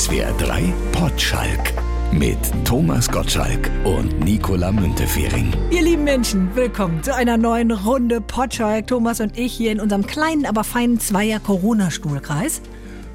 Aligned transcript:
SWR 0.00 0.32
3 0.38 0.72
Potschalk 0.92 1.74
mit 2.10 2.38
Thomas 2.64 3.06
Gottschalk 3.06 3.70
und 3.84 4.18
Nicola 4.20 4.72
Müntefering. 4.72 5.52
Ihr 5.70 5.82
lieben 5.82 6.04
Menschen, 6.04 6.56
willkommen 6.56 7.02
zu 7.02 7.14
einer 7.14 7.36
neuen 7.36 7.70
Runde 7.70 8.22
Potschalk. 8.22 8.86
Thomas 8.86 9.20
und 9.20 9.38
ich 9.38 9.52
hier 9.52 9.72
in 9.72 9.78
unserem 9.78 10.06
kleinen, 10.06 10.46
aber 10.46 10.64
feinen 10.64 10.98
Zweier-Corona-Stuhlkreis. 10.98 12.62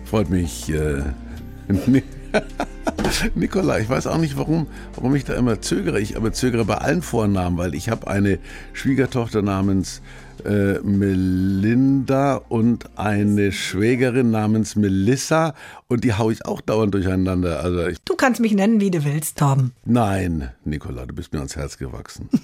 Freut 0.03 0.29
mich. 0.29 0.69
Äh, 0.69 1.01
Nicola, 3.33 3.79
ich 3.79 3.89
weiß 3.89 4.05
auch 4.05 4.19
nicht, 4.19 4.37
warum, 4.37 4.67
warum 4.93 5.15
ich 5.15 5.25
da 5.25 5.33
immer 5.33 5.61
zögere. 5.61 5.99
Ich 5.99 6.15
aber 6.15 6.33
zögere 6.33 6.65
bei 6.65 6.75
allen 6.75 7.01
Vornamen, 7.01 7.57
weil 7.57 7.73
ich 7.73 7.89
habe 7.89 8.05
eine 8.05 8.37
Schwiegertochter 8.73 9.41
namens 9.41 10.03
äh, 10.03 10.24
Melinda 10.83 12.35
und 12.49 12.97
eine 12.97 13.51
Schwägerin 13.51 14.31
namens 14.31 14.75
Melissa 14.75 15.53
und 15.87 16.03
die 16.03 16.13
haue 16.13 16.33
ich 16.33 16.45
auch 16.45 16.61
dauernd 16.61 16.93
durcheinander. 16.93 17.59
Also 17.61 17.87
ich, 17.87 17.97
Du 18.05 18.15
kannst 18.15 18.39
mich 18.41 18.53
nennen, 18.53 18.79
wie 18.79 18.91
du 18.91 19.03
willst, 19.03 19.37
Torben. 19.37 19.73
nein, 19.85 20.51
Nicola, 20.63 21.05
du 21.05 21.15
bist 21.15 21.33
mir 21.33 21.39
ans 21.39 21.55
Herz 21.55 21.77
gewachsen. 21.77 22.29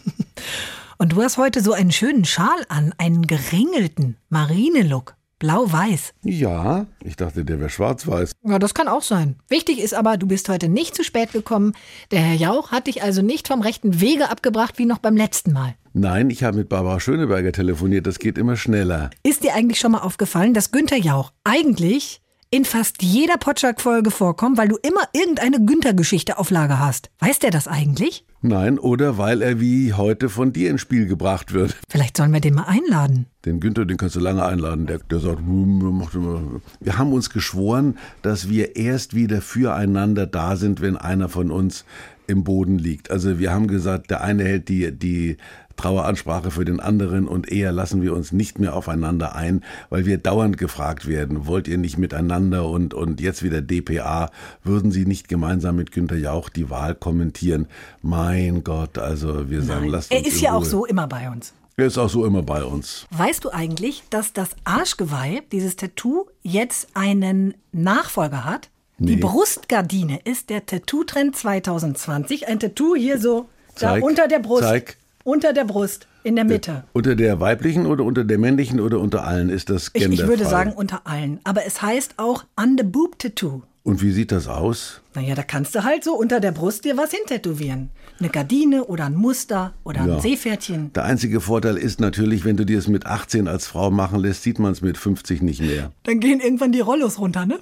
Und 0.97 1.13
du 1.13 1.23
hast 1.23 1.37
heute 1.37 1.61
so 1.61 1.73
einen 1.73 1.91
schönen 1.91 2.25
Schal 2.25 2.63
an, 2.69 2.93
einen 2.99 3.25
geringelten 3.25 4.17
Marinelook. 4.29 5.15
Blau-weiß. 5.41 6.13
Ja, 6.23 6.85
ich 7.03 7.15
dachte, 7.15 7.43
der 7.43 7.59
wäre 7.59 7.71
schwarz-weiß. 7.71 8.33
Ja, 8.43 8.59
das 8.59 8.75
kann 8.75 8.87
auch 8.87 9.01
sein. 9.01 9.37
Wichtig 9.49 9.79
ist 9.79 9.95
aber, 9.95 10.17
du 10.17 10.27
bist 10.27 10.47
heute 10.49 10.69
nicht 10.69 10.93
zu 10.95 11.03
spät 11.03 11.31
gekommen. 11.31 11.73
Der 12.11 12.19
Herr 12.19 12.35
Jauch 12.35 12.71
hat 12.71 12.85
dich 12.85 13.01
also 13.01 13.23
nicht 13.23 13.47
vom 13.47 13.61
rechten 13.61 13.99
Wege 13.99 14.29
abgebracht 14.29 14.77
wie 14.77 14.85
noch 14.85 14.99
beim 14.99 15.17
letzten 15.17 15.51
Mal. 15.51 15.73
Nein, 15.93 16.29
ich 16.29 16.43
habe 16.43 16.57
mit 16.57 16.69
Barbara 16.69 16.99
Schöneberger 16.99 17.51
telefoniert, 17.51 18.05
das 18.05 18.19
geht 18.19 18.37
immer 18.37 18.55
schneller. 18.55 19.09
Ist 19.23 19.43
dir 19.43 19.55
eigentlich 19.55 19.79
schon 19.79 19.93
mal 19.93 20.01
aufgefallen, 20.01 20.53
dass 20.53 20.71
Günther 20.71 20.99
Jauch 20.99 21.31
eigentlich 21.43 22.20
in 22.53 22.65
fast 22.65 23.01
jeder 23.01 23.37
Potschak-Folge 23.37 24.11
vorkommt, 24.11 24.57
weil 24.57 24.67
du 24.67 24.75
immer 24.75 25.07
irgendeine 25.13 25.65
Günther-Geschichte 25.65 26.37
auf 26.37 26.51
Lager 26.51 26.79
hast? 26.79 27.09
Weiß 27.19 27.39
der 27.39 27.49
das 27.49 27.65
eigentlich? 27.65 28.25
Nein, 28.41 28.77
oder 28.77 29.17
weil 29.17 29.41
er 29.41 29.61
wie 29.61 29.93
heute 29.93 30.27
von 30.27 30.51
dir 30.51 30.69
ins 30.69 30.81
Spiel 30.81 31.05
gebracht 31.07 31.53
wird. 31.53 31.77
Vielleicht 31.87 32.17
sollen 32.17 32.33
wir 32.33 32.41
den 32.41 32.55
mal 32.55 32.65
einladen. 32.65 33.27
Den 33.45 33.61
Günther, 33.61 33.85
den 33.85 33.95
kannst 33.95 34.15
du 34.15 34.19
lange 34.19 34.43
einladen. 34.43 34.85
Der, 34.85 34.97
der 34.97 35.19
sagt, 35.19 35.39
"Hm, 35.39 35.97
macht 35.97 36.13
immer." 36.13 36.41
wir 36.81 36.97
haben 36.97 37.13
uns 37.13 37.29
geschworen, 37.29 37.97
dass 38.21 38.49
wir 38.49 38.75
erst 38.75 39.15
wieder 39.15 39.41
füreinander 39.41 40.27
da 40.27 40.57
sind, 40.57 40.81
wenn 40.81 40.97
einer 40.97 41.29
von 41.29 41.51
uns 41.51 41.85
im 42.27 42.43
Boden 42.43 42.77
liegt. 42.77 43.11
Also 43.11 43.39
wir 43.39 43.53
haben 43.53 43.67
gesagt, 43.67 44.11
der 44.11 44.21
eine 44.21 44.43
hält 44.43 44.67
die, 44.67 44.91
die 44.91 45.37
Traueransprache 45.81 46.51
für 46.51 46.63
den 46.63 46.79
anderen 46.79 47.27
und 47.27 47.51
eher 47.51 47.71
lassen 47.71 48.03
wir 48.03 48.13
uns 48.13 48.31
nicht 48.31 48.59
mehr 48.59 48.75
aufeinander 48.75 49.33
ein, 49.35 49.63
weil 49.89 50.05
wir 50.05 50.19
dauernd 50.19 50.59
gefragt 50.59 51.07
werden, 51.07 51.47
wollt 51.47 51.67
ihr 51.67 51.79
nicht 51.79 51.97
miteinander 51.97 52.69
und, 52.69 52.93
und 52.93 53.19
jetzt 53.19 53.41
wieder 53.41 53.61
DPA, 53.61 54.29
würden 54.63 54.91
Sie 54.91 55.05
nicht 55.07 55.27
gemeinsam 55.27 55.77
mit 55.77 55.91
Günter 55.91 56.17
Jauch 56.17 56.49
die 56.49 56.69
Wahl 56.69 56.93
kommentieren? 56.93 57.65
Mein 58.03 58.63
Gott, 58.63 58.99
also 58.99 59.49
wir 59.49 59.63
sagen, 59.63 59.87
lasst 59.87 60.11
uns 60.11 60.21
Er 60.21 60.27
ist 60.27 60.39
ja 60.41 60.53
auch 60.53 60.65
so 60.65 60.85
immer 60.85 61.07
bei 61.07 61.29
uns. 61.31 61.53
Er 61.77 61.87
ist 61.87 61.97
auch 61.97 62.09
so 62.09 62.25
immer 62.25 62.43
bei 62.43 62.63
uns. 62.63 63.07
Weißt 63.09 63.43
du 63.43 63.49
eigentlich, 63.49 64.03
dass 64.11 64.33
das 64.33 64.49
Arschgeweih, 64.65 65.41
dieses 65.51 65.77
Tattoo, 65.77 66.25
jetzt 66.43 66.89
einen 66.93 67.55
Nachfolger 67.71 68.45
hat? 68.45 68.69
Die 68.99 69.15
Nee. 69.15 69.21
Brustgardine 69.21 70.19
ist 70.25 70.51
der 70.51 70.63
Tattoo-Trend 70.67 71.35
2020. 71.35 72.47
Ein 72.47 72.59
Tattoo 72.59 72.95
hier 72.95 73.19
so 73.19 73.49
da 73.79 73.93
Zeig, 73.93 74.03
unter 74.03 74.27
der 74.27 74.37
Brust. 74.39 74.61
zeig. 74.61 74.97
Unter 75.23 75.53
der 75.53 75.65
Brust, 75.65 76.07
in 76.23 76.35
der 76.35 76.45
Mitte. 76.45 76.83
Unter 76.93 77.15
der 77.15 77.39
weiblichen 77.39 77.85
oder 77.85 78.03
unter 78.03 78.23
der 78.23 78.37
männlichen 78.37 78.79
oder 78.79 78.99
unter 78.99 79.23
allen 79.25 79.49
ist 79.49 79.69
das 79.69 79.87
Ich, 79.93 80.01
genderfrei. 80.01 80.23
ich 80.23 80.29
würde 80.29 80.45
sagen 80.45 80.73
unter 80.73 81.01
allen. 81.05 81.39
Aber 81.43 81.65
es 81.65 81.81
heißt 81.81 82.15
auch 82.17 82.43
Under 82.59 82.83
Boob 82.83 83.19
Tattoo. 83.19 83.61
Und 83.83 84.01
wie 84.03 84.11
sieht 84.11 84.31
das 84.31 84.47
aus? 84.47 85.01
Naja, 85.15 85.33
da 85.33 85.41
kannst 85.41 85.73
du 85.73 85.83
halt 85.83 86.03
so 86.03 86.13
unter 86.13 86.39
der 86.39 86.51
Brust 86.51 86.85
dir 86.85 86.97
was 86.97 87.11
hintätowieren. 87.11 87.89
Eine 88.19 88.29
Gardine 88.29 88.85
oder 88.85 89.05
ein 89.05 89.15
Muster 89.15 89.73
oder 89.83 90.05
Ja. 90.05 90.15
ein 90.15 90.21
Seepferdchen. 90.21 90.93
Der 90.93 91.03
einzige 91.05 91.41
Vorteil 91.41 91.77
ist 91.77 91.99
natürlich, 91.99 92.45
wenn 92.45 92.57
du 92.57 92.63
dir 92.65 92.77
es 92.77 92.87
mit 92.87 93.07
18 93.07 93.47
als 93.47 93.65
Frau 93.65 93.89
machen 93.89 94.19
lässt, 94.19 94.43
sieht 94.43 94.59
man 94.59 94.71
es 94.71 94.81
mit 94.81 94.97
50 94.99 95.41
nicht 95.41 95.61
mehr. 95.61 95.91
Dann 96.03 96.19
gehen 96.19 96.39
irgendwann 96.39 96.71
die 96.71 96.79
Rollos 96.79 97.17
runter, 97.19 97.45
ne? 97.47 97.59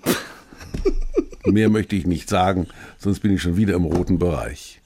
Mehr 1.45 1.69
möchte 1.69 1.95
ich 1.95 2.05
nicht 2.05 2.29
sagen, 2.29 2.67
sonst 2.97 3.21
bin 3.21 3.33
ich 3.33 3.41
schon 3.41 3.55
wieder 3.55 3.73
im 3.75 3.85
roten 3.85 4.19
Bereich. 4.19 4.81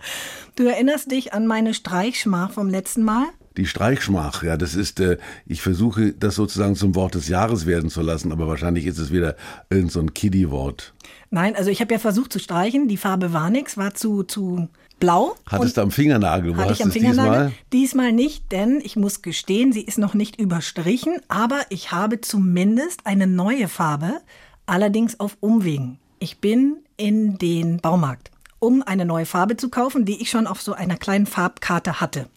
Du 0.56 0.66
erinnerst 0.66 1.12
dich 1.12 1.34
an 1.34 1.47
meine 1.47 1.74
Streichschmach 1.74 2.52
vom 2.52 2.69
letzten 2.69 3.03
Mal? 3.03 3.25
Die 3.58 3.66
Streichschmach, 3.66 4.44
ja, 4.44 4.58
das 4.58 4.75
ist, 4.75 5.00
äh, 5.00 5.18
ich 5.46 5.62
versuche 5.62 6.14
das 6.14 6.36
sozusagen 6.36 6.75
zum 6.75 6.96
Wort 6.96 7.16
des 7.16 7.28
Jahres 7.28 7.66
werden 7.66 7.90
zu 7.90 8.02
lassen, 8.02 8.31
aber 8.31 8.47
wahrscheinlich 8.47 8.86
ist 8.86 8.97
es 8.97 9.12
wieder 9.12 9.36
irgend 9.69 9.92
so 9.92 10.00
ein 10.00 10.13
Kiddie-Wort. 10.13 10.94
Nein, 11.30 11.56
also 11.56 11.69
ich 11.69 11.81
habe 11.81 11.94
ja 11.94 12.00
versucht 12.00 12.34
zu 12.34 12.40
streichen. 12.40 12.88
Die 12.88 12.97
Farbe 12.97 13.34
war 13.34 13.50
nix, 13.50 13.78
war 13.78 13.94
zu, 13.94 14.24
zu 14.24 14.69
blau. 15.00 15.36
Hattest 15.47 15.78
du 15.78 15.81
am 15.81 15.92
Fingernagel, 15.92 16.56
wo 16.56 16.62
hatte 16.62 16.72
hast 16.72 16.80
ich 16.80 16.86
am 16.86 16.92
Fingernagel. 16.92 17.31
diesmal? 17.31 17.52
Diesmal 17.72 18.12
nicht, 18.12 18.52
denn 18.52 18.80
ich 18.84 18.96
muss 18.96 19.22
gestehen, 19.22 19.72
sie 19.72 19.81
ist 19.81 19.97
noch 19.97 20.13
nicht 20.13 20.40
überstrichen, 20.40 21.18
aber 21.28 21.62
ich 21.69 21.92
habe 21.92 22.22
zumindest 22.22 23.06
eine 23.06 23.28
neue 23.28 23.68
Farbe, 23.68 24.22
allerdings 24.66 25.19
auf 25.19 25.38
Umwegen. 25.40 26.00
Ich 26.19 26.40
bin 26.40 26.78
in 26.96 27.38
den 27.38 27.78
Baumarkt, 27.78 28.31
um 28.63 28.81
eine 28.81 29.03
neue 29.06 29.25
Farbe 29.25 29.57
zu 29.57 29.68
kaufen, 29.69 30.06
die 30.06 30.22
ich 30.22 30.29
schon 30.29 30.47
auf 30.47 30.62
so 30.62 30.72
einer 30.74 30.96
kleinen 30.96 31.25
Farbkarte 31.25 32.00
hatte. 32.00 32.28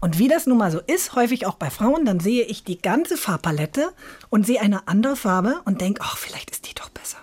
Und 0.00 0.18
wie 0.18 0.28
das 0.28 0.46
nun 0.46 0.56
mal 0.56 0.70
so 0.72 0.80
ist, 0.80 1.14
häufig 1.14 1.44
auch 1.44 1.56
bei 1.56 1.68
Frauen, 1.68 2.06
dann 2.06 2.18
sehe 2.20 2.44
ich 2.44 2.64
die 2.64 2.80
ganze 2.80 3.18
Farbpalette 3.18 3.90
und 4.30 4.46
sehe 4.46 4.60
eine 4.62 4.88
andere 4.88 5.14
Farbe 5.16 5.60
und 5.66 5.82
denke, 5.82 6.00
ach, 6.02 6.16
vielleicht 6.16 6.50
ist 6.50 6.66
die 6.70 6.74
doch 6.74 6.88
besser. 6.88 7.18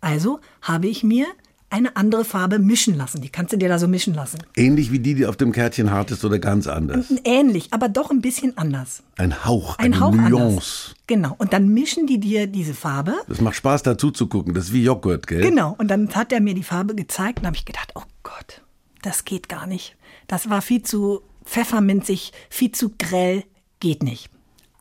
Also 0.00 0.40
habe 0.62 0.86
ich 0.86 1.02
mir 1.04 1.26
eine 1.68 1.96
andere 1.96 2.24
Farbe 2.24 2.58
mischen 2.58 2.96
lassen. 2.96 3.20
Die 3.20 3.28
kannst 3.28 3.52
du 3.52 3.58
dir 3.58 3.68
da 3.68 3.78
so 3.78 3.88
mischen 3.88 4.14
lassen. 4.14 4.38
Ähnlich 4.56 4.90
wie 4.90 5.00
die, 5.00 5.14
die 5.14 5.26
auf 5.26 5.36
dem 5.36 5.52
Kärtchen 5.52 5.90
hattest 5.90 6.24
oder 6.24 6.38
ganz 6.38 6.66
anders. 6.66 7.06
Ähnlich, 7.24 7.72
aber 7.72 7.88
doch 7.90 8.10
ein 8.10 8.22
bisschen 8.22 8.56
anders. 8.56 9.02
Ein 9.18 9.44
Hauch, 9.44 9.76
Ein 9.78 9.92
eine 9.92 10.00
Hauch 10.00 10.12
Nuance. 10.12 10.34
anders. 10.46 10.93
Genau. 11.06 11.34
Und 11.38 11.52
dann 11.52 11.68
mischen 11.68 12.06
die 12.06 12.18
dir 12.18 12.46
diese 12.46 12.74
Farbe. 12.74 13.14
Das 13.28 13.40
macht 13.40 13.56
Spaß 13.56 13.82
dazu 13.82 14.10
zu 14.10 14.26
gucken, 14.26 14.54
das 14.54 14.66
ist 14.66 14.72
wie 14.72 14.84
Joghurt, 14.84 15.26
gell? 15.26 15.42
Genau. 15.42 15.74
Und 15.76 15.88
dann 15.88 16.14
hat 16.14 16.32
er 16.32 16.40
mir 16.40 16.54
die 16.54 16.62
Farbe 16.62 16.94
gezeigt 16.94 17.40
und 17.40 17.46
habe 17.46 17.56
ich 17.56 17.66
gedacht, 17.66 17.92
oh 17.94 18.04
Gott, 18.22 18.62
das 19.02 19.24
geht 19.24 19.48
gar 19.48 19.66
nicht. 19.66 19.96
Das 20.26 20.48
war 20.48 20.62
viel 20.62 20.82
zu 20.82 21.20
pfefferminzig, 21.44 22.32
viel 22.48 22.72
zu 22.72 22.94
grell, 22.98 23.44
geht 23.80 24.02
nicht. 24.02 24.30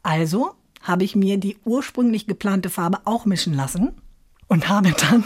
Also 0.01 0.51
habe 0.81 1.03
ich 1.03 1.15
mir 1.15 1.37
die 1.37 1.57
ursprünglich 1.65 2.25
geplante 2.25 2.69
Farbe 2.69 2.99
auch 3.05 3.25
mischen 3.25 3.53
lassen 3.53 3.91
und 4.47 4.69
habe 4.69 4.93
dann, 4.97 5.25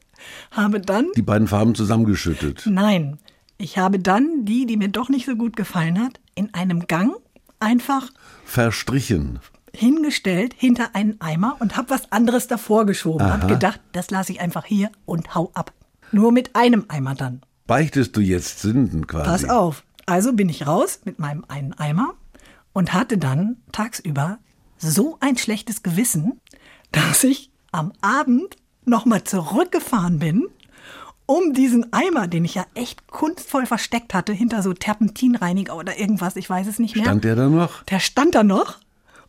habe 0.50 0.80
dann 0.80 1.08
Die 1.16 1.22
beiden 1.22 1.48
Farben 1.48 1.74
zusammengeschüttet. 1.74 2.64
Nein, 2.66 3.18
ich 3.58 3.76
habe 3.76 3.98
dann 3.98 4.44
die, 4.44 4.66
die 4.66 4.76
mir 4.76 4.88
doch 4.88 5.08
nicht 5.08 5.26
so 5.26 5.36
gut 5.36 5.56
gefallen 5.56 5.98
hat, 6.00 6.20
in 6.34 6.54
einem 6.54 6.86
Gang 6.86 7.12
einfach 7.58 8.10
Verstrichen. 8.44 9.40
Hingestellt 9.78 10.54
hinter 10.56 10.94
einen 10.94 11.20
Eimer 11.20 11.56
und 11.60 11.76
habe 11.76 11.90
was 11.90 12.10
anderes 12.10 12.48
davor 12.48 12.84
geschoben. 12.84 13.30
Hab 13.30 13.48
gedacht, 13.48 13.80
das 13.92 14.10
lasse 14.10 14.32
ich 14.32 14.40
einfach 14.40 14.64
hier 14.64 14.90
und 15.06 15.34
hau 15.34 15.50
ab. 15.54 15.72
Nur 16.10 16.32
mit 16.32 16.56
einem 16.56 16.86
Eimer 16.88 17.14
dann. 17.14 17.42
Beichtest 17.66 18.16
du 18.16 18.20
jetzt 18.20 18.60
Sünden 18.60 19.06
quasi? 19.06 19.28
Pass 19.28 19.44
auf. 19.48 19.84
Also 20.06 20.32
bin 20.32 20.48
ich 20.48 20.66
raus 20.66 21.00
mit 21.04 21.18
meinem 21.18 21.44
einen 21.48 21.74
Eimer 21.74 22.14
und 22.72 22.92
hatte 22.92 23.18
dann 23.18 23.56
tagsüber 23.72 24.38
so 24.78 25.18
ein 25.20 25.36
schlechtes 25.36 25.82
Gewissen, 25.82 26.40
dass 26.92 27.24
ich 27.24 27.50
am 27.72 27.92
Abend 28.00 28.56
nochmal 28.84 29.24
zurückgefahren 29.24 30.18
bin, 30.18 30.46
um 31.26 31.52
diesen 31.52 31.92
Eimer, 31.92 32.26
den 32.26 32.46
ich 32.46 32.54
ja 32.54 32.64
echt 32.74 33.06
kunstvoll 33.08 33.66
versteckt 33.66 34.14
hatte, 34.14 34.32
hinter 34.32 34.62
so 34.62 34.72
Terpentinreiniger 34.72 35.76
oder 35.76 35.98
irgendwas, 35.98 36.36
ich 36.36 36.48
weiß 36.48 36.66
es 36.66 36.78
nicht 36.78 36.96
mehr. 36.96 37.04
Stand 37.04 37.24
der 37.24 37.36
da 37.36 37.48
noch? 37.48 37.82
Der 37.84 38.00
stand 38.00 38.34
da 38.34 38.42
noch 38.42 38.78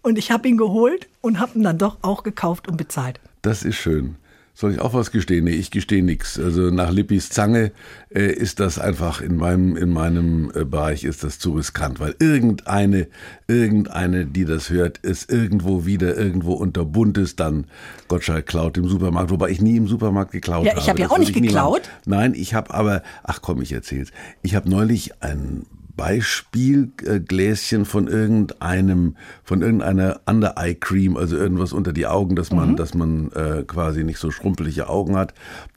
und 0.02 0.18
ich 0.18 0.32
habe 0.32 0.48
ihn 0.48 0.58
geholt 0.58 1.08
und 1.22 1.40
habe 1.40 1.58
ihn 1.58 1.64
dann 1.64 1.78
doch 1.78 1.98
auch 2.02 2.24
gekauft 2.24 2.68
und 2.68 2.78
bezahlt. 2.78 3.20
Das 3.42 3.64
ist 3.64 3.76
schön. 3.76 4.16
Soll 4.54 4.74
ich 4.74 4.82
auch 4.82 4.94
was 4.94 5.12
gestehen? 5.12 5.46
Nee, 5.46 5.52
ich 5.52 5.72
gestehe 5.72 6.04
nichts. 6.04 6.38
Also 6.38 6.70
nach 6.70 6.92
Lippis 6.92 7.30
Zange 7.30 7.72
äh, 8.14 8.30
ist 8.30 8.60
das 8.60 8.78
einfach 8.78 9.22
in 9.22 9.38
meinem, 9.38 9.78
in 9.78 9.90
meinem 9.90 10.52
äh, 10.54 10.66
Bereich 10.66 11.06
ist 11.06 11.24
das 11.24 11.40
zu 11.40 11.54
riskant, 11.54 12.02
weil 12.02 12.14
irgendeine, 12.20 13.08
irgendeine, 13.48 14.26
die 14.26 14.44
das 14.44 14.70
hört, 14.70 14.98
ist 14.98 15.32
irgendwo 15.32 15.86
wieder 15.86 16.18
irgendwo 16.18 16.56
unter 16.56 16.84
Buntes 16.84 17.38
dann 17.38 17.68
Gottschalk 18.10 18.48
klaut 18.48 18.78
im 18.78 18.90
Supermarkt, 18.90 19.30
wobei 19.32 19.50
ich 19.50 19.62
nie 19.62 19.78
im 19.78 19.88
Supermarkt 19.88 20.34
geklaut 20.34 20.66
Ja, 20.66 20.72
habe. 20.72 20.82
ich 20.82 20.90
habe 20.90 21.00
ja 21.00 21.06
Das 21.08 21.14
auch 21.16 21.20
nicht 21.20 21.34
geklaut. 21.34 21.90
Nein, 22.06 22.34
ich 22.36 22.54
habe 22.54 22.74
aber, 22.74 23.02
ach 23.24 23.42
komm, 23.42 23.62
ich 23.62 23.72
erzähl's. 23.72 24.10
Ich 24.42 24.56
habe 24.56 24.70
neulich 24.70 25.22
ein 25.24 25.66
Beispielgläschen 26.00 27.84
von 27.84 28.08
irgendeinem, 28.08 29.18
von 29.44 29.62
irgendeiner 29.62 30.22
Under 30.26 30.56
Eye 30.56 30.76
Cream, 30.76 31.18
also 31.18 31.36
irgendwas 31.36 31.74
unter 31.74 31.92
die 31.92 32.08
Augen, 32.08 32.38
dass 32.38 32.54
man, 32.54 32.72
mhm. 32.72 32.76
dass 32.78 32.94
man 32.94 33.34
äh, 33.34 33.64
quasi 33.68 34.06
nicht 34.06 34.18
so 34.18 34.32
schrumpelige 34.32 34.88
Augen 34.88 35.18
hat. 35.18 35.34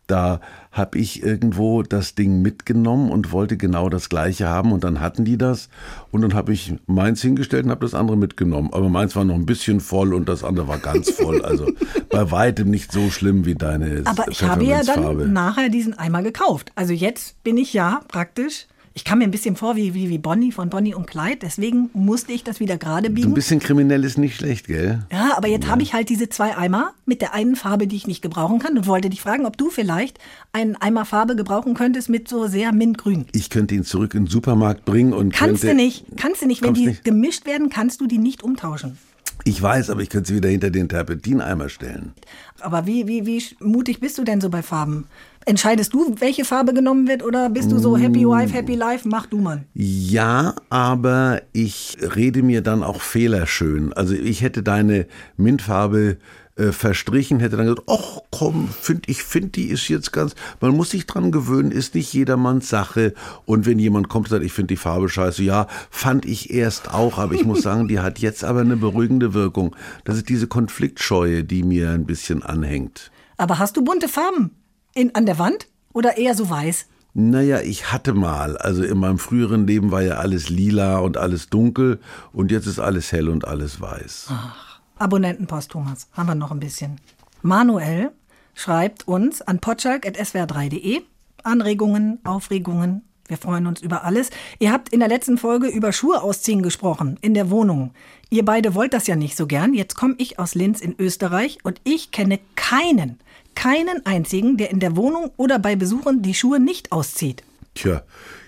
Da 0.06 0.40
habe 0.70 0.98
ich 0.98 1.24
irgendwo 1.24 1.82
das 1.82 2.14
Ding 2.14 2.40
mitgenommen 2.40 3.10
und 3.10 3.32
wollte 3.32 3.56
genau 3.56 3.88
das 3.88 4.08
gleiche 4.08 4.48
haben 4.48 4.70
und 4.70 4.84
dann 4.84 5.00
hatten 5.00 5.24
die 5.24 5.38
das 5.38 5.68
und 6.12 6.22
dann 6.22 6.34
habe 6.34 6.52
ich 6.52 6.72
meins 6.86 7.20
hingestellt 7.20 7.64
und 7.64 7.72
habe 7.72 7.84
das 7.84 7.94
andere 7.94 8.16
mitgenommen. 8.16 8.70
Aber 8.72 8.88
meins 8.88 9.16
war 9.16 9.24
noch 9.24 9.34
ein 9.34 9.46
bisschen 9.46 9.80
voll 9.80 10.14
und 10.14 10.28
das 10.28 10.44
andere 10.44 10.68
war 10.68 10.78
ganz 10.78 11.10
voll. 11.20 11.42
Also 11.42 11.66
bei 12.10 12.30
weitem 12.30 12.70
nicht 12.70 12.92
so 12.92 13.10
schlimm 13.10 13.44
wie 13.44 13.56
deine. 13.56 14.02
Aber 14.04 14.28
ich 14.28 14.40
habe 14.44 14.64
ja 14.64 14.84
dann 14.84 15.32
nachher 15.32 15.68
diesen 15.68 15.98
Eimer 15.98 16.22
gekauft. 16.22 16.70
Also 16.76 16.92
jetzt 16.92 17.42
bin 17.42 17.56
ich 17.56 17.72
ja 17.72 18.02
praktisch 18.06 18.68
ich 18.94 19.04
kam 19.04 19.18
mir 19.18 19.24
ein 19.24 19.30
bisschen 19.30 19.56
vor 19.56 19.76
wie, 19.76 19.94
wie, 19.94 20.08
wie 20.08 20.18
Bonnie 20.18 20.52
von 20.52 20.68
Bonnie 20.68 20.94
und 20.94 21.06
Clyde, 21.06 21.38
deswegen 21.42 21.90
musste 21.94 22.32
ich 22.32 22.44
das 22.44 22.60
wieder 22.60 22.76
gerade 22.76 23.10
biegen. 23.10 23.30
ein 23.30 23.34
bisschen 23.34 23.60
kriminell 23.60 24.04
ist 24.04 24.18
nicht 24.18 24.36
schlecht, 24.36 24.66
gell? 24.66 25.00
Ja, 25.10 25.36
aber 25.36 25.48
jetzt 25.48 25.64
ja. 25.64 25.70
habe 25.70 25.82
ich 25.82 25.94
halt 25.94 26.08
diese 26.08 26.28
zwei 26.28 26.56
Eimer 26.56 26.92
mit 27.06 27.22
der 27.22 27.32
einen 27.32 27.56
Farbe, 27.56 27.86
die 27.86 27.96
ich 27.96 28.06
nicht 28.06 28.22
gebrauchen 28.22 28.58
kann 28.58 28.76
und 28.76 28.86
wollte 28.86 29.08
dich 29.08 29.20
fragen, 29.20 29.46
ob 29.46 29.56
du 29.56 29.70
vielleicht 29.70 30.18
einen 30.52 30.76
Eimer 30.76 31.04
Farbe 31.04 31.36
gebrauchen 31.36 31.74
könntest 31.74 32.08
mit 32.08 32.28
so 32.28 32.46
sehr 32.46 32.72
mintgrün. 32.72 33.26
Ich 33.32 33.50
könnte 33.50 33.74
ihn 33.74 33.84
zurück 33.84 34.14
in 34.14 34.24
den 34.24 34.30
Supermarkt 34.30 34.84
bringen 34.84 35.12
und 35.12 35.32
Kannst 35.32 35.62
könnte, 35.62 35.76
du 35.76 35.82
nicht, 35.82 36.04
kannst 36.16 36.42
du 36.42 36.46
nicht, 36.46 36.62
wenn 36.62 36.74
die 36.74 36.86
nicht? 36.86 37.04
gemischt 37.04 37.46
werden, 37.46 37.70
kannst 37.70 38.00
du 38.00 38.06
die 38.06 38.18
nicht 38.18 38.42
umtauschen. 38.42 38.98
Ich 39.44 39.60
weiß, 39.60 39.90
aber 39.90 40.02
ich 40.02 40.08
könnte 40.08 40.28
sie 40.28 40.36
wieder 40.36 40.48
hinter 40.48 40.70
den 40.70 40.88
Terpentineimer 40.88 41.68
stellen. 41.68 42.12
Aber 42.60 42.86
wie, 42.86 43.08
wie, 43.08 43.26
wie 43.26 43.42
mutig 43.58 43.98
bist 43.98 44.18
du 44.18 44.24
denn 44.24 44.40
so 44.40 44.50
bei 44.50 44.62
Farben? 44.62 45.06
Entscheidest 45.44 45.92
du, 45.92 46.14
welche 46.18 46.44
Farbe 46.44 46.72
genommen 46.72 47.08
wird 47.08 47.22
oder 47.22 47.50
bist 47.50 47.72
du 47.72 47.78
so 47.78 47.96
Happy 47.96 48.24
Wife, 48.26 48.54
Happy 48.54 48.74
Life? 48.74 49.08
Mach 49.08 49.26
du 49.26 49.38
mal. 49.38 49.64
Ja, 49.74 50.54
aber 50.70 51.42
ich 51.52 51.96
rede 52.14 52.42
mir 52.42 52.60
dann 52.60 52.82
auch 52.82 53.00
Fehler 53.00 53.46
schön. 53.46 53.92
Also 53.92 54.14
ich 54.14 54.42
hätte 54.42 54.62
deine 54.62 55.06
Mintfarbe 55.36 56.18
äh, 56.56 56.70
verstrichen, 56.70 57.40
hätte 57.40 57.56
dann 57.56 57.66
gesagt, 57.66 57.88
ach 57.88 58.20
komm, 58.30 58.68
find, 58.68 59.08
ich 59.08 59.22
finde, 59.22 59.48
die 59.48 59.66
ist 59.68 59.88
jetzt 59.88 60.12
ganz, 60.12 60.34
man 60.60 60.76
muss 60.76 60.90
sich 60.90 61.06
dran 61.06 61.32
gewöhnen, 61.32 61.72
ist 61.72 61.94
nicht 61.94 62.12
jedermanns 62.12 62.68
Sache. 62.68 63.14
Und 63.46 63.66
wenn 63.66 63.78
jemand 63.78 64.08
kommt 64.08 64.26
und 64.26 64.30
sagt, 64.30 64.44
ich 64.44 64.52
finde 64.52 64.68
die 64.68 64.76
Farbe 64.76 65.08
scheiße, 65.08 65.42
ja, 65.42 65.66
fand 65.90 66.24
ich 66.24 66.50
erst 66.50 66.92
auch, 66.92 67.18
aber 67.18 67.34
ich 67.34 67.44
muss 67.44 67.62
sagen, 67.62 67.88
die 67.88 68.00
hat 68.00 68.18
jetzt 68.18 68.44
aber 68.44 68.60
eine 68.60 68.76
beruhigende 68.76 69.34
Wirkung. 69.34 69.74
Das 70.04 70.16
ist 70.16 70.28
diese 70.28 70.46
Konfliktscheue, 70.46 71.42
die 71.42 71.62
mir 71.62 71.90
ein 71.90 72.06
bisschen 72.06 72.42
anhängt. 72.42 73.10
Aber 73.38 73.58
hast 73.58 73.76
du 73.76 73.82
bunte 73.82 74.08
Farben? 74.08 74.50
In, 74.94 75.14
an 75.14 75.26
der 75.26 75.38
Wand 75.38 75.68
oder 75.92 76.16
eher 76.18 76.34
so 76.34 76.50
weiß? 76.50 76.86
Naja, 77.14 77.60
ich 77.60 77.92
hatte 77.92 78.14
mal, 78.14 78.56
also 78.56 78.82
in 78.82 78.98
meinem 78.98 79.18
früheren 79.18 79.66
Leben 79.66 79.90
war 79.90 80.02
ja 80.02 80.14
alles 80.14 80.48
lila 80.48 80.98
und 80.98 81.18
alles 81.18 81.50
dunkel 81.50 82.00
und 82.32 82.50
jetzt 82.50 82.66
ist 82.66 82.78
alles 82.78 83.12
hell 83.12 83.28
und 83.28 83.46
alles 83.46 83.80
weiß. 83.80 84.28
Ach, 84.30 84.80
Abonnentenpost, 84.98 85.70
Thomas, 85.70 86.08
haben 86.12 86.26
wir 86.26 86.34
noch 86.34 86.50
ein 86.50 86.60
bisschen. 86.60 87.00
Manuel 87.42 88.12
schreibt 88.54 89.06
uns 89.08 89.42
an 89.42 89.58
potschalk.swr3.de 89.58 91.02
Anregungen, 91.42 92.18
Aufregungen. 92.24 93.02
Wir 93.28 93.36
freuen 93.36 93.66
uns 93.66 93.80
über 93.80 94.04
alles. 94.04 94.30
Ihr 94.58 94.72
habt 94.72 94.90
in 94.90 95.00
der 95.00 95.08
letzten 95.08 95.38
Folge 95.38 95.68
über 95.68 95.92
Schuhe 95.92 96.22
ausziehen 96.22 96.62
gesprochen, 96.62 97.18
in 97.20 97.34
der 97.34 97.50
Wohnung. 97.50 97.92
Ihr 98.30 98.44
beide 98.44 98.74
wollt 98.74 98.92
das 98.94 99.06
ja 99.06 99.16
nicht 99.16 99.36
so 99.36 99.46
gern. 99.46 99.74
Jetzt 99.74 99.96
komme 99.96 100.14
ich 100.18 100.38
aus 100.38 100.54
Linz 100.54 100.80
in 100.80 100.94
Österreich 100.98 101.58
und 101.62 101.80
ich 101.84 102.10
kenne 102.10 102.40
keinen, 102.56 103.18
keinen 103.54 104.04
einzigen, 104.06 104.56
der 104.56 104.70
in 104.70 104.80
der 104.80 104.96
Wohnung 104.96 105.30
oder 105.36 105.58
bei 105.58 105.76
Besuchen 105.76 106.22
die 106.22 106.34
Schuhe 106.34 106.60
nicht 106.60 106.92
auszieht. 106.92 107.42
Tja, 107.74 108.02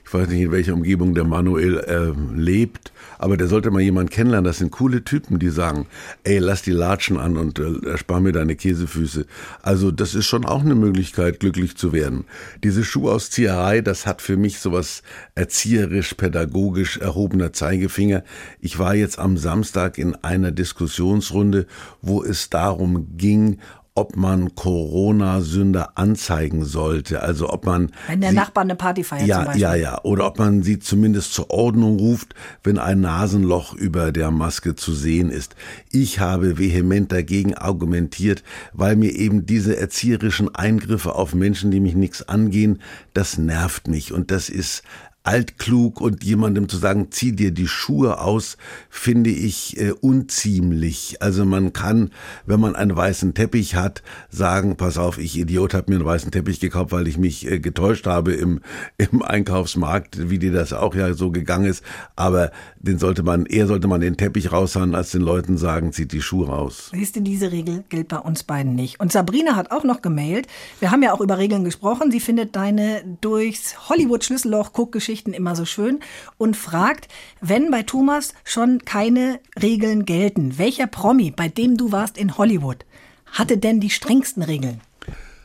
ich 0.07 0.13
weiß 0.13 0.29
nicht, 0.29 0.43
in 0.43 0.53
welcher 0.53 0.75
Umgebung 0.75 1.15
der 1.15 1.25
Manuel 1.25 1.79
äh, 1.79 2.13
lebt, 2.39 2.93
aber 3.19 3.39
der 3.39 3.47
sollte 3.47 3.71
mal 3.71 3.81
jemanden 3.81 4.11
kennenlernen. 4.11 4.45
Das 4.45 4.59
sind 4.59 4.71
coole 4.71 5.03
Typen, 5.03 5.39
die 5.39 5.49
sagen, 5.49 5.87
ey, 6.25 6.39
lass 6.39 6.61
die 6.61 6.73
Latschen 6.73 7.17
an 7.17 7.39
und 7.39 7.59
äh, 7.59 7.89
erspar 7.89 8.21
mir 8.21 8.33
deine 8.33 8.55
Käsefüße. 8.55 9.25
Also 9.63 9.91
das 9.91 10.15
ist 10.15 10.27
schon 10.27 10.45
auch 10.45 10.61
eine 10.61 10.75
Möglichkeit, 10.75 11.41
glücklich 11.41 11.79
zu 11.79 11.95
werden. 11.95 12.27
Diese 12.63 12.85
Schuhauszieherei, 12.85 13.81
das 13.81 14.07
hat 14.07 14.21
für 14.21 14.37
mich 14.37 14.59
sowas 14.59 15.03
erzieherisch, 15.35 16.15
pädagogisch 16.15 16.99
erhobener 16.99 17.55
Zeigefinger. 17.55 18.25
Ich 18.61 18.79
war 18.79 18.95
jetzt 18.95 19.19
am 19.19 19.39
Samstag 19.39 19.97
in 19.97 20.15
einer 20.17 20.51
Diskussionsrunde, 20.51 21.67
wo 22.03 22.23
es 22.23 22.51
darum 22.51 23.17
ging, 23.17 23.59
ob 23.97 24.17
man 24.17 24.57
Corona-Sünder 24.57 25.97
anzeigen 25.97 26.65
sollte. 26.65 27.23
Also 27.23 27.51
ob 27.51 27.65
man. 27.65 27.93
Wenn 28.09 28.21
der 28.21 28.31
sie, 28.31 28.37
Nachbar 28.37 28.65
eine 28.65 28.75
Party 28.75 29.05
feiert. 29.05 29.29
Ja, 29.29 29.53
zum 29.53 29.61
ja, 29.61 29.75
ja. 29.77 30.01
Oder 30.03 30.27
ob 30.27 30.39
man 30.41 30.65
sie 30.65 30.81
zumindest 30.81 31.33
zur 31.33 31.51
Ordnung 31.51 31.99
ruft, 31.99 32.35
wenn 32.65 32.79
ein 32.79 33.01
Nasenloch 33.01 33.73
über 33.73 34.11
der 34.11 34.33
Maske 34.33 34.75
zu 34.75 34.93
sehen 34.93 35.31
ist. 35.31 35.55
Ich 35.93 36.19
habe 36.19 36.59
vehement 36.59 37.13
dagegen 37.13 37.55
argumentiert, 37.55 38.43
weil 38.73 38.97
mir 38.97 39.13
eben 39.13 39.47
diese 39.47 39.77
erzieherischen 39.77 40.53
Eingriffe 40.53 41.15
auf 41.15 41.33
Menschen, 41.33 41.71
die 41.71 41.81
mich 41.81 41.95
nichts 41.95 42.29
angehen, 42.29 42.81
das 43.13 43.39
nervt 43.39 43.87
mich. 43.87 44.13
Und 44.13 44.33
das 44.33 44.49
ist 44.49 44.83
altklug 45.25 46.03
und 46.03 46.23
jemandem 46.23 46.69
zu 46.69 46.77
sagen, 46.77 47.09
zieh 47.11 47.33
dir 47.33 47.51
die 47.51 47.67
Schuhe 47.67 48.21
aus, 48.21 48.59
finde 48.91 49.31
ich 49.31 49.81
äh, 49.81 49.93
unziemlich. 49.93 51.17
Also 51.21 51.47
man 51.47 51.73
kann, 51.73 52.11
wenn 52.45 52.61
man 52.61 52.77
einen 52.77 52.95
weißen 52.95 53.33
Teppich 53.33 53.75
hat, 53.75 54.03
sagen, 54.29 54.77
pass 54.77 54.99
auf, 54.99 55.17
ich 55.17 55.39
Idiot 55.39 55.73
habe 55.73 55.91
mir 55.91 55.97
einen 55.97 56.05
weißen 56.05 56.31
Teppich 56.31 56.61
gekauft, 56.61 56.93
weil 56.93 57.09
ich 57.09 57.17
mich 57.17 57.51
äh, 57.51 57.59
getäuscht 57.59 58.07
habe 58.07 58.35
im, 58.35 58.61
im 58.99 59.23
Einkaufsmarkt, 59.23 60.29
wie 60.29 60.39
dir 60.39 60.53
das 60.53 60.75
auch 60.75 60.95
ja 60.95 61.15
so 61.15 61.31
gegangen 61.31 61.65
ist. 61.65 61.83
Aber 62.17 62.53
den 62.79 62.99
sollte 62.99 63.23
man, 63.23 63.47
eher 63.47 63.67
sollte 63.67 63.89
man 63.89 64.03
den 64.03 64.19
Teppich 64.19 64.53
raushauen, 64.53 64.95
als 64.95 65.13
den 65.13 65.23
Leuten 65.23 65.57
sagen, 65.57 65.95
zieht 65.95 66.13
die 66.13 66.21
Schuhe 66.21 66.49
raus. 66.49 66.91
Siehst 66.93 67.17
du, 67.17 67.23
diese 67.23 67.51
Regel 67.51 67.83
gilt 67.89 68.09
bei 68.09 68.19
uns 68.19 68.43
beiden 68.43 68.75
nicht. 68.75 69.01
Und 69.01 69.11
Sabrina 69.11 69.57
hat 69.57 69.71
auch 69.71 69.85
noch 69.85 70.03
gemailt. 70.03 70.49
Wir 70.81 70.91
haben 70.91 71.03
ja 71.03 71.15
auch 71.15 71.23
über 71.23 71.39
Regeln 71.39 71.65
gesprochen. 71.65 72.11
Sie 72.11 72.21
findet 72.21 72.55
deine 72.57 73.03
durchs 73.23 73.89
Hollywood-Schlüsselloch-Guckgeschichte 73.89 75.14
Geschichten 75.15 75.33
immer 75.33 75.55
so 75.55 75.65
schön 75.65 76.01
und 76.39 76.57
fragt, 76.57 77.07
wenn 77.41 77.71
bei 77.71 77.85
Thomas 77.85 78.35
schon 78.43 78.81
keine 78.85 79.39
Regeln 79.63 80.07
gelten, 80.07 80.59
welcher 80.59 80.89
Promi, 80.89 81.31
bei 81.31 81.47
dem 81.49 81.77
du 81.77 81.93
warst 81.93 82.19
in 82.19 82.37
Hollywood, 82.37 82.85
hatte 83.27 83.57
denn 83.57 83.79
die 83.79 83.91
strengsten 83.91 84.43
Regeln? 84.43 84.81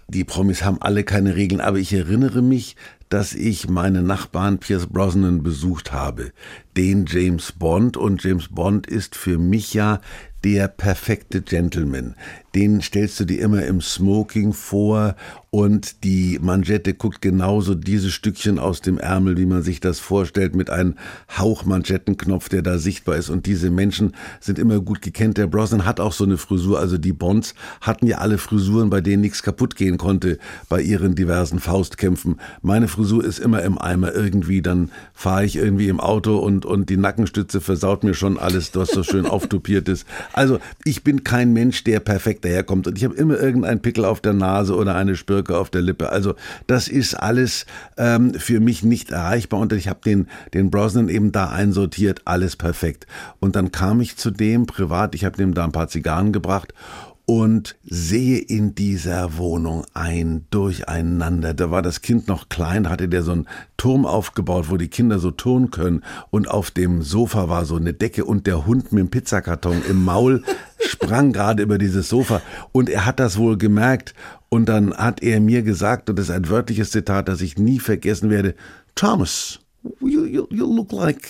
Die 0.07 0.23
Promis 0.23 0.63
haben 0.63 0.81
alle 0.81 1.03
keine 1.03 1.35
Regeln, 1.35 1.61
aber 1.61 1.77
ich 1.77 1.93
erinnere 1.93 2.41
mich, 2.41 2.77
dass 3.09 3.35
ich 3.35 3.69
meine 3.69 4.01
Nachbarn 4.01 4.57
Pierce 4.57 4.87
Brosnan 4.87 5.43
besucht 5.43 5.91
habe, 5.91 6.31
den 6.75 7.05
James 7.05 7.51
Bond 7.51 7.95
und 7.95 8.23
James 8.23 8.47
Bond 8.47 8.87
ist 8.87 9.15
für 9.15 9.37
mich 9.37 9.75
ja 9.75 10.01
der 10.43 10.67
perfekte 10.67 11.43
Gentleman. 11.43 12.15
Den 12.55 12.81
stellst 12.81 13.19
du 13.19 13.25
dir 13.25 13.41
immer 13.41 13.65
im 13.65 13.81
Smoking 13.81 14.53
vor 14.53 15.15
und 15.51 16.03
die 16.03 16.37
Manschette 16.39 16.93
guckt 16.93 17.21
genauso 17.23 17.73
diese 17.73 18.11
Stückchen 18.11 18.59
aus 18.59 18.81
dem 18.81 18.99
Ärmel, 18.99 19.35
wie 19.37 19.47
man 19.47 19.63
sich 19.63 19.79
das 19.79 19.99
vorstellt, 19.99 20.55
mit 20.55 20.69
einem 20.69 20.93
Hauchmanschettenknopf, 21.35 22.49
der 22.49 22.61
da 22.61 22.77
sichtbar 22.77 23.15
ist. 23.15 23.29
Und 23.29 23.47
diese 23.47 23.71
Menschen 23.71 24.13
sind 24.39 24.59
immer 24.59 24.79
gut 24.79 25.01
gekannt. 25.01 25.39
Der 25.39 25.47
Brosnan 25.47 25.85
hat 25.85 25.99
auch 25.99 26.13
so 26.13 26.23
eine 26.23 26.37
Frisur. 26.37 26.79
Also 26.79 26.99
die 26.99 27.13
Bonds 27.13 27.55
hatten 27.81 28.05
ja 28.05 28.19
alle 28.19 28.37
Frisuren, 28.37 28.91
bei 28.91 29.01
denen 29.01 29.21
nichts 29.21 29.41
kaputt 29.41 29.75
gehen 29.75 29.97
konnte 29.97 30.37
bei 30.69 30.81
ihren 30.81 31.15
diversen 31.15 31.59
Faustkämpfen. 31.59 32.39
Meine 32.61 32.87
Frisur 32.87 33.23
ist 33.23 33.39
immer 33.39 33.63
im 33.63 33.79
Eimer 33.79 34.13
irgendwie. 34.13 34.61
Dann 34.61 34.91
fahre 35.15 35.45
ich 35.45 35.55
irgendwie 35.55 35.87
im 35.87 35.99
Auto 35.99 36.37
und, 36.37 36.63
und 36.63 36.91
die 36.91 36.97
Nackenstütze 36.97 37.59
versaut 37.59 38.03
mir 38.03 38.13
schon 38.13 38.37
alles, 38.37 38.75
was 38.75 38.89
so 38.89 39.01
schön 39.01 39.25
auftupiert 39.25 39.89
ist. 39.89 40.05
Also 40.31 40.59
ich 40.85 41.03
bin 41.03 41.23
kein 41.23 41.53
Mensch, 41.53 41.83
der 41.83 41.99
perfekt 42.01 42.38
daherkommt. 42.41 42.87
Und 42.87 42.97
ich 42.97 43.03
habe 43.03 43.15
immer 43.15 43.39
irgendeinen 43.39 43.81
Pickel 43.81 44.05
auf 44.05 44.21
der 44.21 44.33
Nase 44.33 44.75
oder 44.75 44.95
eine 44.95 45.15
Spirke 45.15 45.57
auf 45.57 45.69
der 45.69 45.81
Lippe. 45.81 46.09
Also 46.09 46.35
das 46.67 46.87
ist 46.87 47.15
alles 47.15 47.65
ähm, 47.97 48.33
für 48.33 48.59
mich 48.59 48.83
nicht 48.83 49.11
erreichbar. 49.11 49.59
Und 49.59 49.73
ich 49.73 49.87
habe 49.87 49.99
den, 50.05 50.27
den 50.53 50.71
Brosnan 50.71 51.09
eben 51.09 51.31
da 51.31 51.49
einsortiert, 51.49 52.21
alles 52.25 52.55
perfekt. 52.55 53.07
Und 53.39 53.55
dann 53.55 53.71
kam 53.71 54.01
ich 54.01 54.17
zu 54.17 54.31
dem 54.31 54.65
privat, 54.65 55.15
ich 55.15 55.25
habe 55.25 55.37
dem 55.37 55.53
da 55.53 55.63
ein 55.63 55.71
paar 55.71 55.87
Zigarren 55.87 56.31
gebracht 56.31 56.73
und 57.29 57.75
sehe 57.83 58.39
in 58.39 58.73
dieser 58.73 59.37
Wohnung 59.37 59.85
ein 59.93 60.47
Durcheinander. 60.49 61.53
Da 61.53 61.69
war 61.69 61.83
das 61.83 62.01
Kind 62.01 62.27
noch 62.27 62.49
klein, 62.49 62.89
hatte 62.89 63.07
der 63.07 63.21
so 63.21 63.33
einen 63.33 63.47
Turm 63.77 64.07
aufgebaut, 64.07 64.71
wo 64.71 64.77
die 64.77 64.87
Kinder 64.87 65.19
so 65.19 65.29
turnen 65.29 65.69
können 65.69 66.03
und 66.31 66.49
auf 66.49 66.71
dem 66.71 67.03
Sofa 67.03 67.47
war 67.47 67.65
so 67.65 67.75
eine 67.75 67.93
Decke 67.93 68.25
und 68.25 68.47
der 68.47 68.65
Hund 68.65 68.91
mit 68.93 69.01
dem 69.01 69.11
Pizzakarton 69.11 69.83
im 69.87 70.03
Maul 70.03 70.43
sprang 70.79 71.31
gerade 71.31 71.61
über 71.61 71.77
dieses 71.77 72.09
Sofa 72.09 72.41
und 72.71 72.89
er 72.89 73.05
hat 73.05 73.19
das 73.19 73.37
wohl 73.37 73.59
gemerkt 73.59 74.15
und 74.49 74.67
dann 74.67 74.97
hat 74.97 75.21
er 75.21 75.39
mir 75.39 75.61
gesagt, 75.61 76.09
und 76.09 76.17
das 76.17 76.29
ist 76.29 76.35
ein 76.35 76.49
wörtliches 76.49 76.89
Zitat, 76.89 77.27
das 77.27 77.41
ich 77.41 77.59
nie 77.59 77.77
vergessen 77.77 78.31
werde, 78.31 78.55
Thomas, 78.95 79.59
you, 79.99 80.25
you, 80.25 80.47
you 80.49 80.65
look 80.65 80.91
like 80.91 81.29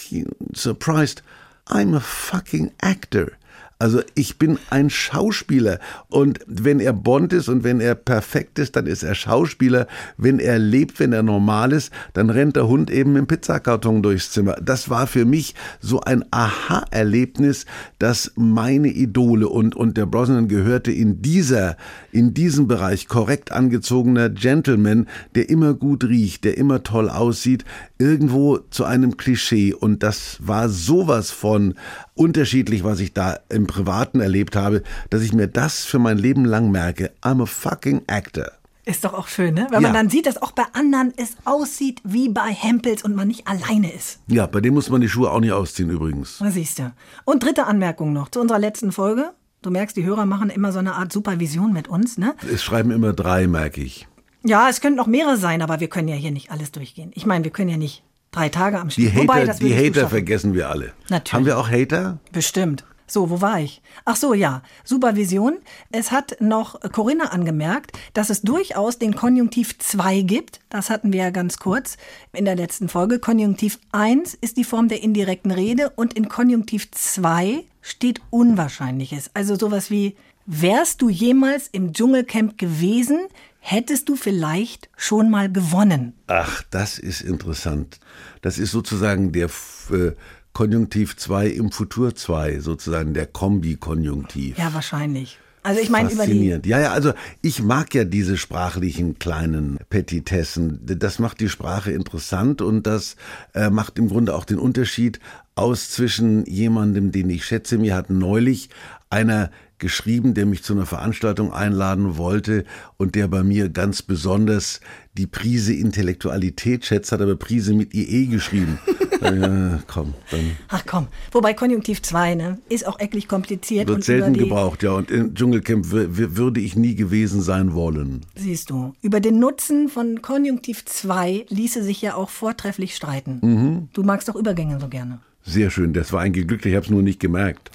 surprised. 0.56 1.24
I'm 1.68 1.94
a 1.94 2.00
fucking 2.00 2.72
actor. 2.82 3.34
Also 3.82 4.02
ich 4.14 4.38
bin 4.38 4.60
ein 4.70 4.90
Schauspieler 4.90 5.80
und 6.10 6.40
wenn 6.46 6.82
er 6.82 6.92
Bond 6.92 7.32
ist 7.32 7.48
und 7.48 7.64
wenn 7.64 7.80
er 7.80 7.96
perfekt 7.96 8.60
ist, 8.60 8.76
dann 8.76 8.88
ist 8.88 9.04
er 9.04 9.16
Schauspieler. 9.16 9.88
Wenn 10.18 10.40
er 10.40 10.60
lebt, 10.60 11.00
wenn 11.00 11.14
er 11.14 11.24
normal 11.24 11.72
ist, 11.72 11.90
dann 12.12 12.30
rennt 12.30 12.58
der 12.58 12.68
Hund 12.68 12.92
eben 12.92 13.16
im 13.16 13.26
Pizzakarton 13.26 14.04
durchs 14.04 14.32
Zimmer. 14.32 14.58
Das 14.62 14.90
war 14.90 15.08
für 15.08 15.24
mich 15.24 15.56
so 15.80 16.02
ein 16.02 16.26
Aha-Erlebnis, 16.30 17.66
dass 18.00 18.34
meine 18.36 18.90
Idole 18.90 19.48
und, 19.48 19.78
und 19.78 19.96
der 19.96 20.08
Brosnan 20.08 20.50
gehörte 20.50 20.92
in 20.92 21.22
dieser, 21.22 21.78
in 22.12 22.34
diesem 22.34 22.68
Bereich 22.68 23.08
korrekt 23.08 23.52
angezogener 23.52 24.30
Gentleman, 24.30 25.08
der 25.36 25.50
immer 25.50 25.74
gut 25.74 26.04
riecht, 26.04 26.44
der 26.44 26.58
immer 26.58 26.84
toll 26.84 27.10
aussieht, 27.10 27.66
irgendwo 27.98 28.58
zu 28.70 28.86
einem 28.86 29.18
Klischee. 29.18 29.74
Und 29.74 30.04
das 30.04 30.38
war 30.40 30.70
sowas 30.70 31.32
von 31.32 31.76
unterschiedlich, 32.16 32.84
was 32.84 33.00
ich 33.00 33.14
da 33.14 33.40
im 33.50 33.68
Privaten 33.68 34.20
erlebt 34.20 34.56
habe, 34.56 34.84
dass 35.10 35.22
ich 35.22 35.34
mir 35.34 35.48
das 35.48 35.86
für 35.86 36.00
mein 36.00 36.18
Leben 36.18 36.46
lang 36.46 36.72
merke. 36.72 37.12
I'm 37.22 37.42
a 37.42 37.46
fucking 37.46 38.02
actor. 38.08 38.52
Ist 38.90 39.06
doch 39.06 39.14
auch 39.14 39.28
schön, 39.28 39.54
ne? 39.54 39.68
Wenn 39.70 39.84
man 39.84 39.94
dann 39.94 40.10
sieht, 40.10 40.26
dass 40.26 40.42
auch 40.42 40.52
bei 40.52 40.64
anderen 40.74 41.14
es 41.16 41.36
aussieht 41.46 42.02
wie 42.04 42.28
bei 42.28 42.50
Hempels 42.50 43.04
und 43.04 43.16
man 43.16 43.28
nicht 43.28 43.48
alleine 43.48 43.94
ist. 43.94 44.20
Ja, 44.26 44.48
bei 44.48 44.62
dem 44.62 44.74
muss 44.74 44.90
man 44.90 45.00
die 45.00 45.10
Schuhe 45.10 45.30
auch 45.30 45.42
nicht 45.42 45.52
ausziehen 45.52 45.92
übrigens. 45.92 46.40
Da 46.40 46.50
siehst 46.50 46.80
du. 46.80 46.92
Und 47.24 47.44
dritte 47.44 47.68
Anmerkung 47.68 48.14
noch 48.14 48.30
zu 48.30 48.42
unserer 48.42 48.58
letzten 48.58 48.92
Folge. 48.92 49.32
Du 49.62 49.72
merkst, 49.72 49.98
die 49.98 50.06
Hörer 50.06 50.26
machen 50.26 50.50
immer 50.50 50.72
so 50.72 50.80
eine 50.80 50.94
Art 50.94 51.12
Supervision 51.12 51.74
mit 51.74 51.90
uns, 51.90 52.18
ne? 52.18 52.34
Es 52.50 52.64
schreiben 52.64 52.92
immer 52.92 53.12
drei, 53.12 53.46
merke 53.48 53.82
ich. 53.82 54.08
Ja, 54.44 54.70
es 54.70 54.80
könnten 54.80 54.96
noch 54.96 55.08
mehrere 55.08 55.36
sein, 55.36 55.62
aber 55.62 55.82
wir 55.82 55.90
können 55.90 56.08
ja 56.08 56.16
hier 56.16 56.32
nicht 56.32 56.50
alles 56.50 56.72
durchgehen. 56.72 57.12
Ich 57.14 57.26
meine, 57.26 57.44
wir 57.44 57.52
können 57.52 57.70
ja 57.70 57.76
nicht 57.76 58.04
drei 58.32 58.48
Tage 58.48 58.80
am 58.80 58.90
Stück. 58.90 59.04
Die 59.04 59.12
Hater, 59.12 59.22
Wobei, 59.24 59.46
die 59.46 59.76
Hater 59.76 60.08
vergessen 60.08 60.54
wir 60.54 60.70
alle. 60.70 60.94
Natürlich. 61.10 61.34
Haben 61.34 61.46
wir 61.46 61.58
auch 61.58 61.70
Hater? 61.70 62.20
Bestimmt. 62.32 62.86
So, 63.06 63.30
wo 63.32 63.42
war 63.42 63.60
ich? 63.60 63.82
Ach 64.06 64.16
so, 64.16 64.34
ja. 64.34 64.62
Supervision. 64.86 65.58
Es 65.92 66.12
hat 66.12 66.38
noch 66.40 66.80
Corinna 66.92 67.26
angemerkt, 67.26 67.92
dass 68.14 68.30
es 68.30 68.44
durchaus 68.44 69.00
den 69.00 69.16
Konjunktiv 69.16 69.78
2 69.80 70.22
gibt. 70.22 70.60
Das 70.70 70.90
hatten 70.90 71.12
wir 71.12 71.24
ja 71.24 71.30
ganz 71.32 71.58
kurz 71.58 71.98
in 72.34 72.46
der 72.46 72.56
letzten 72.56 72.88
Folge. 72.88 73.20
Konjunktiv 73.20 73.80
1 73.92 74.36
ist 74.36 74.58
die 74.58 74.64
Form 74.64 74.88
der 74.88 75.02
indirekten 75.02 75.52
Rede 75.52 75.90
und 75.90 76.14
in 76.14 76.30
Konjunktiv 76.30 76.92
2 76.92 77.66
steht 77.92 78.22
Unwahrscheinliches. 78.30 79.32
Also 79.34 79.56
sowas 79.56 79.90
wie, 79.90 80.16
wärst 80.46 81.02
du 81.02 81.10
jemals 81.10 81.68
im 81.72 81.94
Dschungelcamp 81.94 82.58
gewesen, 82.58 83.20
hättest 83.60 84.10
du 84.10 84.16
vielleicht 84.16 84.90
schon 84.98 85.30
mal 85.30 85.52
gewonnen. 85.52 86.14
Ach, 86.28 86.64
das 86.72 86.98
ist 86.98 87.22
interessant. 87.22 88.00
Das 88.42 88.58
ist 88.58 88.72
sozusagen 88.72 89.32
der 89.32 89.50
äh, 89.92 90.12
Konjunktiv 90.54 91.16
2 91.18 91.48
im 91.48 91.72
Futur 91.72 92.16
2, 92.16 92.60
sozusagen 92.60 93.14
der 93.14 93.28
Kombi-Konjunktiv. 93.28 94.58
Ja, 94.58 94.74
wahrscheinlich. 94.74 95.40
Also 95.62 95.82
ich 95.82 95.90
meine 95.90 96.10
über 96.10 96.24
die 96.24 96.32
Faszinierend. 96.32 96.66
Ja, 96.66 96.80
ja, 96.80 96.92
also 96.94 97.14
ich 97.42 97.62
mag 97.62 97.94
ja 97.94 98.06
diese 98.06 98.38
sprachlichen 98.38 99.20
kleinen 99.20 99.78
Petitessen. 99.90 100.80
Das 100.84 101.20
macht 101.20 101.42
die 101.42 101.50
Sprache 101.50 101.92
interessant 101.92 102.62
und 102.62 102.88
das 102.88 103.18
äh, 103.54 103.70
macht 103.70 104.00
im 104.00 104.08
Grunde 104.08 104.36
auch 104.36 104.46
den 104.46 104.58
Unterschied 104.58 105.20
aus 105.60 105.90
zwischen 105.92 106.46
jemandem, 106.46 107.12
den 107.12 107.30
ich 107.30 107.46
schätze. 107.46 107.78
Mir 107.78 107.96
hat 107.96 108.10
neulich 108.10 108.70
einer 109.10 109.52
geschrieben, 109.78 110.34
der 110.34 110.46
mich 110.46 110.62
zu 110.64 110.74
einer 110.74 110.86
Veranstaltung 110.86 111.54
einladen 111.54 112.18
wollte 112.18 112.66
und 112.98 113.16
der 113.16 113.28
bei 113.30 113.44
mir 113.44 113.70
ganz 113.70 114.02
besonders 114.02 114.82
die 115.18 115.26
Prise 115.28 115.74
Intellektualität 115.74 116.86
schätzt, 116.86 117.12
hat 117.12 117.22
aber 117.22 117.36
Prise 117.38 117.74
mit 117.74 117.94
IE 117.94 118.28
geschrieben. 118.28 118.78
ja, 119.22 119.80
komm, 119.88 120.14
dann 120.32 120.52
Ach 120.68 120.84
komm, 120.86 121.08
wobei 121.32 121.54
Konjunktiv 121.54 122.02
2 122.02 122.36
ne, 122.36 122.58
ist 122.68 122.86
auch 122.88 123.00
eklig 123.00 123.28
kompliziert. 123.30 123.88
wird 123.88 123.96
und 123.98 124.04
selten 124.04 124.34
gebraucht, 124.34 124.84
ja. 124.84 124.92
Und 124.92 125.12
im 125.12 125.34
Dschungelcamp 125.34 125.86
wür- 125.86 126.08
wür- 126.14 126.36
würde 126.36 126.60
ich 126.60 126.76
nie 126.76 126.96
gewesen 126.96 127.42
sein 127.42 127.74
wollen. 127.74 128.22
Siehst 128.36 128.70
du, 128.70 128.94
über 129.02 129.22
den 129.22 129.40
Nutzen 129.40 129.88
von 129.88 130.22
Konjunktiv 130.22 130.84
2 130.86 131.46
ließe 131.50 131.84
sich 131.84 132.02
ja 132.02 132.16
auch 132.16 132.30
vortrefflich 132.30 132.96
streiten. 132.98 133.40
Mhm. 133.42 133.90
Du 133.94 134.04
magst 134.04 134.28
doch 134.28 134.36
Übergänge 134.36 134.78
so 134.80 134.90
gerne. 134.90 135.20
Sehr 135.50 135.72
schön, 135.72 135.94
das 135.94 136.14
war 136.14 136.22
eigentlich 136.22 136.48
glücklich, 136.48 136.74
ich 136.74 136.76
habe 136.76 136.86
es 136.86 136.92
nur 136.92 137.02
nicht 137.02 137.20
gemerkt. 137.20 137.72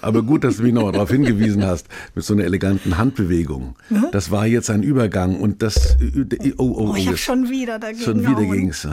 Aber 0.00 0.22
gut, 0.22 0.44
dass 0.44 0.56
du 0.56 0.62
mich 0.62 0.72
noch 0.72 0.90
darauf 0.92 1.10
hingewiesen 1.10 1.66
hast, 1.66 1.86
mit 2.14 2.24
so 2.24 2.32
einer 2.32 2.44
eleganten 2.44 2.96
Handbewegung. 2.96 3.76
Das 4.12 4.30
war 4.30 4.46
jetzt 4.46 4.70
ein 4.70 4.82
Übergang 4.82 5.36
und 5.38 5.60
das... 5.60 5.98
Oh, 6.56 6.62
oh, 6.62 6.64
oh, 6.64 6.90
Oh, 6.92 6.94
ich 6.96 7.06
habe 7.06 7.16
jetzt- 7.16 7.24
schon 7.24 7.50
wieder 7.50 7.78
dagegen 7.78 8.00
Schon 8.02 8.20
wieder 8.20 8.34
gehauen. 8.36 8.50
ging's. 8.52 8.88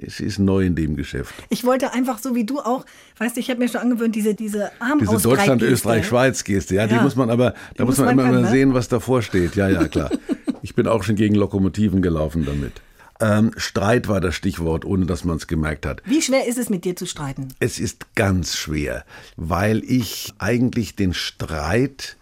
Es 0.00 0.20
ist 0.20 0.38
neu 0.38 0.64
in 0.64 0.76
dem 0.76 0.94
Geschäft. 0.96 1.34
Ich 1.48 1.64
wollte 1.64 1.92
einfach 1.92 2.18
so 2.18 2.34
wie 2.36 2.44
du 2.44 2.60
auch, 2.60 2.84
weißt 3.18 3.34
du, 3.36 3.40
ich 3.40 3.50
habe 3.50 3.58
mir 3.58 3.68
schon 3.68 3.80
angewöhnt, 3.80 4.14
diese, 4.14 4.34
diese 4.34 4.70
Arm 4.80 4.98
Diese 5.00 5.16
Deutschland, 5.20 5.62
Österreich, 5.62 6.06
Schweiz-Geste, 6.06 6.76
ja, 6.76 6.86
die 6.86 6.94
Ja. 6.94 7.02
muss 7.02 7.16
man 7.16 7.30
aber, 7.30 7.50
da 7.50 7.56
Die 7.78 7.82
muss 7.82 7.96
muss 7.96 7.98
man 7.98 8.06
man 8.06 8.12
immer 8.14 8.22
können, 8.24 8.42
mal 8.42 8.48
ne? 8.50 8.50
sehen, 8.50 8.74
was 8.74 8.86
davor 8.88 9.22
steht. 9.22 9.56
Ja, 9.56 9.68
ja, 9.68 9.88
klar. 9.88 10.10
ich 10.62 10.74
bin 10.76 10.86
auch 10.86 11.02
schon 11.02 11.16
gegen 11.16 11.34
Lokomotiven 11.34 12.00
gelaufen 12.02 12.44
damit. 12.46 12.72
Ähm, 13.20 13.52
Streit 13.56 14.08
war 14.08 14.20
das 14.20 14.34
Stichwort, 14.34 14.84
ohne 14.84 15.06
dass 15.06 15.24
man 15.24 15.36
es 15.36 15.46
gemerkt 15.46 15.86
hat. 15.86 16.02
Wie 16.04 16.22
schwer 16.22 16.46
ist 16.46 16.58
es, 16.58 16.68
mit 16.68 16.84
dir 16.84 16.96
zu 16.96 17.06
streiten? 17.06 17.48
Es 17.60 17.78
ist 17.78 18.14
ganz 18.14 18.56
schwer, 18.56 19.04
weil 19.36 19.82
ich 19.84 20.34
eigentlich 20.38 20.96
den 20.96 21.14
Streit 21.14 22.16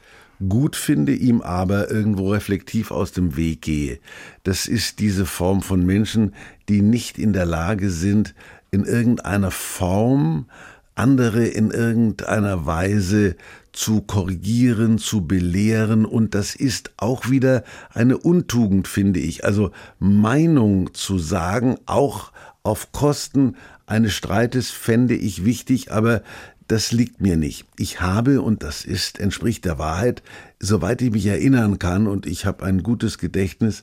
gut 0.49 0.77
finde, 0.77 1.15
ihm 1.15 1.41
aber 1.43 1.91
irgendwo 1.91 2.33
reflektiv 2.33 2.91
aus 2.91 3.13
dem 3.13 3.37
Weg 3.37 3.63
gehe. 3.63 3.99
Das 4.43 4.67
ist 4.67 4.99
diese 5.01 5.27
Form 5.27 5.63
von 5.63 5.85
Menschen, 5.85 6.35
die 6.69 6.83
nicht 6.83 7.19
in 7.19 7.33
der 7.33 7.47
Lage 7.47 7.91
sind, 7.91 8.35
in 8.71 8.85
irgendeiner 8.85 9.51
Form 9.51 10.47
andere 10.95 11.47
in 11.47 11.71
irgendeiner 11.71 12.67
Weise 12.67 13.37
zu 13.73 14.03
korrigieren, 14.03 14.99
zu 14.99 15.27
belehren 15.27 16.05
und 16.05 16.35
das 16.35 16.55
ist 16.55 16.93
auch 16.97 17.29
wieder 17.29 17.65
eine 17.93 18.19
Untugend, 18.19 18.87
finde 18.87 19.21
ich. 19.21 19.45
Also 19.45 19.73
Meinung 19.99 20.95
zu 20.95 21.19
sagen, 21.19 21.79
auch 21.87 22.33
auf 22.63 22.93
Kosten 22.93 23.57
eines 23.87 24.15
Streites 24.15 24.71
fände 24.71 25.15
ich 25.15 25.45
wichtig, 25.45 25.91
aber 25.91 26.23
das 26.69 26.93
liegt 26.93 27.21
mir 27.21 27.37
nicht. 27.37 27.67
Ich 27.77 28.01
habe, 28.01 28.41
und 28.41 28.63
das 28.63 28.85
ist, 28.85 29.19
entspricht 29.19 29.65
der 29.65 29.79
Wahrheit, 29.79 30.23
soweit 30.61 31.03
ich 31.03 31.11
mich 31.11 31.27
erinnern 31.27 31.79
kann, 31.79 32.07
und 32.07 32.27
ich 32.27 32.47
habe 32.47 32.65
ein 32.65 32.83
gutes 32.83 33.19
Gedächtnis, 33.19 33.83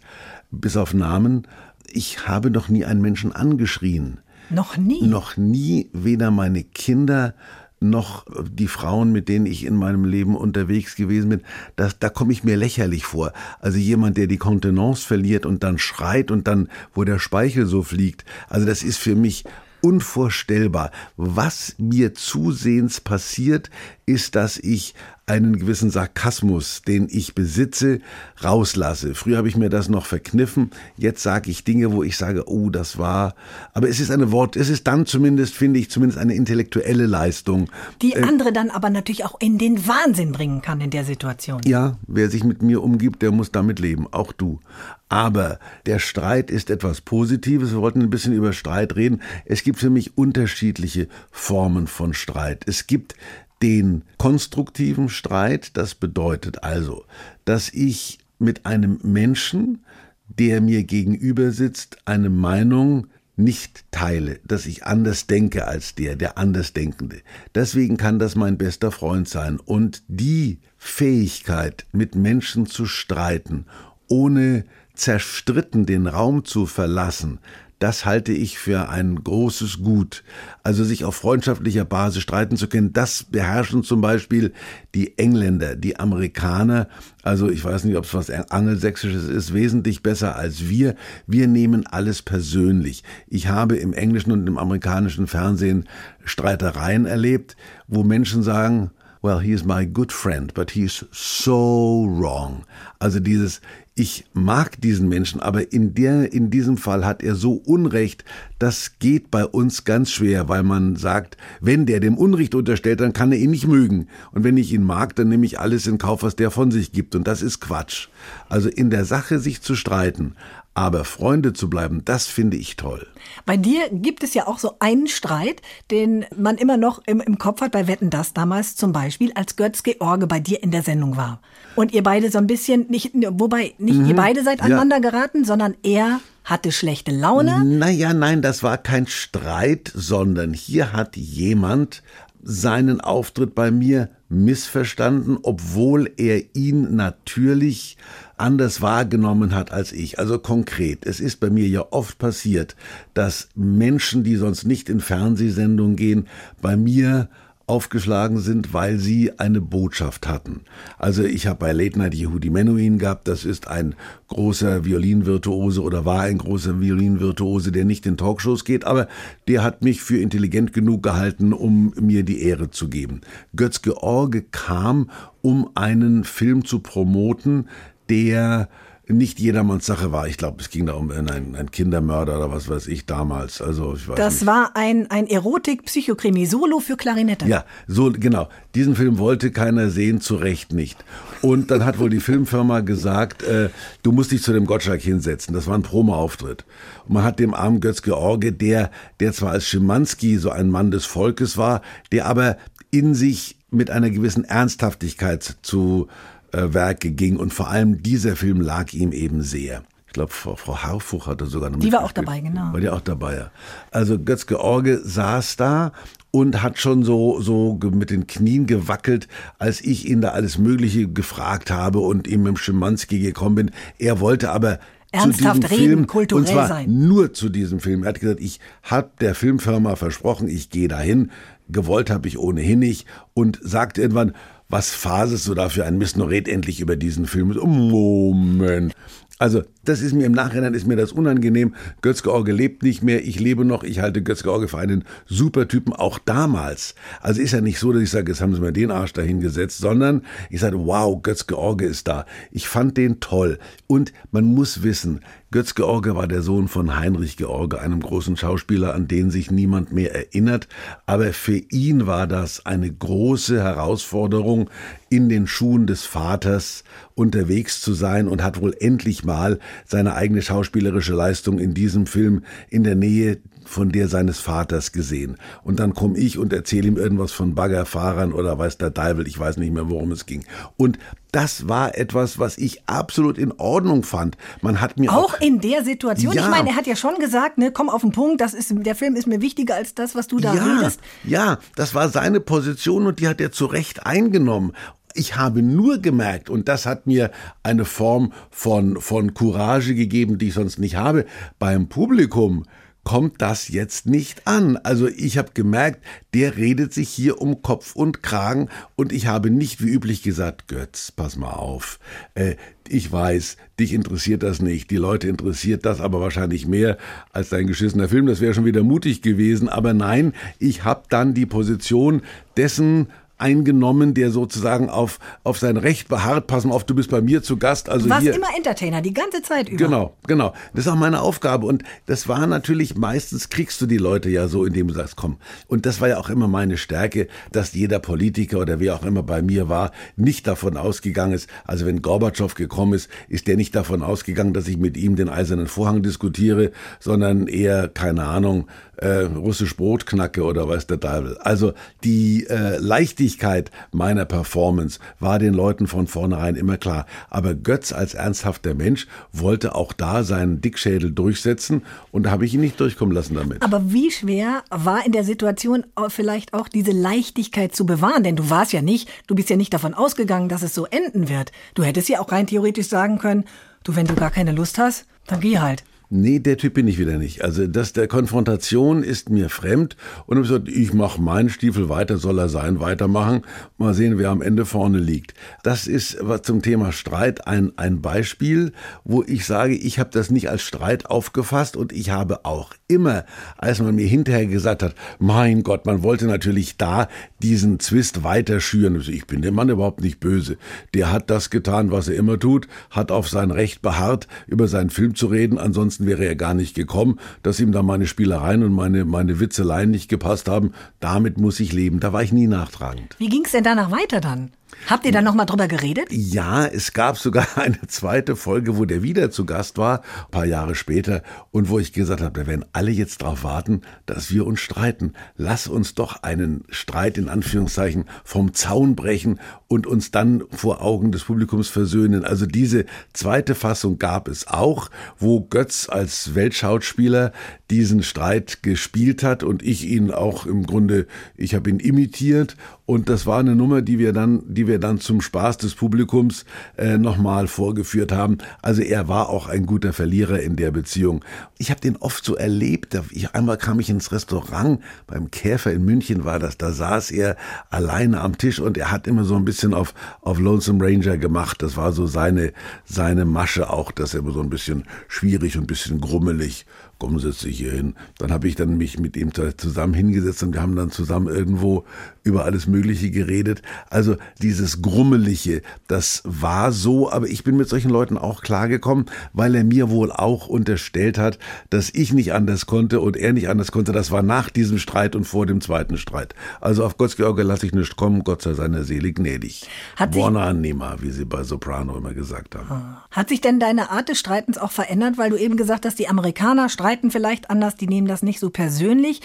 bis 0.50 0.78
auf 0.78 0.94
Namen, 0.94 1.48
ich 1.92 2.28
habe 2.28 2.50
noch 2.50 2.70
nie 2.70 2.86
einen 2.86 3.02
Menschen 3.02 3.34
angeschrien. 3.34 4.20
Noch 4.52 4.78
nie. 4.78 5.08
Noch 5.08 5.38
nie 5.38 5.90
weder 5.94 6.32
meine 6.32 6.64
Kinder 6.64 7.34
noch 7.82 8.26
die 8.48 8.68
Frauen, 8.68 9.12
mit 9.12 9.28
denen 9.28 9.48
ich 9.48 9.66
in 9.66 9.76
meinem 9.76 10.06
Leben 10.06 10.36
unterwegs 10.36 10.96
gewesen 10.96 11.30
bin, 11.30 11.42
das, 11.76 11.98
da 11.98 12.10
komme 12.10 12.32
ich 12.32 12.44
mir 12.44 12.56
lächerlich 12.56 13.06
vor. 13.06 13.34
Also 13.60 13.80
jemand, 13.80 14.18
der 14.18 14.28
die 14.28 14.38
Kontenance 14.38 15.06
verliert 15.06 15.48
und 15.48 15.64
dann 15.64 15.80
schreit 15.80 16.30
und 16.30 16.48
dann, 16.48 16.70
wo 16.94 17.04
der 17.04 17.18
Speichel 17.18 17.66
so 17.66 17.82
fliegt. 17.82 18.24
Also 18.50 18.68
das 18.68 18.84
ist 18.84 18.98
für 18.98 19.16
mich 19.16 19.46
unvorstellbar. 19.82 20.92
Was 21.18 21.76
mir 21.80 22.14
zusehends 22.14 23.02
passiert, 23.02 23.72
ist, 24.06 24.36
dass 24.36 24.58
ich 24.58 24.94
einen 25.32 25.58
gewissen 25.58 25.90
Sarkasmus, 25.90 26.82
den 26.82 27.08
ich 27.10 27.34
besitze, 27.34 28.00
rauslasse. 28.44 29.16
Früher 29.16 29.38
habe 29.38 29.48
ich 29.48 29.56
mir 29.56 29.70
das 29.70 29.88
noch 29.88 30.06
verkniffen. 30.06 30.72
Jetzt 30.98 31.24
sage 31.24 31.50
ich 31.50 31.64
Dinge, 31.64 31.94
wo 31.94 32.04
ich 32.04 32.18
sage, 32.18 32.50
oh, 32.50 32.70
das 32.70 32.98
war. 32.98 33.36
Aber 33.74 33.88
es 33.88 34.02
ist 34.02 34.12
eine 34.12 34.34
Wort, 34.34 34.58
es 34.58 34.68
ist 34.68 34.88
dann 34.88 35.06
zumindest, 35.06 35.54
finde 35.54 35.80
ich, 35.80 35.90
zumindest 35.90 36.20
eine 36.20 36.36
intellektuelle 36.36 37.06
Leistung. 37.06 37.70
Die 38.02 38.18
andere 38.18 38.52
dann 38.52 38.70
aber 38.70 38.90
natürlich 38.90 39.24
auch 39.24 39.40
in 39.40 39.58
den 39.58 39.88
Wahnsinn 39.88 40.34
bringen 40.34 40.62
kann 40.62 40.82
in 40.82 40.90
der 40.90 41.06
Situation. 41.06 41.62
Ja, 41.64 41.98
wer 42.08 42.30
sich 42.30 42.44
mit 42.44 42.62
mir 42.62 42.84
umgibt, 42.84 43.22
der 43.22 43.32
muss 43.32 43.52
damit 43.52 43.80
leben, 43.80 44.08
auch 44.12 44.34
du. 44.34 44.60
Aber 45.08 45.60
der 45.86 46.00
Streit 46.00 46.52
ist 46.52 46.70
etwas 46.70 47.00
Positives. 47.00 47.72
Wir 47.72 47.82
wollten 47.82 48.02
ein 48.02 48.10
bisschen 48.10 48.34
über 48.34 48.52
Streit 48.52 48.98
reden. 48.98 49.22
Es 49.46 49.64
gibt 49.64 49.80
für 49.80 49.90
mich 49.90 50.18
unterschiedliche 50.18 51.08
Formen 51.32 51.88
von 51.88 52.14
Streit. 52.14 52.64
Es 52.66 52.88
gibt 52.88 53.16
den 53.62 54.04
konstruktiven 54.18 55.10
Streit. 55.10 55.78
Das 55.78 55.96
bedeutet 55.96 56.64
also, 56.64 57.06
dass 57.46 57.70
ich 57.70 58.20
mit 58.40 58.66
einem 58.66 59.00
Menschen, 59.04 59.86
der 60.28 60.62
mir 60.62 60.84
gegenüber 60.84 61.52
sitzt, 61.52 61.98
eine 62.06 62.30
Meinung 62.30 63.08
nicht 63.36 63.86
teile, 63.92 64.40
dass 64.46 64.66
ich 64.66 64.86
anders 64.86 65.28
denke 65.28 65.68
als 65.68 65.96
der, 65.96 66.16
der 66.16 66.38
Andersdenkende. 66.38 67.22
Deswegen 67.56 67.98
kann 67.98 68.20
das 68.20 68.36
mein 68.36 68.58
bester 68.58 68.92
Freund 68.92 69.28
sein. 69.28 69.60
Und 69.60 70.04
die 70.08 70.60
Fähigkeit, 70.78 71.86
mit 71.92 72.16
Menschen 72.16 72.66
zu 72.66 72.86
streiten, 72.86 73.66
ohne 74.08 74.66
zerstritten 74.94 75.86
den 75.86 76.08
Raum 76.08 76.46
zu 76.46 76.66
verlassen, 76.66 77.40
das 77.82 78.06
halte 78.06 78.32
ich 78.32 78.60
für 78.60 78.90
ein 78.90 79.16
großes 79.16 79.80
Gut. 79.82 80.24
Also 80.62 80.84
sich 80.84 81.04
auf 81.04 81.16
freundschaftlicher 81.16 81.84
Basis 81.84 82.22
streiten 82.22 82.56
zu 82.56 82.68
können, 82.68 82.94
das 82.94 83.24
beherrschen 83.24 83.84
zum 83.84 84.02
Beispiel 84.02 84.54
die 84.94 85.18
Engländer, 85.18 85.76
die 85.76 86.00
Amerikaner. 86.00 86.88
Also 87.24 87.50
ich 87.50 87.66
weiß 87.66 87.86
nicht, 87.86 87.98
ob 87.98 88.06
es 88.06 88.14
was 88.14 88.30
Angelsächsisches 88.30 89.28
ist, 89.28 89.56
wesentlich 89.56 90.04
besser 90.04 90.36
als 90.36 90.70
wir. 90.70 90.96
Wir 91.26 91.48
nehmen 91.48 91.88
alles 91.88 92.22
persönlich. 92.22 93.04
Ich 93.28 93.48
habe 93.48 93.78
im 93.78 93.94
englischen 93.94 94.32
und 94.32 94.46
im 94.46 94.60
amerikanischen 94.60 95.26
Fernsehen 95.26 95.90
Streitereien 96.24 97.08
erlebt, 97.08 97.56
wo 97.88 98.04
Menschen 98.04 98.44
sagen, 98.44 98.92
well, 99.24 99.40
he 99.40 99.54
is 99.54 99.64
my 99.64 99.86
good 99.86 100.12
friend, 100.12 100.54
but 100.54 100.72
he's 100.72 101.06
so 101.12 102.06
wrong. 102.08 102.64
Also 103.00 103.20
dieses, 103.20 103.62
ich 103.94 104.26
mag 104.34 104.80
diesen 104.80 105.10
Menschen, 105.10 105.42
aber 105.42 105.74
in 105.74 105.94
der, 105.94 106.32
in 106.32 106.50
diesem 106.50 106.78
Fall 106.78 107.06
hat 107.06 107.22
er 107.22 107.36
so 107.36 107.54
Unrecht, 107.54 108.24
das 108.58 109.00
geht 109.00 109.30
bei 109.30 109.46
uns 109.46 109.84
ganz 109.84 110.12
schwer, 110.12 110.48
weil 110.48 110.64
man 110.64 110.96
sagt, 110.96 111.36
wenn 111.60 111.86
der 111.86 112.00
dem 112.00 112.18
Unrecht 112.18 112.56
unterstellt, 112.56 113.02
dann 113.02 113.12
kann 113.12 113.34
er 113.34 113.38
ihn 113.38 113.52
nicht 113.52 113.68
mögen. 113.68 114.08
Und 114.32 114.46
wenn 114.46 114.56
ich 114.56 114.72
ihn 114.72 114.84
mag, 114.84 115.16
dann 115.18 115.28
nehme 115.28 115.46
ich 115.46 115.60
alles 115.60 115.88
in 115.88 115.98
Kauf, 115.98 116.24
was 116.24 116.38
der 116.38 116.52
von 116.52 116.72
sich 116.72 116.94
gibt. 116.94 117.16
Und 117.16 117.28
das 117.28 117.42
ist 117.42 117.60
Quatsch. 117.60 118.08
Also 118.48 118.70
in 118.70 118.90
der 118.92 119.04
Sache 119.04 119.40
sich 119.40 119.62
zu 119.62 119.76
streiten, 119.76 120.36
aber 120.74 121.04
Freunde 121.04 121.54
zu 121.54 121.70
bleiben, 121.70 122.04
das 122.06 122.28
finde 122.28 122.58
ich 122.58 122.78
toll. 122.78 123.06
Bei 123.46 123.58
dir 123.58 123.90
gibt 123.92 124.24
es 124.24 124.34
ja 124.34 124.48
auch 124.48 124.58
so 124.58 124.76
einen 124.80 125.08
Streit, 125.08 125.62
den 125.90 126.26
man 126.36 126.58
immer 126.58 126.78
noch 126.78 127.02
im, 127.06 127.20
im 127.20 127.38
Kopf 127.38 127.62
hat, 127.62 127.72
bei 127.72 127.88
Wetten 127.88 128.10
das 128.10 128.34
damals 128.34 128.76
zum 128.76 128.94
Beispiel, 128.94 129.34
als 129.34 129.58
Götz 129.58 129.84
George 129.84 130.28
bei 130.28 130.40
dir 130.40 130.64
in 130.64 130.72
der 130.72 130.82
Sendung 130.82 131.18
war. 131.18 131.42
Und 131.76 131.94
ihr 131.94 132.04
beide 132.04 132.32
so 132.32 132.38
ein 132.38 132.48
bisschen, 132.48 132.88
nicht, 132.90 133.12
wobei 133.14 133.74
nicht 133.78 134.00
mhm. 134.00 134.06
ihr 134.06 134.16
beide 134.16 134.44
seid 134.44 134.62
aneinander 134.62 134.98
ja. 134.98 135.10
geraten, 135.10 135.46
sondern 135.46 135.76
er 135.84 136.20
hatte 136.44 136.72
schlechte 136.72 137.12
Laune. 137.12 137.64
Naja, 137.64 138.14
nein, 138.14 138.42
das 138.42 138.64
war 138.64 138.78
kein 138.78 139.08
Streit, 139.08 139.92
sondern 139.94 140.54
hier 140.54 140.94
hat 140.94 141.18
jemand 141.18 142.02
seinen 142.42 143.02
Auftritt 143.02 143.56
bei 143.56 143.72
mir 143.72 144.10
missverstanden, 144.32 145.38
obwohl 145.44 146.10
er 146.18 146.56
ihn 146.56 146.96
natürlich 146.96 147.98
anders 148.38 148.82
wahrgenommen 148.82 149.54
hat 149.54 149.72
als 149.72 149.92
ich. 149.92 150.20
Also 150.20 150.40
konkret, 150.40 151.06
es 151.06 151.20
ist 151.20 151.40
bei 151.40 151.50
mir 151.50 151.68
ja 151.68 151.86
oft 151.92 152.18
passiert, 152.18 152.76
dass 153.14 153.50
Menschen, 153.56 154.24
die 154.24 154.38
sonst 154.38 154.64
nicht 154.64 154.90
in 154.90 155.00
Fernsehsendungen 155.00 155.96
gehen, 155.96 156.28
bei 156.62 156.78
mir 156.78 157.30
aufgeschlagen 157.72 158.40
sind, 158.40 158.74
weil 158.74 159.00
sie 159.00 159.40
eine 159.40 159.62
Botschaft 159.62 160.28
hatten. 160.28 160.62
Also 161.00 161.24
ich 161.24 161.48
habe 161.48 161.60
bei 161.60 161.72
Late 161.72 161.98
Night 161.98 162.14
Yehudi 162.14 162.50
Menuhin 162.50 163.00
gehabt, 163.00 163.30
das 163.30 163.46
ist 163.46 163.70
ein 163.70 163.96
großer 164.28 164.84
Violinvirtuose 164.84 165.82
oder 165.82 166.04
war 166.04 166.24
ein 166.24 166.38
großer 166.38 166.82
Violinvirtuose, 166.82 167.72
der 167.72 167.86
nicht 167.86 168.06
in 168.06 168.18
Talkshows 168.18 168.66
geht, 168.66 168.84
aber 168.84 169.08
der 169.48 169.64
hat 169.64 169.84
mich 169.84 170.02
für 170.02 170.18
intelligent 170.18 170.74
genug 170.74 171.02
gehalten, 171.02 171.54
um 171.54 171.94
mir 171.98 172.24
die 172.24 172.42
Ehre 172.42 172.72
zu 172.72 172.90
geben. 172.90 173.22
Götz 173.56 173.82
George 173.82 174.44
kam, 174.52 175.10
um 175.42 175.70
einen 175.74 176.26
Film 176.26 176.66
zu 176.66 176.80
promoten, 176.80 177.70
der 178.10 178.68
nicht 179.08 179.40
jedermanns 179.40 179.86
Sache 179.86 180.12
war. 180.12 180.28
Ich 180.28 180.38
glaube, 180.38 180.62
es 180.62 180.70
ging 180.70 180.86
da 180.86 180.94
um 180.94 181.12
einen, 181.12 181.56
einen, 181.56 181.72
Kindermörder 181.72 182.38
oder 182.38 182.52
was 182.52 182.70
weiß 182.70 182.88
ich 182.88 183.06
damals. 183.06 183.62
Also 183.62 183.96
ich 183.96 184.08
weiß 184.08 184.16
das 184.16 184.36
nicht. 184.36 184.46
war 184.46 184.72
ein, 184.76 185.10
ein 185.10 185.28
Erotik-Psychokrimi, 185.28 186.46
Solo 186.46 186.80
für 186.80 186.98
Klarinette. 186.98 187.46
Ja, 187.48 187.66
so 187.88 188.12
genau. 188.12 188.48
Diesen 188.76 188.96
Film 188.96 189.18
wollte 189.18 189.52
keiner 189.52 189.90
sehen, 189.90 190.22
zu 190.22 190.36
Recht 190.36 190.72
nicht. 190.72 191.04
Und 191.42 191.72
dann 191.72 191.84
hat 191.84 192.00
wohl 192.00 192.10
die 192.10 192.20
Filmfirma 192.20 192.82
gesagt, 192.82 193.44
äh, 193.44 193.70
du 194.04 194.12
musst 194.12 194.32
dich 194.32 194.44
zu 194.44 194.54
dem 194.54 194.66
Gottschalk 194.66 195.02
hinsetzen. 195.02 195.54
Das 195.54 195.68
war 195.68 195.76
ein 195.76 195.84
Promo-Auftritt. 195.84 196.64
Und 197.08 197.16
man 197.16 197.24
hat 197.24 197.40
dem 197.40 197.54
armen 197.54 197.82
Götz 197.82 198.04
George, 198.04 198.52
der, 198.52 198.92
der 199.20 199.34
zwar 199.34 199.52
als 199.52 199.66
Schimanski 199.66 200.38
so 200.38 200.52
ein 200.52 200.70
Mann 200.70 200.92
des 200.92 201.06
Volkes 201.06 201.58
war, 201.58 201.82
der 202.12 202.28
aber 202.28 202.58
in 202.92 203.16
sich 203.16 203.58
mit 203.72 203.90
einer 203.90 204.10
gewissen 204.10 204.44
Ernsthaftigkeit 204.44 205.58
zu 205.62 206.08
äh, 206.10 206.31
Werke 206.52 207.12
ging 207.12 207.38
und 207.38 207.54
vor 207.54 207.70
allem 207.70 208.02
dieser 208.04 208.36
Film 208.36 208.62
lag 208.62 208.94
ihm 208.94 209.12
eben 209.12 209.42
sehr. 209.42 209.84
Ich 210.08 210.14
glaube, 210.14 210.34
Frau, 210.34 210.58
Frau 210.58 210.78
Harfuch 210.78 211.28
hatte 211.28 211.46
sogar 211.46 211.70
noch 211.70 211.80
Die 211.80 211.94
war 211.94 212.04
auch 212.04 212.12
dabei, 212.12 212.42
genau. 212.42 212.74
War 212.74 212.82
die 212.82 212.90
auch 212.90 213.00
dabei, 213.00 213.36
ja. 213.36 213.52
Also 213.92 214.20
Götz 214.20 214.46
George 214.46 215.00
saß 215.02 215.56
da 215.56 215.94
und 216.32 216.62
hat 216.62 216.80
schon 216.80 217.04
so, 217.04 217.40
so 217.40 217.80
mit 217.94 218.10
den 218.10 218.28
Knien 218.28 218.66
gewackelt, 218.66 219.30
als 219.58 219.80
ich 219.80 220.10
ihn 220.10 220.20
da 220.20 220.32
alles 220.32 220.58
Mögliche 220.58 221.08
gefragt 221.08 221.72
habe 221.72 222.00
und 222.00 222.28
ihm 222.28 222.46
im 222.46 222.58
Schimanski 222.58 223.20
gekommen 223.20 223.56
bin. 223.56 223.72
Er 224.00 224.20
wollte 224.20 224.52
aber 224.52 224.80
Ernsthaft 225.14 225.56
zu 225.56 225.60
diesem 225.62 225.80
reden, 225.80 225.88
Film, 225.88 226.08
kulturell 226.08 226.44
und 226.44 226.50
zwar 226.50 226.68
sein. 226.68 227.08
Nur 227.08 227.34
zu 227.34 227.50
diesem 227.50 227.80
Film. 227.80 228.04
Er 228.04 228.10
hat 228.10 228.20
gesagt, 228.20 228.40
ich 228.40 228.60
habe 228.84 229.12
der 229.20 229.36
Filmfirma 229.36 229.96
versprochen, 229.96 230.48
ich 230.48 230.70
gehe 230.70 230.88
dahin. 230.88 231.32
Gewollt 231.70 232.10
habe 232.10 232.28
ich 232.28 232.38
ohnehin 232.38 232.80
nicht 232.80 233.08
und 233.34 233.60
sagte 233.62 234.02
irgendwann, 234.02 234.34
was 234.72 234.92
fasest 234.92 235.48
du 235.48 235.54
da 235.54 235.70
für 235.70 235.86
ein 235.86 235.98
Mist? 235.98 236.18
red 236.18 236.48
endlich 236.48 236.80
über 236.80 236.96
diesen 236.96 237.26
Film. 237.26 237.50
Moment. 237.50 238.94
Also, 239.42 239.64
das 239.86 240.02
ist 240.02 240.14
mir 240.14 240.28
im 240.28 240.34
Nachhinein 240.34 240.76
ist 240.76 240.86
mir 240.86 240.96
das 240.96 241.12
unangenehm. 241.12 241.74
Götz-George 242.04 242.52
lebt 242.52 242.84
nicht 242.84 243.02
mehr, 243.02 243.26
ich 243.26 243.40
lebe 243.40 243.66
noch. 243.66 243.84
Ich 243.84 244.00
halte 244.00 244.22
Götz-George 244.22 244.68
für 244.68 244.78
einen 244.78 245.04
super 245.26 245.68
Typen, 245.68 245.94
auch 245.94 246.20
damals. 246.20 246.94
Also 247.22 247.42
ist 247.42 247.54
ja 247.54 247.60
nicht 247.60 247.80
so, 247.80 247.92
dass 247.92 248.04
ich 248.04 248.12
sage, 248.12 248.32
jetzt 248.32 248.42
haben 248.42 248.54
sie 248.54 248.62
mir 248.62 248.72
den 248.72 248.92
Arsch 248.92 249.14
dahin 249.14 249.40
gesetzt, 249.40 249.80
sondern 249.80 250.22
ich 250.52 250.60
sage, 250.60 250.86
wow, 250.86 251.20
Götz-George 251.24 251.86
ist 251.86 252.08
da. 252.08 252.28
Ich 252.52 252.68
fand 252.68 252.98
den 252.98 253.20
toll. 253.20 253.58
Und 253.88 254.14
man 254.30 254.46
muss 254.46 254.84
wissen, 254.84 255.22
Götz 255.54 255.76
George 255.76 256.16
war 256.16 256.30
der 256.30 256.44
Sohn 256.44 256.70
von 256.70 256.98
Heinrich 256.98 257.36
George, 257.36 257.78
einem 257.78 258.00
großen 258.00 258.38
Schauspieler, 258.38 258.94
an 258.94 259.10
den 259.10 259.32
sich 259.32 259.52
niemand 259.52 259.92
mehr 259.92 260.16
erinnert. 260.16 260.70
Aber 261.06 261.34
für 261.34 261.58
ihn 261.58 262.08
war 262.08 262.26
das 262.26 262.66
eine 262.66 262.90
große 262.90 263.62
Herausforderung, 263.62 264.70
in 265.10 265.28
den 265.28 265.48
Schuhen 265.48 265.88
des 265.88 266.06
Vaters 266.06 266.86
unterwegs 267.16 267.82
zu 267.82 267.94
sein 267.94 268.30
und 268.30 268.42
hat 268.42 268.62
wohl 268.62 268.74
endlich 268.80 269.26
mal 269.26 269.60
seine 269.86 270.16
eigene 270.16 270.42
schauspielerische 270.42 271.14
Leistung 271.14 271.60
in 271.60 271.74
diesem 271.74 272.06
Film 272.06 272.44
in 272.70 272.86
der 272.86 272.96
Nähe 272.96 273.40
von 273.66 273.92
der 273.92 274.08
seines 274.08 274.40
Vaters 274.40 274.92
gesehen. 274.92 275.38
Und 275.64 275.80
dann 275.80 275.94
komme 275.94 276.18
ich 276.18 276.38
und 276.38 276.54
erzähle 276.54 276.88
ihm 276.88 276.98
irgendwas 276.98 277.32
von 277.32 277.56
Baggerfahrern 277.56 278.34
oder 278.34 278.58
weiß 278.58 278.78
der 278.78 278.90
Deibel, 278.90 279.28
ich 279.28 279.40
weiß 279.40 279.58
nicht 279.58 279.74
mehr, 279.74 279.90
worum 279.90 280.12
es 280.12 280.26
ging. 280.26 280.44
Und 280.78 280.98
das 281.32 281.70
war 281.70 281.98
etwas, 281.98 282.40
was 282.40 282.58
ich 282.58 282.84
absolut 282.88 283.38
in 283.38 283.54
Ordnung 283.54 284.04
fand. 284.04 284.38
Man 284.62 284.82
hat 284.82 285.00
mir 285.00 285.12
auch, 285.12 285.36
auch 285.36 285.42
in 285.42 285.62
der 285.62 285.84
Situation. 285.84 286.34
Ja. 286.34 286.44
Ich 286.44 286.50
meine, 286.50 286.70
er 286.70 286.76
hat 286.76 286.88
ja 286.88 286.96
schon 286.96 287.16
gesagt, 287.20 287.58
ne, 287.58 287.72
komm 287.72 287.90
auf 287.90 288.02
den 288.02 288.12
Punkt. 288.12 288.42
Das 288.42 288.54
ist 288.54 288.74
der 288.74 288.96
Film 288.96 289.16
ist 289.16 289.28
mir 289.28 289.42
wichtiger 289.42 289.76
als 289.76 289.96
das, 289.96 290.16
was 290.16 290.28
du 290.28 290.40
da 290.40 290.54
ja, 290.54 290.64
redest. 290.64 291.00
Ja, 291.24 291.60
das 291.76 291.96
war 291.96 292.10
seine 292.10 292.42
Position 292.42 293.08
und 293.08 293.20
die 293.20 293.28
hat 293.28 293.40
er 293.40 293.52
zu 293.52 293.66
Recht 293.66 294.06
eingenommen. 294.06 294.74
Ich 295.14 295.36
habe 295.36 295.62
nur 295.62 295.98
gemerkt, 295.98 296.50
und 296.50 296.70
das 296.70 296.86
hat 296.86 297.06
mir 297.06 297.32
eine 297.64 297.86
Form 297.86 298.32
von, 298.50 299.00
von 299.00 299.34
Courage 299.34 299.94
gegeben, 299.94 300.38
die 300.38 300.50
ich 300.50 300.54
sonst 300.54 300.80
nicht 300.80 300.96
habe, 300.96 301.26
beim 301.60 301.88
Publikum 301.88 302.66
kommt 303.04 303.42
das 303.42 303.68
jetzt 303.68 304.06
nicht 304.06 304.48
an. 304.48 304.78
Also 304.78 305.08
ich 305.08 305.38
habe 305.38 305.52
gemerkt, 305.54 306.04
der 306.34 306.58
redet 306.58 306.94
sich 306.94 307.10
hier 307.10 307.42
um 307.42 307.62
Kopf 307.62 307.96
und 307.96 308.22
Kragen 308.22 308.70
und 308.96 309.12
ich 309.12 309.28
habe 309.28 309.50
nicht 309.50 309.84
wie 309.84 309.90
üblich 309.90 310.22
gesagt, 310.22 310.68
Götz, 310.68 311.12
pass 311.12 311.36
mal 311.36 311.52
auf. 311.52 312.00
Äh, 312.36 312.56
ich 312.88 313.12
weiß, 313.12 313.58
dich 313.80 313.94
interessiert 313.94 314.44
das 314.44 314.62
nicht, 314.62 314.92
die 314.92 314.98
Leute 314.98 315.28
interessiert 315.28 315.86
das 315.86 316.02
aber 316.02 316.20
wahrscheinlich 316.20 316.68
mehr 316.68 316.98
als 317.32 317.50
dein 317.50 317.68
geschissener 317.68 318.10
Film. 318.10 318.26
Das 318.26 318.42
wäre 318.42 318.54
schon 318.54 318.66
wieder 318.66 318.84
mutig 318.84 319.22
gewesen, 319.22 319.70
aber 319.70 319.94
nein, 319.94 320.34
ich 320.60 320.84
habe 320.84 321.04
dann 321.10 321.34
die 321.34 321.46
Position 321.46 322.22
dessen 322.58 323.08
eingenommen, 323.42 324.14
der 324.14 324.32
sozusagen 324.32 324.90
auf, 324.90 325.20
auf 325.44 325.58
sein 325.58 325.78
Recht 325.78 326.08
beharrt. 326.08 326.48
Pass 326.48 326.64
mal 326.66 326.74
auf, 326.74 326.84
du 326.84 326.96
bist 326.96 327.10
bei 327.10 327.22
mir 327.22 327.44
zu 327.44 327.58
Gast. 327.58 327.90
Also 327.90 328.06
du 328.06 328.12
warst 328.12 328.24
hier. 328.24 328.36
immer 328.36 328.48
Entertainer, 328.56 329.02
die 329.02 329.14
ganze 329.14 329.42
Zeit 329.42 329.70
über. 329.70 329.78
Genau, 329.78 330.16
genau. 330.28 330.54
Das 330.74 330.86
ist 330.86 330.92
auch 330.92 330.96
meine 330.96 331.22
Aufgabe. 331.22 331.66
Und 331.66 331.84
das 332.06 332.28
war 332.28 332.46
natürlich, 332.48 332.96
meistens 332.96 333.50
kriegst 333.50 333.82
du 333.82 333.86
die 333.86 333.98
Leute 333.98 334.30
ja 334.30 334.48
so, 334.48 334.66
indem 334.66 334.88
du 334.88 334.94
sagst, 334.94 335.16
komm. 335.16 335.38
Und 335.68 335.86
das 335.86 336.00
war 336.02 336.10
ja 336.10 336.18
auch 336.18 336.30
immer 336.30 336.48
meine 336.48 336.78
Stärke, 336.78 337.28
dass 337.52 337.74
jeder 337.74 338.00
Politiker 338.00 338.60
oder 338.60 338.80
wer 338.80 338.96
auch 338.96 339.04
immer 339.04 339.24
bei 339.24 339.42
mir 339.42 339.70
war, 339.70 339.92
nicht 340.16 340.48
davon 340.48 340.78
ausgegangen 340.78 341.34
ist, 341.34 341.50
also 341.66 341.86
wenn 341.86 342.02
Gorbatschow 342.02 342.54
gekommen 342.54 342.94
ist, 342.94 343.10
ist 343.28 343.48
der 343.48 343.58
nicht 343.58 343.76
davon 343.76 344.04
ausgegangen, 344.04 344.54
dass 344.54 344.68
ich 344.68 344.78
mit 344.78 344.98
ihm 344.98 345.16
den 345.16 345.30
eisernen 345.30 345.68
Vorhang 345.68 346.04
diskutiere, 346.04 346.72
sondern 347.00 347.48
eher, 347.48 347.88
keine 347.88 348.26
Ahnung, 348.26 348.68
äh, 349.02 349.24
russisch 349.24 349.76
Brot 349.76 350.06
knacke 350.06 350.44
oder 350.44 350.68
weiß 350.68 350.88
der 350.88 351.00
Teufel. 351.00 351.38
Also 351.40 351.74
die 352.04 352.48
äh, 352.50 352.78
Leichtigkeit 352.78 353.72
meiner 353.92 354.26
Performance 354.26 355.00
war 355.20 355.40
den 355.40 355.54
Leuten 355.54 355.88
von 355.88 356.08
vornherein 356.08 356.56
immer 356.56 356.78
klar. 356.78 357.06
Aber 357.30 357.56
Götz 357.56 357.92
als 357.92 358.14
ernsthafter 358.14 358.74
Mensch 358.74 359.08
wollte 359.34 359.76
auch 359.76 359.92
da 359.92 360.24
seinen 360.24 360.62
Dickschädel 360.62 361.12
durchsetzen 361.12 361.84
und 362.12 362.24
da 362.24 362.32
habe 362.32 362.46
ich 362.46 362.54
ihn 362.54 362.62
nicht 362.62 362.80
durchkommen 362.80 363.14
lassen 363.14 363.36
damit. 363.36 363.64
Aber 363.64 363.92
wie 363.92 364.12
schwer 364.12 364.64
war 364.70 365.06
in 365.06 365.12
der 365.12 365.24
Situation 365.24 365.86
vielleicht 366.10 366.54
auch 366.54 366.68
diese 366.68 366.92
Leichtigkeit 366.92 367.76
zu 367.76 367.86
bewahren? 367.86 368.24
Denn 368.24 368.36
du 368.36 368.50
warst 368.50 368.72
ja 368.72 368.82
nicht, 368.82 369.10
du 369.28 369.36
bist 369.36 369.50
ja 369.50 369.58
nicht 369.58 369.74
davon 369.74 369.94
ausgegangen, 369.94 370.48
dass 370.48 370.62
es 370.62 370.76
so 370.76 370.86
enden 370.86 371.28
wird. 371.28 371.52
Du 371.74 371.84
hättest 371.84 372.08
ja 372.08 372.20
auch 372.20 372.32
rein 372.32 372.48
theoretisch 372.48 372.88
sagen 372.88 373.18
können, 373.18 373.46
du, 373.84 373.96
wenn 373.96 374.06
du 374.06 374.14
gar 374.14 374.30
keine 374.30 374.52
Lust 374.52 374.78
hast, 374.78 375.06
dann 375.26 375.40
geh 375.40 375.58
halt. 375.58 375.84
Nee, 376.14 376.40
der 376.40 376.58
Typ 376.58 376.74
bin 376.74 376.90
ich 376.90 377.00
wieder 377.00 377.18
nicht. 377.18 377.42
Also 377.42 377.68
das 377.68 377.94
der 377.94 378.10
Konfrontation 378.10 379.02
ist 379.02 379.30
mir 379.30 379.50
fremd 379.50 379.96
und 380.26 380.36
ich 380.36 380.44
gesagt, 380.44 380.68
ich 380.68 380.94
mache 380.94 381.22
meinen 381.22 381.50
Stiefel 381.50 381.88
weiter, 381.88 382.18
soll 382.18 382.38
er 382.38 382.50
sein, 382.50 382.82
weitermachen. 382.82 383.44
Mal 383.78 383.94
sehen, 383.94 384.18
wer 384.18 384.30
am 384.30 384.42
Ende 384.42 384.66
vorne 384.66 385.00
liegt. 385.00 385.34
Das 385.64 385.88
ist 385.88 386.18
zum 386.44 386.62
Thema 386.62 386.92
Streit 386.92 387.48
ein 387.48 387.72
ein 387.78 388.02
Beispiel, 388.02 388.74
wo 389.06 389.24
ich 389.24 389.46
sage, 389.46 389.74
ich 389.74 390.00
habe 390.00 390.10
das 390.12 390.32
nicht 390.32 390.50
als 390.50 390.64
Streit 390.64 391.06
aufgefasst 391.06 391.78
und 391.78 391.94
ich 391.94 392.10
habe 392.10 392.44
auch 392.44 392.74
immer, 392.90 393.24
als 393.58 393.80
man 393.80 393.96
mir 393.96 394.06
hinterher 394.06 394.48
gesagt 394.48 394.84
hat, 394.84 394.96
mein 395.18 395.64
Gott, 395.64 395.86
man 395.86 396.04
wollte 396.04 396.26
natürlich 396.26 396.76
da 396.76 397.08
diesen 397.42 397.80
Zwist 397.80 398.26
weiter 398.26 398.60
schüren. 398.60 398.96
Also 398.96 399.14
ich 399.14 399.28
bin 399.28 399.42
dem 399.42 399.56
Mann 399.56 399.70
überhaupt 399.70 400.02
nicht 400.02 400.20
böse. 400.20 400.58
Der 400.94 401.10
hat 401.10 401.30
das 401.30 401.50
getan, 401.50 401.92
was 401.92 402.10
er 402.10 402.18
immer 402.18 402.38
tut, 402.38 402.68
hat 402.90 403.12
auf 403.12 403.30
sein 403.30 403.52
Recht 403.52 403.82
beharrt, 403.82 404.28
über 404.48 404.68
seinen 404.68 404.90
Film 404.90 405.16
zu 405.16 405.28
reden. 405.28 405.58
Ansonsten 405.58 406.01
ansonsten 406.02 406.08
wäre 406.08 406.26
er 406.26 406.36
gar 406.36 406.54
nicht 406.54 406.76
gekommen, 406.76 407.20
dass 407.44 407.60
ihm 407.60 407.72
da 407.72 407.84
meine 407.84 408.08
Spielereien 408.08 408.64
und 408.64 408.74
meine, 408.74 409.06
meine 409.06 409.40
Witzeleien 409.40 409.92
nicht 409.92 410.10
gepasst 410.10 410.48
haben. 410.48 410.74
Damit 411.00 411.38
muss 411.38 411.60
ich 411.60 411.74
leben. 411.74 412.00
Da 412.00 412.14
war 412.14 412.24
ich 412.24 412.32
nie 412.32 412.48
nachtragend. 412.48 413.16
Wie 413.18 413.30
ging 413.30 413.46
es 413.46 413.52
denn 413.52 413.64
danach 413.64 413.92
weiter 413.92 414.22
dann? 414.22 414.52
Habt 414.88 415.06
ihr 415.06 415.12
dann 415.12 415.24
nochmal 415.24 415.46
drüber 415.46 415.68
geredet? 415.68 416.08
Ja, 416.12 416.66
es 416.66 416.94
gab 416.94 417.18
sogar 417.18 417.48
eine 417.58 417.80
zweite 417.88 418.36
Folge, 418.36 418.78
wo 418.78 418.86
der 418.86 419.04
wieder 419.04 419.32
zu 419.32 419.46
Gast 419.46 419.78
war, 419.78 420.02
ein 420.02 420.32
paar 420.32 420.46
Jahre 420.46 420.76
später, 420.76 421.24
und 421.52 421.70
wo 421.70 421.80
ich 421.80 421.94
gesagt 421.94 422.22
habe, 422.22 422.40
da 422.40 422.48
werden 422.48 422.66
alle 422.74 422.92
jetzt 422.92 423.22
darauf 423.22 423.44
warten, 423.44 423.82
dass 424.06 424.32
wir 424.32 424.46
uns 424.46 424.60
streiten. 424.60 425.14
Lass 425.36 425.68
uns 425.68 425.96
doch 425.96 426.24
einen 426.24 426.64
Streit 426.70 427.18
in 427.18 427.30
Anführungszeichen 427.30 428.06
vom 428.24 428.54
Zaun 428.54 428.96
brechen 428.96 429.40
und 429.68 429.88
uns 429.88 430.12
dann 430.12 430.44
vor 430.50 430.82
Augen 430.82 431.12
des 431.12 431.24
Publikums 431.24 431.70
versöhnen. 431.70 432.26
Also 432.26 432.46
diese 432.46 432.86
zweite 433.14 433.56
Fassung 433.56 434.00
gab 434.00 434.28
es 434.28 434.48
auch, 434.48 434.90
wo 435.18 435.42
Götz 435.42 435.88
als 435.90 436.36
Weltschauspieler 436.36 437.32
diesen 437.70 438.04
Streit 438.04 438.64
gespielt 438.64 439.24
hat 439.24 439.44
und 439.44 439.64
ich 439.64 439.86
ihn 439.86 440.12
auch 440.12 440.46
im 440.46 440.66
Grunde, 440.66 441.08
ich 441.38 441.56
habe 441.56 441.70
ihn 441.70 441.80
imitiert 441.80 442.58
und 442.92 443.08
das 443.08 443.26
war 443.26 443.40
eine 443.40 443.56
Nummer, 443.56 443.82
die 443.82 444.00
wir 444.00 444.12
dann, 444.12 444.44
die 444.46 444.68
wir 444.68 444.78
dann 444.78 445.00
zum 445.00 445.22
Spaß 445.22 445.56
des 445.60 445.76
Publikums 445.76 446.44
äh, 446.78 446.98
nochmal 446.98 447.48
vorgeführt 447.48 448.12
haben. 448.12 448.40
Also 448.62 448.82
er 448.82 449.08
war 449.08 449.30
auch 449.30 449.48
ein 449.48 449.66
guter 449.66 449.94
Verlierer 449.94 450.42
in 450.42 450.58
der 450.58 450.72
Beziehung. 450.72 451.24
Ich 451.58 451.72
habe 451.72 451.80
den 451.80 451.96
oft 451.96 452.26
so 452.26 452.36
erlebt. 452.36 453.00
Ich, 453.12 453.34
einmal 453.34 453.56
kam 453.56 453.80
ich 453.80 453.90
ins 453.90 454.12
Restaurant 454.12 454.82
beim 455.08 455.32
Käfer 455.32 455.72
in 455.72 455.86
München 455.86 456.26
war 456.26 456.38
das. 456.38 456.58
Da 456.58 456.74
saß 456.74 457.12
er 457.12 457.38
alleine 457.70 458.20
am 458.20 458.38
Tisch 458.38 458.60
und 458.60 458.78
er 458.78 458.92
hat 458.92 459.08
immer 459.08 459.24
so 459.24 459.38
ein 459.38 459.46
bisschen 459.46 459.74
auf 459.74 459.94
auf 460.20 460.38
Lonesome 460.38 460.84
Ranger 460.84 461.18
gemacht. 461.18 461.62
Das 461.62 461.78
war 461.78 461.94
so 461.94 462.08
seine 462.08 462.52
seine 462.84 463.24
Masche 463.24 463.70
auch, 463.70 463.94
dass 463.94 464.14
er 464.16 464.20
immer 464.20 464.34
so 464.34 464.42
ein 464.42 464.50
bisschen 464.50 464.84
schwierig 465.08 465.56
und 465.56 465.64
ein 465.64 465.68
bisschen 465.68 466.02
grummelig 466.02 466.66
komm, 467.02 467.18
setz 467.18 467.40
dich 467.40 467.58
hier 467.58 467.72
hin. 467.72 467.96
Dann 468.20 468.32
habe 468.32 468.48
ich 468.48 468.54
dann 468.54 468.78
mich 468.78 469.00
mit 469.00 469.18
ihm 469.18 469.32
zusammen 469.34 469.96
hingesetzt 469.96 470.44
und 470.44 470.54
wir 470.54 470.62
haben 470.62 470.76
dann 470.76 470.92
zusammen 470.92 471.28
irgendwo 471.28 471.84
über 472.24 472.46
alles 472.46 472.68
Mögliche 472.68 473.10
geredet. 473.10 473.64
Also 473.90 474.18
dieses 474.40 474.84
Grummelige, 474.84 475.64
das 475.88 476.22
war 476.26 476.72
so, 476.72 477.12
aber 477.12 477.26
ich 477.28 477.44
bin 477.44 477.58
mit 477.58 477.68
solchen 477.68 477.90
Leuten 477.90 478.20
auch 478.20 478.44
klargekommen, 478.44 479.06
weil 479.34 479.56
er 479.56 479.64
mir 479.64 479.90
wohl 479.90 480.12
auch 480.12 480.48
unterstellt 480.48 481.18
hat, 481.18 481.40
dass 481.72 481.90
ich 481.90 482.14
nicht 482.14 482.34
anders 482.34 482.68
konnte 482.68 483.02
und 483.02 483.18
er 483.18 483.34
nicht 483.34 483.50
anders 483.50 483.72
konnte. 483.72 483.94
Das 483.94 484.12
war 484.12 484.22
nach 484.22 484.52
diesem 484.52 484.78
Streit 484.78 485.16
und 485.16 485.24
vor 485.24 485.48
dem 485.48 485.60
zweiten 485.60 485.98
Streit. 485.98 486.36
Also 486.60 486.86
auf 486.86 486.98
Gottes 486.98 487.16
George 487.16 487.42
lasse 487.42 487.66
ich 487.66 487.74
nicht 487.74 487.96
kommen, 487.96 488.24
Gott 488.24 488.44
sei 488.44 488.54
seiner 488.54 488.84
Seele 488.84 489.12
gnädig. 489.12 489.68
Hat 489.96 490.12
Buona 490.12 490.46
Anima, 490.46 490.98
wie 491.00 491.10
sie 491.10 491.26
bei 491.26 491.42
Soprano 491.42 491.98
immer 491.98 492.14
gesagt 492.14 492.54
haben. 492.54 492.98
Hat 493.10 493.30
sich 493.30 493.42
denn 493.42 493.60
deine 493.60 493.90
Art 493.90 494.08
des 494.08 494.20
Streitens 494.20 494.60
auch 494.60 494.72
verändert, 494.72 495.18
weil 495.18 495.32
du 495.32 495.38
eben 495.38 495.58
gesagt 495.58 495.88
hast, 495.88 495.98
die 495.98 496.08
Amerikaner 496.08 496.70
streiten 496.70 496.91
streiten 496.92 497.10
vielleicht 497.10 497.50
anders, 497.50 497.78
die 497.78 497.88
nehmen 497.88 498.08
das 498.08 498.22
nicht 498.22 498.40
so 498.42 498.50
persönlich. 498.50 499.22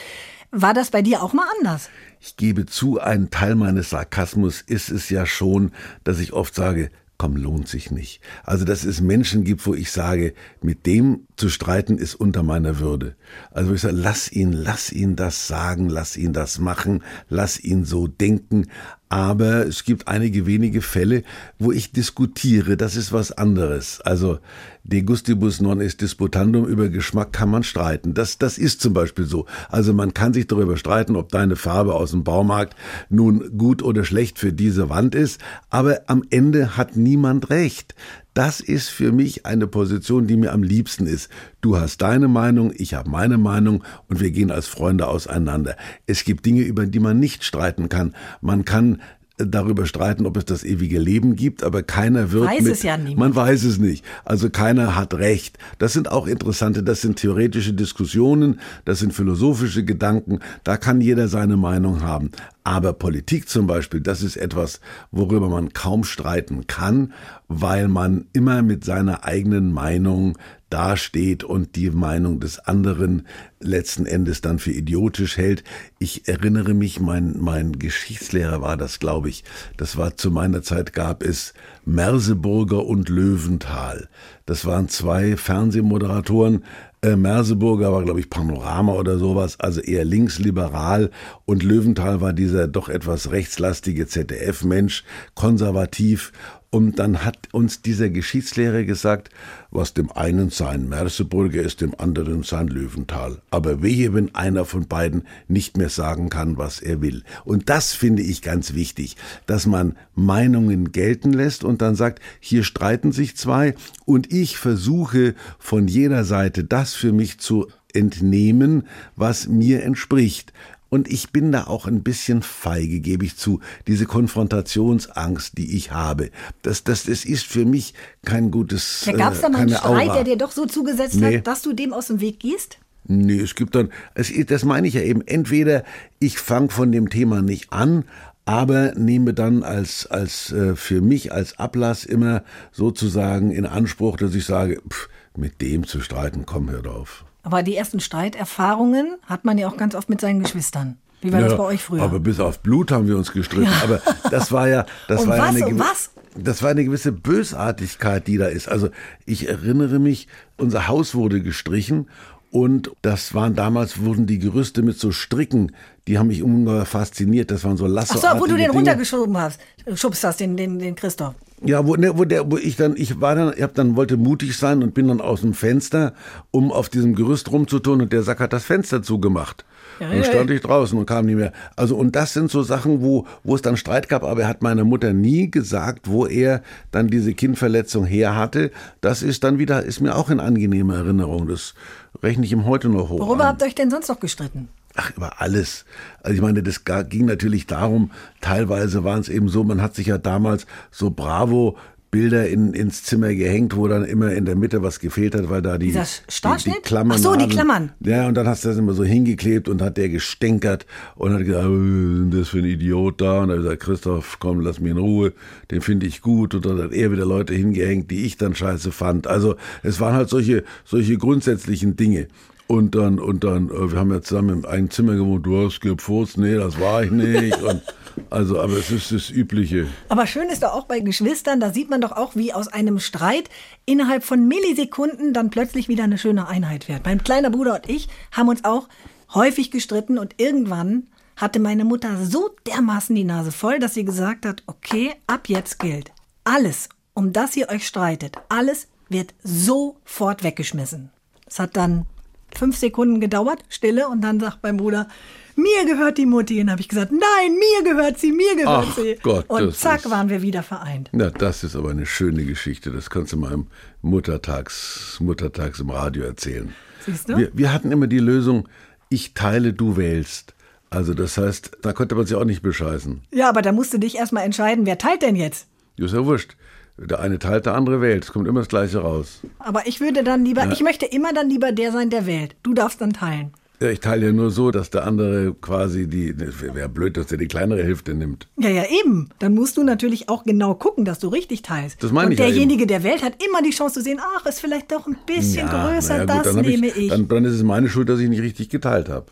War 0.52 0.72
das 0.72 0.90
bei 0.90 1.02
dir 1.02 1.20
auch 1.20 1.32
mal 1.32 1.46
anders? 1.58 1.90
Ich 2.20 2.36
gebe 2.36 2.64
zu, 2.64 3.00
ein 3.00 3.30
Teil 3.30 3.56
meines 3.56 3.90
Sarkasmus 3.90 4.60
ist 4.60 4.88
es 4.90 5.10
ja 5.10 5.26
schon, 5.26 5.72
dass 6.04 6.20
ich 6.20 6.32
oft 6.32 6.54
sage, 6.54 6.90
komm, 7.18 7.36
lohnt 7.36 7.66
sich 7.66 7.90
nicht. 7.90 8.20
Also, 8.44 8.64
dass 8.64 8.84
es 8.84 9.00
Menschen 9.00 9.42
gibt, 9.42 9.66
wo 9.66 9.74
ich 9.74 9.90
sage, 9.90 10.34
mit 10.62 10.86
dem 10.86 11.26
zu 11.34 11.48
streiten 11.48 11.98
ist 11.98 12.14
unter 12.14 12.44
meiner 12.44 12.78
Würde. 12.78 13.16
Also, 13.50 13.74
ich 13.74 13.80
sage, 13.80 13.96
lass 13.96 14.30
ihn, 14.30 14.52
lass 14.52 14.92
ihn 14.92 15.16
das 15.16 15.48
sagen, 15.48 15.88
lass 15.88 16.16
ihn 16.16 16.32
das 16.32 16.60
machen, 16.60 17.02
lass 17.28 17.58
ihn 17.58 17.84
so 17.84 18.06
denken, 18.06 18.66
aber 19.08 19.66
es 19.66 19.84
gibt 19.84 20.08
einige 20.08 20.46
wenige 20.46 20.82
Fälle, 20.82 21.22
wo 21.58 21.70
ich 21.70 21.92
diskutiere. 21.92 22.76
Das 22.76 22.96
ist 22.96 23.12
was 23.12 23.30
anderes. 23.30 24.00
Also 24.00 24.40
de 24.82 25.02
gustibus 25.02 25.60
non 25.60 25.80
est 25.80 26.00
disputandum, 26.00 26.66
über 26.66 26.88
Geschmack 26.88 27.32
kann 27.32 27.50
man 27.50 27.62
streiten. 27.62 28.14
Das, 28.14 28.38
das 28.38 28.58
ist 28.58 28.80
zum 28.80 28.92
Beispiel 28.92 29.24
so. 29.24 29.46
Also 29.68 29.92
man 29.92 30.12
kann 30.12 30.32
sich 30.32 30.46
darüber 30.46 30.76
streiten, 30.76 31.14
ob 31.16 31.28
deine 31.30 31.56
Farbe 31.56 31.94
aus 31.94 32.10
dem 32.10 32.24
Baumarkt 32.24 32.74
nun 33.08 33.56
gut 33.56 33.82
oder 33.82 34.04
schlecht 34.04 34.38
für 34.38 34.52
diese 34.52 34.88
Wand 34.88 35.14
ist. 35.14 35.40
Aber 35.70 36.00
am 36.06 36.22
Ende 36.30 36.76
hat 36.76 36.96
niemand 36.96 37.50
recht. 37.50 37.94
Das 38.36 38.60
ist 38.60 38.90
für 38.90 39.12
mich 39.12 39.46
eine 39.46 39.66
Position, 39.66 40.26
die 40.26 40.36
mir 40.36 40.52
am 40.52 40.62
liebsten 40.62 41.06
ist. 41.06 41.30
Du 41.62 41.78
hast 41.78 42.02
deine 42.02 42.28
Meinung, 42.28 42.70
ich 42.76 42.92
habe 42.92 43.08
meine 43.08 43.38
Meinung 43.38 43.82
und 44.10 44.20
wir 44.20 44.30
gehen 44.30 44.50
als 44.50 44.66
Freunde 44.66 45.08
auseinander. 45.08 45.74
Es 46.04 46.22
gibt 46.22 46.44
Dinge, 46.44 46.60
über 46.60 46.84
die 46.84 47.00
man 47.00 47.18
nicht 47.18 47.44
streiten 47.44 47.88
kann. 47.88 48.14
Man 48.42 48.66
kann 48.66 49.00
darüber 49.38 49.86
streiten, 49.86 50.26
ob 50.26 50.36
es 50.36 50.44
das 50.44 50.64
ewige 50.64 50.98
Leben 50.98 51.34
gibt, 51.34 51.62
aber 51.62 51.82
keiner 51.82 52.30
wird 52.30 52.44
weiß 52.44 52.62
mit, 52.62 52.72
es 52.72 52.82
ja 52.82 52.98
niemand. 52.98 53.18
man 53.18 53.34
weiß 53.34 53.64
es 53.64 53.78
nicht. 53.78 54.04
Also 54.26 54.50
keiner 54.50 54.96
hat 54.96 55.14
recht. 55.14 55.58
Das 55.78 55.94
sind 55.94 56.10
auch 56.10 56.26
interessante, 56.26 56.82
das 56.82 57.00
sind 57.00 57.16
theoretische 57.16 57.72
Diskussionen, 57.72 58.60
das 58.84 58.98
sind 58.98 59.14
philosophische 59.14 59.82
Gedanken, 59.82 60.40
da 60.62 60.76
kann 60.76 61.00
jeder 61.00 61.28
seine 61.28 61.56
Meinung 61.56 62.02
haben. 62.02 62.32
Aber 62.66 62.94
Politik 62.94 63.48
zum 63.48 63.68
Beispiel, 63.68 64.00
das 64.00 64.24
ist 64.24 64.36
etwas, 64.36 64.80
worüber 65.12 65.48
man 65.48 65.72
kaum 65.72 66.02
streiten 66.02 66.66
kann, 66.66 67.12
weil 67.46 67.86
man 67.86 68.26
immer 68.32 68.62
mit 68.62 68.84
seiner 68.84 69.22
eigenen 69.22 69.72
Meinung 69.72 70.36
dasteht 70.68 71.44
und 71.44 71.76
die 71.76 71.90
Meinung 71.90 72.40
des 72.40 72.58
anderen 72.58 73.28
letzten 73.60 74.04
Endes 74.04 74.40
dann 74.40 74.58
für 74.58 74.72
idiotisch 74.72 75.36
hält. 75.36 75.62
Ich 76.00 76.26
erinnere 76.26 76.74
mich, 76.74 76.98
mein, 76.98 77.36
mein 77.38 77.78
Geschichtslehrer 77.78 78.60
war 78.62 78.76
das, 78.76 78.98
glaube 78.98 79.28
ich. 79.28 79.44
Das 79.76 79.96
war 79.96 80.16
zu 80.16 80.32
meiner 80.32 80.62
Zeit 80.62 80.92
gab 80.92 81.22
es 81.22 81.54
Merseburger 81.86 82.84
und 82.84 83.08
Löwenthal. 83.08 84.08
Das 84.44 84.66
waren 84.66 84.88
zwei 84.88 85.36
Fernsehmoderatoren, 85.36 86.64
äh, 87.00 87.14
Merseburger 87.14 87.92
war, 87.92 88.02
glaube 88.02 88.18
ich, 88.18 88.28
Panorama 88.28 88.94
oder 88.94 89.18
sowas, 89.18 89.60
also 89.60 89.80
eher 89.80 90.04
linksliberal. 90.04 91.10
Und 91.44 91.62
Löwenthal 91.62 92.20
war 92.20 92.32
dieser 92.32 92.66
doch 92.66 92.88
etwas 92.88 93.30
rechtslastige 93.30 94.08
ZDF-Mensch, 94.08 95.04
konservativ. 95.34 96.32
Und 96.70 96.98
dann 96.98 97.24
hat 97.24 97.48
uns 97.52 97.80
dieser 97.80 98.10
Geschichtslehrer 98.10 98.82
gesagt, 98.82 99.30
was 99.70 99.94
dem 99.94 100.10
einen 100.10 100.50
sein 100.50 100.88
Merseburger 100.88 101.62
ist, 101.62 101.80
dem 101.80 101.94
anderen 101.98 102.42
sein 102.42 102.68
Löwenthal. 102.68 103.40
Aber 103.50 103.82
wehe, 103.82 104.12
wenn 104.14 104.34
einer 104.34 104.64
von 104.64 104.86
beiden 104.86 105.22
nicht 105.48 105.76
mehr 105.76 105.88
sagen 105.88 106.28
kann, 106.28 106.58
was 106.58 106.80
er 106.80 107.00
will. 107.00 107.22
Und 107.44 107.68
das 107.70 107.92
finde 107.92 108.22
ich 108.22 108.42
ganz 108.42 108.74
wichtig, 108.74 109.16
dass 109.46 109.66
man 109.66 109.96
Meinungen 110.14 110.92
gelten 110.92 111.32
lässt 111.32 111.64
und 111.64 111.82
dann 111.82 111.94
sagt, 111.94 112.20
hier 112.40 112.64
streiten 112.64 113.12
sich 113.12 113.36
zwei 113.36 113.74
und 114.04 114.32
ich 114.32 114.58
versuche 114.58 115.34
von 115.58 115.88
jeder 115.88 116.24
Seite 116.24 116.64
das 116.64 116.94
für 116.94 117.12
mich 117.12 117.38
zu 117.38 117.68
entnehmen, 117.94 118.86
was 119.14 119.48
mir 119.48 119.82
entspricht. 119.82 120.52
Und 120.88 121.10
ich 121.10 121.30
bin 121.30 121.50
da 121.52 121.66
auch 121.66 121.86
ein 121.86 122.02
bisschen 122.02 122.42
feige, 122.42 123.00
gebe 123.00 123.24
ich 123.24 123.36
zu. 123.36 123.60
Diese 123.86 124.06
Konfrontationsangst, 124.06 125.58
die 125.58 125.76
ich 125.76 125.90
habe, 125.92 126.30
das, 126.62 126.84
das, 126.84 127.04
das 127.04 127.24
ist 127.24 127.44
für 127.44 127.64
mich 127.64 127.94
kein 128.24 128.50
gutes. 128.50 129.02
Da 129.04 129.12
gab 129.12 129.32
es 129.32 129.40
da 129.40 129.48
mal 129.48 129.62
einen 129.62 129.70
Streit, 129.70 130.08
Aura. 130.08 130.14
der 130.14 130.24
dir 130.24 130.36
doch 130.38 130.52
so 130.52 130.66
zugesetzt 130.66 131.16
Nee. 131.16 131.38
hat, 131.38 131.46
dass 131.46 131.62
du 131.62 131.72
dem 131.72 131.92
aus 131.92 132.06
dem 132.06 132.20
Weg 132.20 132.40
gehst? 132.40 132.78
Nee, 133.08 133.38
es 133.40 133.54
gibt 133.54 133.74
dann, 133.74 133.90
es, 134.14 134.32
das 134.46 134.64
meine 134.64 134.88
ich 134.88 134.94
ja 134.94 135.02
eben, 135.02 135.22
entweder 135.26 135.84
ich 136.18 136.38
fange 136.38 136.70
von 136.70 136.90
dem 136.90 137.08
Thema 137.10 137.42
nicht 137.42 137.72
an, 137.72 138.04
aber 138.46 138.94
nehme 138.94 139.34
dann 139.34 139.62
als, 139.64 140.06
als 140.06 140.52
äh, 140.52 140.76
für 140.76 141.00
mich 141.00 141.32
als 141.32 141.58
Ablass 141.58 142.04
immer 142.04 142.42
sozusagen 142.72 143.50
in 143.50 143.66
Anspruch, 143.66 144.16
dass 144.16 144.34
ich 144.34 144.44
sage, 144.44 144.80
pff, 144.88 145.08
mit 145.36 145.60
dem 145.60 145.84
zu 145.86 146.00
streiten, 146.00 146.46
komm, 146.46 146.70
hör 146.70 146.86
auf. 146.86 147.25
Aber 147.46 147.62
die 147.62 147.76
ersten 147.76 148.00
Streiterfahrungen 148.00 149.18
hat 149.22 149.44
man 149.44 149.56
ja 149.56 149.68
auch 149.68 149.76
ganz 149.76 149.94
oft 149.94 150.08
mit 150.08 150.20
seinen 150.20 150.42
Geschwistern. 150.42 150.98
Wie 151.20 151.32
war 151.32 151.40
das 151.40 151.56
bei 151.56 151.62
euch 151.62 151.80
früher? 151.80 152.02
Aber 152.02 152.18
bis 152.18 152.40
auf 152.40 152.58
Blut 152.58 152.90
haben 152.90 153.06
wir 153.06 153.16
uns 153.16 153.30
gestritten. 153.32 153.70
Aber 153.84 154.00
das 154.32 154.50
war 154.50 154.68
ja, 154.68 154.84
das 155.06 155.22
Um 155.22 155.28
war 155.28 155.36
ja 155.36 155.42
was? 155.44 155.48
eine 155.54 155.64
Um 155.66 155.72
gewi- 155.74 155.78
was? 155.78 156.10
Das 156.34 156.62
war 156.64 156.70
eine 156.70 156.84
gewisse 156.84 157.12
Bösartigkeit, 157.12 158.26
die 158.26 158.36
da 158.36 158.46
ist. 158.46 158.68
Also 158.68 158.88
ich 159.26 159.48
erinnere 159.48 160.00
mich, 160.00 160.26
unser 160.56 160.88
Haus 160.88 161.14
wurde 161.14 161.40
gestrichen 161.40 162.08
und 162.50 162.90
das 163.02 163.32
waren 163.32 163.54
damals 163.54 164.00
wurden 164.04 164.26
die 164.26 164.40
Gerüste 164.40 164.82
mit 164.82 164.98
so 164.98 165.12
Stricken, 165.12 165.70
die 166.08 166.18
haben 166.18 166.26
mich 166.26 166.42
ungeheuer 166.42 166.84
fasziniert. 166.84 167.52
Das 167.52 167.62
waren 167.62 167.76
so 167.76 167.84
Ach 167.86 167.90
Lasso. 167.90 168.18
so, 168.18 168.26
wo 168.40 168.46
du 168.46 168.56
den 168.56 168.70
runtergeschoben 168.72 169.36
hast, 169.38 169.60
schubst 169.94 170.24
hast, 170.24 170.40
den, 170.40 170.56
den, 170.56 170.80
den 170.80 170.96
Christoph. 170.96 171.34
Ja, 171.66 171.86
wo, 171.86 171.96
ne, 171.96 172.16
wo, 172.16 172.24
der, 172.24 172.50
wo 172.50 172.56
ich 172.56 172.76
dann, 172.76 172.94
ich 172.96 173.20
war 173.20 173.34
dann, 173.34 173.52
ich 173.56 173.62
hab 173.62 173.74
dann 173.74 173.96
wollte 173.96 174.16
mutig 174.16 174.56
sein 174.56 174.82
und 174.82 174.94
bin 174.94 175.08
dann 175.08 175.20
aus 175.20 175.40
dem 175.40 175.54
Fenster, 175.54 176.14
um 176.50 176.72
auf 176.72 176.88
diesem 176.88 177.14
Gerüst 177.14 177.50
rumzutun 177.50 178.02
und 178.02 178.12
der 178.12 178.22
Sack 178.22 178.40
hat 178.40 178.52
das 178.52 178.64
Fenster 178.64 179.02
zugemacht. 179.02 179.64
Ja, 180.00 180.10
dann 180.10 180.24
stand 180.24 180.50
ich 180.50 180.60
draußen 180.60 180.98
und 180.98 181.06
kam 181.06 181.26
nicht 181.26 181.36
mehr. 181.36 181.52
Also 181.74 181.96
und 181.96 182.16
das 182.16 182.34
sind 182.34 182.50
so 182.50 182.62
Sachen, 182.62 183.02
wo 183.02 183.26
wo 183.44 183.54
es 183.54 183.62
dann 183.62 183.76
Streit 183.76 184.08
gab, 184.08 184.24
aber 184.24 184.42
er 184.42 184.48
hat 184.48 184.62
meiner 184.62 184.84
Mutter 184.84 185.12
nie 185.12 185.50
gesagt, 185.50 186.10
wo 186.10 186.26
er 186.26 186.62
dann 186.90 187.08
diese 187.08 187.32
Kinnverletzung 187.32 188.04
her 188.04 188.36
hatte. 188.36 188.70
Das 189.00 189.22
ist 189.22 189.44
dann 189.44 189.58
wieder 189.58 189.82
ist 189.82 190.00
mir 190.00 190.14
auch 190.14 190.28
in 190.28 190.40
angenehmer 190.40 190.96
Erinnerung. 190.96 191.48
Das 191.48 191.74
rechne 192.22 192.44
ich 192.44 192.52
ihm 192.52 192.66
heute 192.66 192.88
noch 192.88 193.08
hoch. 193.08 193.20
Worüber 193.20 193.44
an. 193.44 193.48
habt 193.50 193.62
ihr 193.62 193.66
euch 193.66 193.74
denn 193.74 193.90
sonst 193.90 194.08
noch 194.08 194.20
gestritten? 194.20 194.68
Ach, 194.96 195.12
über 195.16 195.40
alles. 195.40 195.84
Also 196.22 196.34
ich 196.34 196.42
meine, 196.42 196.62
das 196.62 196.82
ging 197.08 197.26
natürlich 197.26 197.66
darum, 197.66 198.10
teilweise 198.40 199.04
waren 199.04 199.20
es 199.20 199.28
eben 199.28 199.48
so, 199.48 199.62
man 199.62 199.82
hat 199.82 199.94
sich 199.94 200.06
ja 200.08 200.18
damals 200.18 200.66
so 200.90 201.10
Bravo 201.10 201.76
Bilder 202.10 202.48
in, 202.48 202.72
ins 202.72 203.02
Zimmer 203.02 203.34
gehängt, 203.34 203.76
wo 203.76 203.88
dann 203.88 204.04
immer 204.04 204.32
in 204.32 204.46
der 204.46 204.56
Mitte 204.56 204.82
was 204.82 205.00
gefehlt 205.00 205.34
hat, 205.34 205.50
weil 205.50 205.60
da 205.60 205.76
die, 205.76 205.92
die, 205.92 206.64
die 206.64 206.70
Klammern 206.82 207.18
Ach 207.18 207.22
so, 207.22 207.34
die. 207.34 207.46
Klammern. 207.46 207.92
Ja, 208.00 208.26
und 208.26 208.34
dann 208.34 208.46
hast 208.46 208.64
du 208.64 208.68
das 208.68 208.78
immer 208.78 208.94
so 208.94 209.04
hingeklebt 209.04 209.68
und 209.68 209.82
hat 209.82 209.98
der 209.98 210.08
gestänkert 210.08 210.86
und 211.16 211.34
hat 211.34 211.44
gesagt, 211.44 211.66
"Oh, 211.66 212.30
das 212.30 212.48
für 212.48 212.58
ein 212.58 212.64
Idiot 212.64 213.20
da. 213.20 213.40
Und 213.40 213.48
dann 213.48 213.58
hat 213.58 213.64
er 213.64 213.76
gesagt, 213.76 213.82
Christoph, 213.82 214.38
komm, 214.38 214.60
lass 214.60 214.80
mich 214.80 214.92
in 214.92 214.98
Ruhe, 214.98 215.32
den 215.70 215.82
finde 215.82 216.06
ich 216.06 216.22
gut. 216.22 216.54
Und 216.54 216.64
dann 216.64 216.80
hat 216.80 216.92
er 216.92 217.12
wieder 217.12 217.26
Leute 217.26 217.54
hingehängt, 217.54 218.10
die 218.10 218.24
ich 218.24 218.38
dann 218.38 218.54
scheiße 218.54 218.92
fand. 218.92 219.26
Also 219.26 219.56
es 219.82 220.00
waren 220.00 220.14
halt 220.14 220.30
solche, 220.30 220.64
solche 220.86 221.18
grundsätzlichen 221.18 221.96
Dinge. 221.96 222.28
Und 222.68 222.94
dann, 222.94 223.18
und 223.18 223.44
dann, 223.44 223.70
äh, 223.70 223.92
wir 223.92 223.98
haben 223.98 224.12
ja 224.12 224.20
zusammen 224.22 224.58
in 224.58 224.64
einem 224.64 224.90
Zimmer 224.90 225.14
gewohnt, 225.14 225.46
du 225.46 225.64
hast 225.64 225.80
gepfurzt, 225.80 226.36
nee, 226.36 226.56
das 226.56 226.80
war 226.80 227.04
ich 227.04 227.10
nicht. 227.10 227.62
Und, 227.62 227.82
also, 228.30 228.60
aber 228.60 228.72
es 228.72 228.90
ist 228.90 229.12
das 229.12 229.30
Übliche. 229.30 229.86
Aber 230.08 230.26
schön 230.26 230.48
ist 230.48 230.62
doch 230.62 230.72
auch 230.72 230.86
bei 230.86 231.00
Geschwistern, 231.00 231.60
da 231.60 231.72
sieht 231.72 231.90
man 231.90 232.00
doch 232.00 232.12
auch, 232.12 232.34
wie 232.34 232.52
aus 232.52 232.66
einem 232.68 232.98
Streit 232.98 233.48
innerhalb 233.84 234.24
von 234.24 234.48
Millisekunden 234.48 235.32
dann 235.32 235.50
plötzlich 235.50 235.88
wieder 235.88 236.04
eine 236.04 236.18
schöne 236.18 236.48
Einheit 236.48 236.88
wird. 236.88 237.04
Mein 237.04 237.22
kleiner 237.22 237.50
Bruder 237.50 237.74
und 237.76 237.88
ich 237.88 238.08
haben 238.32 238.48
uns 238.48 238.64
auch 238.64 238.88
häufig 239.34 239.70
gestritten 239.70 240.18
und 240.18 240.34
irgendwann 240.38 241.06
hatte 241.36 241.60
meine 241.60 241.84
Mutter 241.84 242.24
so 242.24 242.50
dermaßen 242.66 243.14
die 243.14 243.24
Nase 243.24 243.52
voll, 243.52 243.78
dass 243.78 243.94
sie 243.94 244.04
gesagt 244.04 244.46
hat, 244.46 244.62
okay, 244.66 245.12
ab 245.26 245.48
jetzt 245.48 245.78
gilt 245.78 246.10
alles, 246.46 246.88
um 247.12 247.32
das 247.32 247.56
ihr 247.56 247.68
euch 247.68 247.86
streitet, 247.86 248.36
alles 248.48 248.88
wird 249.08 249.34
sofort 249.42 250.42
weggeschmissen. 250.42 251.10
Es 251.46 251.58
hat 251.58 251.76
dann 251.76 252.06
fünf 252.54 252.76
Sekunden 252.76 253.20
gedauert, 253.20 253.58
Stille, 253.68 254.08
und 254.08 254.20
dann 254.22 254.40
sagt 254.40 254.58
mein 254.62 254.76
Bruder, 254.76 255.08
mir 255.56 255.86
gehört 255.86 256.18
die 256.18 256.26
Mutti. 256.26 256.60
Und 256.60 256.70
habe 256.70 256.80
ich 256.82 256.88
gesagt, 256.88 257.12
nein, 257.12 257.54
mir 257.58 257.90
gehört 257.94 258.18
sie, 258.18 258.30
mir 258.32 258.54
gehört 258.56 258.86
Ach 258.90 258.96
sie. 258.96 259.16
Gott, 259.22 259.48
und 259.48 259.74
zack, 259.74 260.04
ist- 260.04 260.10
waren 260.10 260.28
wir 260.28 260.42
wieder 260.42 260.62
vereint. 260.62 261.08
Na, 261.12 261.30
das 261.30 261.64
ist 261.64 261.74
aber 261.76 261.90
eine 261.90 262.04
schöne 262.06 262.44
Geschichte. 262.44 262.90
Das 262.90 263.08
kannst 263.10 263.32
du 263.32 263.36
mal 263.38 263.52
im 263.52 263.66
Muttertags, 264.02 265.16
Muttertags 265.20 265.80
im 265.80 265.90
Radio 265.90 266.24
erzählen. 266.24 266.74
Siehst 267.04 267.28
du? 267.28 267.36
Wir, 267.36 267.50
wir 267.54 267.72
hatten 267.72 267.92
immer 267.92 268.06
die 268.06 268.18
Lösung, 268.18 268.68
ich 269.08 269.34
teile, 269.34 269.72
du 269.72 269.96
wählst. 269.96 270.54
Also 270.90 271.14
das 271.14 271.36
heißt, 271.38 271.78
da 271.82 271.92
konnte 271.92 272.14
man 272.14 272.26
sich 272.26 272.36
auch 272.36 272.44
nicht 272.44 272.62
bescheißen. 272.62 273.22
Ja, 273.32 273.48
aber 273.48 273.62
da 273.62 273.72
musst 273.72 273.92
du 273.94 273.98
dich 273.98 274.16
erstmal 274.16 274.44
entscheiden, 274.44 274.86
wer 274.86 274.98
teilt 274.98 275.22
denn 275.22 275.36
jetzt? 275.36 275.66
Ist 275.96 276.12
ja 276.14 276.24
wurscht. 276.24 276.56
Der 276.98 277.20
eine 277.20 277.38
teilt, 277.38 277.66
der 277.66 277.74
andere 277.74 278.00
wählt. 278.00 278.24
Es 278.24 278.32
kommt 278.32 278.48
immer 278.48 278.60
das 278.60 278.68
Gleiche 278.68 278.98
raus. 278.98 279.40
Aber 279.58 279.86
ich 279.86 280.00
würde 280.00 280.24
dann 280.24 280.44
lieber, 280.44 280.70
ich 280.72 280.80
möchte 280.80 281.04
immer 281.04 281.32
dann 281.34 281.50
lieber 281.50 281.72
der 281.72 281.92
sein, 281.92 282.08
der 282.08 282.26
wählt. 282.26 282.56
Du 282.62 282.72
darfst 282.72 283.00
dann 283.00 283.12
teilen. 283.12 283.52
Ja, 283.80 283.90
ich 283.90 284.00
teile 284.00 284.26
ja 284.26 284.32
nur 284.32 284.50
so, 284.50 284.70
dass 284.70 284.88
der 284.88 285.04
andere 285.04 285.54
quasi 285.60 286.08
die, 286.08 286.34
das 286.34 286.62
wäre 286.62 286.74
wär 286.74 286.88
blöd, 286.88 287.18
dass 287.18 287.26
der 287.26 287.36
die 287.36 287.46
kleinere 287.46 287.84
Hälfte 287.84 288.14
nimmt. 288.14 288.48
Ja, 288.56 288.70
ja, 288.70 288.84
eben. 288.88 289.28
Dann 289.38 289.54
musst 289.54 289.76
du 289.76 289.82
natürlich 289.82 290.30
auch 290.30 290.44
genau 290.44 290.74
gucken, 290.74 291.04
dass 291.04 291.18
du 291.18 291.28
richtig 291.28 291.60
teilst. 291.60 292.02
Das 292.02 292.10
meine 292.10 292.28
Und 292.28 292.32
ich 292.32 292.38
ja 292.38 292.46
derjenige, 292.46 292.86
der 292.86 293.02
wählt, 293.02 293.22
hat 293.22 293.34
immer 293.44 293.60
die 293.60 293.70
Chance 293.70 293.96
zu 293.96 294.02
sehen, 294.02 294.18
ach, 294.18 294.46
ist 294.46 294.60
vielleicht 294.60 294.90
doch 294.92 295.06
ein 295.06 295.18
bisschen 295.26 295.68
größer, 295.68 296.14
na 296.14 296.18
ja, 296.20 296.24
das 296.24 296.42
dann 296.44 296.56
hab 296.56 296.64
nehme 296.64 296.86
ich. 296.86 297.08
Dann, 297.08 297.28
dann 297.28 297.44
ist 297.44 297.52
es 297.52 297.62
meine 297.62 297.90
Schuld, 297.90 298.08
dass 298.08 298.18
ich 298.18 298.30
nicht 298.30 298.40
richtig 298.40 298.70
geteilt 298.70 299.10
habe. 299.10 299.26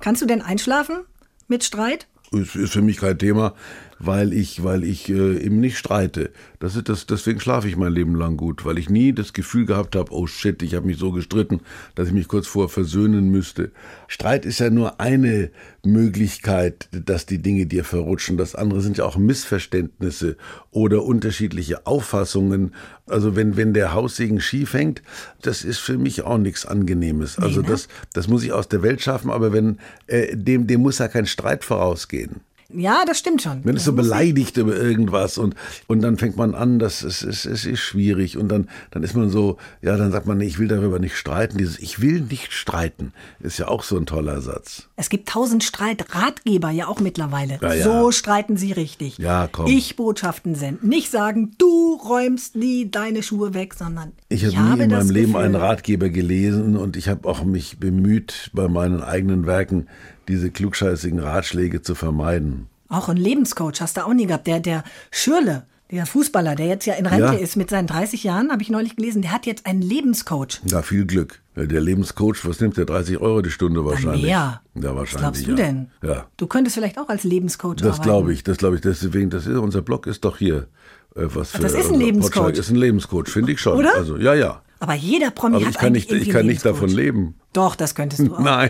Kannst 0.00 0.22
du 0.22 0.26
denn 0.26 0.40
einschlafen 0.40 1.00
mit 1.48 1.62
Streit? 1.62 2.06
Ist, 2.32 2.56
ist 2.56 2.72
für 2.72 2.82
mich 2.82 2.96
kein 2.96 3.18
Thema, 3.18 3.52
weil 3.98 4.32
ich, 4.32 4.62
weil 4.64 4.84
ich 4.84 5.08
äh, 5.08 5.38
eben 5.38 5.60
nicht 5.60 5.78
streite. 5.78 6.30
Das 6.60 6.76
ist 6.76 6.88
das, 6.88 7.06
deswegen 7.06 7.40
schlafe 7.40 7.68
ich 7.68 7.76
mein 7.76 7.92
Leben 7.92 8.14
lang 8.14 8.36
gut, 8.36 8.64
weil 8.64 8.78
ich 8.78 8.88
nie 8.88 9.12
das 9.12 9.32
Gefühl 9.32 9.66
gehabt 9.66 9.96
habe, 9.96 10.12
oh 10.12 10.26
shit, 10.26 10.62
ich 10.62 10.74
habe 10.74 10.86
mich 10.86 10.98
so 10.98 11.12
gestritten, 11.12 11.60
dass 11.94 12.08
ich 12.08 12.14
mich 12.14 12.28
kurz 12.28 12.46
vor 12.46 12.68
versöhnen 12.68 13.30
müsste. 13.30 13.70
Streit 14.08 14.44
ist 14.46 14.60
ja 14.60 14.70
nur 14.70 15.00
eine 15.00 15.50
Möglichkeit, 15.84 16.88
dass 16.92 17.26
die 17.26 17.42
Dinge 17.42 17.66
dir 17.66 17.84
verrutschen. 17.84 18.36
Das 18.36 18.54
andere 18.54 18.80
sind 18.80 18.98
ja 18.98 19.04
auch 19.04 19.16
Missverständnisse 19.16 20.36
oder 20.70 21.04
unterschiedliche 21.04 21.86
Auffassungen. 21.86 22.74
Also 23.06 23.36
wenn, 23.36 23.56
wenn 23.56 23.74
der 23.74 23.92
Haussegen 23.92 24.40
schief 24.40 24.72
hängt, 24.72 25.02
das 25.42 25.64
ist 25.64 25.78
für 25.78 25.98
mich 25.98 26.22
auch 26.22 26.38
nichts 26.38 26.64
Angenehmes. 26.64 27.38
Also 27.38 27.60
ne? 27.60 27.68
das, 27.68 27.88
das 28.12 28.28
muss 28.28 28.42
ich 28.42 28.52
aus 28.52 28.68
der 28.68 28.82
Welt 28.82 29.02
schaffen, 29.02 29.30
aber 29.30 29.52
wenn 29.52 29.78
äh, 30.06 30.36
dem, 30.36 30.66
dem 30.66 30.80
muss 30.80 30.98
ja 30.98 31.08
kein 31.08 31.26
Streit 31.26 31.64
vorausgehen. 31.64 32.40
Ja, 32.76 33.04
das 33.06 33.18
stimmt 33.18 33.42
schon. 33.42 33.60
Wenn 33.64 33.76
es 33.76 33.84
so 33.84 33.90
ich- 33.92 33.96
beleidigt 33.96 34.56
über 34.56 34.76
irgendwas 34.76 35.38
und, 35.38 35.54
und 35.86 36.00
dann 36.02 36.16
fängt 36.18 36.36
man 36.36 36.54
an, 36.54 36.78
das 36.78 37.02
ist, 37.02 37.22
es 37.22 37.46
ist, 37.46 37.64
ist 37.64 37.80
schwierig 37.80 38.36
und 38.36 38.48
dann, 38.48 38.68
dann 38.90 39.02
ist 39.02 39.14
man 39.14 39.30
so, 39.30 39.58
ja, 39.82 39.96
dann 39.96 40.12
sagt 40.12 40.26
man, 40.26 40.38
nee, 40.38 40.46
ich 40.46 40.58
will 40.58 40.68
darüber 40.68 40.98
nicht 40.98 41.16
streiten. 41.16 41.58
Dieses 41.58 41.78
Ich 41.78 42.00
will 42.00 42.20
nicht 42.20 42.52
streiten 42.52 43.12
ist 43.40 43.58
ja 43.58 43.68
auch 43.68 43.82
so 43.82 43.96
ein 43.96 44.06
toller 44.06 44.40
Satz. 44.40 44.88
Es 44.96 45.08
gibt 45.08 45.28
tausend 45.28 45.62
Streitratgeber 45.64 46.70
ja 46.70 46.86
auch 46.88 47.00
mittlerweile. 47.00 47.58
Ja, 47.60 47.74
ja. 47.74 47.84
So 47.84 48.10
streiten 48.12 48.56
sie 48.56 48.72
richtig. 48.72 49.18
Ja, 49.18 49.48
komm. 49.50 49.66
Ich 49.66 49.96
Botschaften 49.96 50.54
senden. 50.54 50.88
Nicht 50.88 51.10
sagen, 51.10 51.52
du 51.58 51.94
räumst 52.04 52.56
nie 52.56 52.90
deine 52.90 53.22
Schuhe 53.22 53.54
weg, 53.54 53.74
sondern 53.74 54.12
Ich, 54.28 54.44
habe 54.44 54.76
nie 54.76 54.84
in 54.84 54.90
meinem 54.90 55.10
Leben 55.10 55.36
einen 55.36 55.54
Ratgeber 55.54 56.08
gelesen 56.08 56.76
und 56.76 56.96
ich 56.96 57.08
habe 57.08 57.28
auch 57.28 57.44
mich 57.44 57.78
bemüht, 57.78 58.50
bei 58.52 58.68
meinen 58.68 59.02
eigenen 59.02 59.46
Werken 59.46 59.86
diese 60.28 60.50
klugscheißigen 60.50 61.18
Ratschläge 61.18 61.82
zu 61.82 61.94
vermeiden. 61.94 62.66
Auch 62.88 63.08
ein 63.08 63.16
Lebenscoach 63.16 63.80
hast 63.80 63.96
du 63.96 64.04
auch 64.06 64.12
nie 64.14 64.26
gehabt. 64.26 64.46
Der, 64.46 64.60
der 64.60 64.84
Schürle, 65.10 65.64
der 65.90 66.06
Fußballer, 66.06 66.54
der 66.54 66.66
jetzt 66.66 66.86
ja 66.86 66.94
in 66.94 67.06
Rente 67.06 67.24
Ja. 67.24 67.32
ist 67.32 67.56
mit 67.56 67.70
seinen 67.70 67.86
30 67.86 68.24
Jahren, 68.24 68.50
habe 68.52 68.62
ich 68.62 68.70
neulich 68.70 68.96
gelesen, 68.96 69.22
der 69.22 69.32
hat 69.32 69.46
jetzt 69.46 69.66
einen 69.66 69.82
Lebenscoach. 69.82 70.60
Da 70.64 70.82
viel 70.82 71.04
Glück. 71.06 71.40
Ja, 71.56 71.66
Der 71.66 71.80
Lebenscoach, 71.80 72.44
was 72.44 72.60
nimmt 72.60 72.76
der? 72.76 72.84
30 72.84 73.18
Euro 73.18 73.40
die 73.42 73.50
Stunde 73.50 73.84
wahrscheinlich. 73.84 74.22
Mehr. 74.24 74.60
Ja, 74.74 74.96
wahrscheinlich. 74.96 75.12
Was 75.14 75.20
glaubst 75.20 75.46
du 75.46 75.50
ja. 75.50 75.56
denn? 75.56 75.90
Ja. 76.02 76.26
Du 76.36 76.46
könntest 76.46 76.74
vielleicht 76.74 76.98
auch 76.98 77.08
als 77.08 77.22
Lebenscoach 77.24 77.76
Das 77.76 77.86
arbeiten. 77.86 78.02
glaube 78.02 78.32
ich, 78.32 78.42
das 78.42 78.56
glaube 78.58 78.74
ich. 78.76 78.82
Deswegen, 78.82 79.30
das 79.30 79.46
ist, 79.46 79.56
unser 79.56 79.82
Blog 79.82 80.06
ist 80.06 80.24
doch 80.24 80.36
hier. 80.38 80.66
Äh, 81.14 81.26
was 81.26 81.52
für, 81.52 81.58
das 81.62 81.74
ist 81.74 81.90
ein 81.92 81.98
Lebenscoach. 82.00 82.32
Potschalk 82.34 82.56
Ist 82.58 82.70
ein 82.70 82.76
Lebenscoach, 82.76 83.28
finde 83.28 83.52
ich 83.52 83.60
schon. 83.60 83.78
Oder? 83.78 83.94
Also, 83.94 84.16
ja, 84.16 84.34
ja. 84.34 84.62
Aber 84.84 84.92
jeder 84.92 85.30
Promi 85.30 85.56
Aber 85.56 85.64
hat 85.64 85.72
ich 85.72 85.78
kann 85.78 85.94
nicht, 85.94 86.12
ich 86.12 86.28
kann 86.28 86.44
nicht 86.44 86.62
davon 86.62 86.90
leben. 86.90 87.36
Doch, 87.54 87.74
das 87.74 87.94
könntest 87.94 88.26
du 88.28 88.34
auch. 88.34 88.38
Nein. 88.38 88.68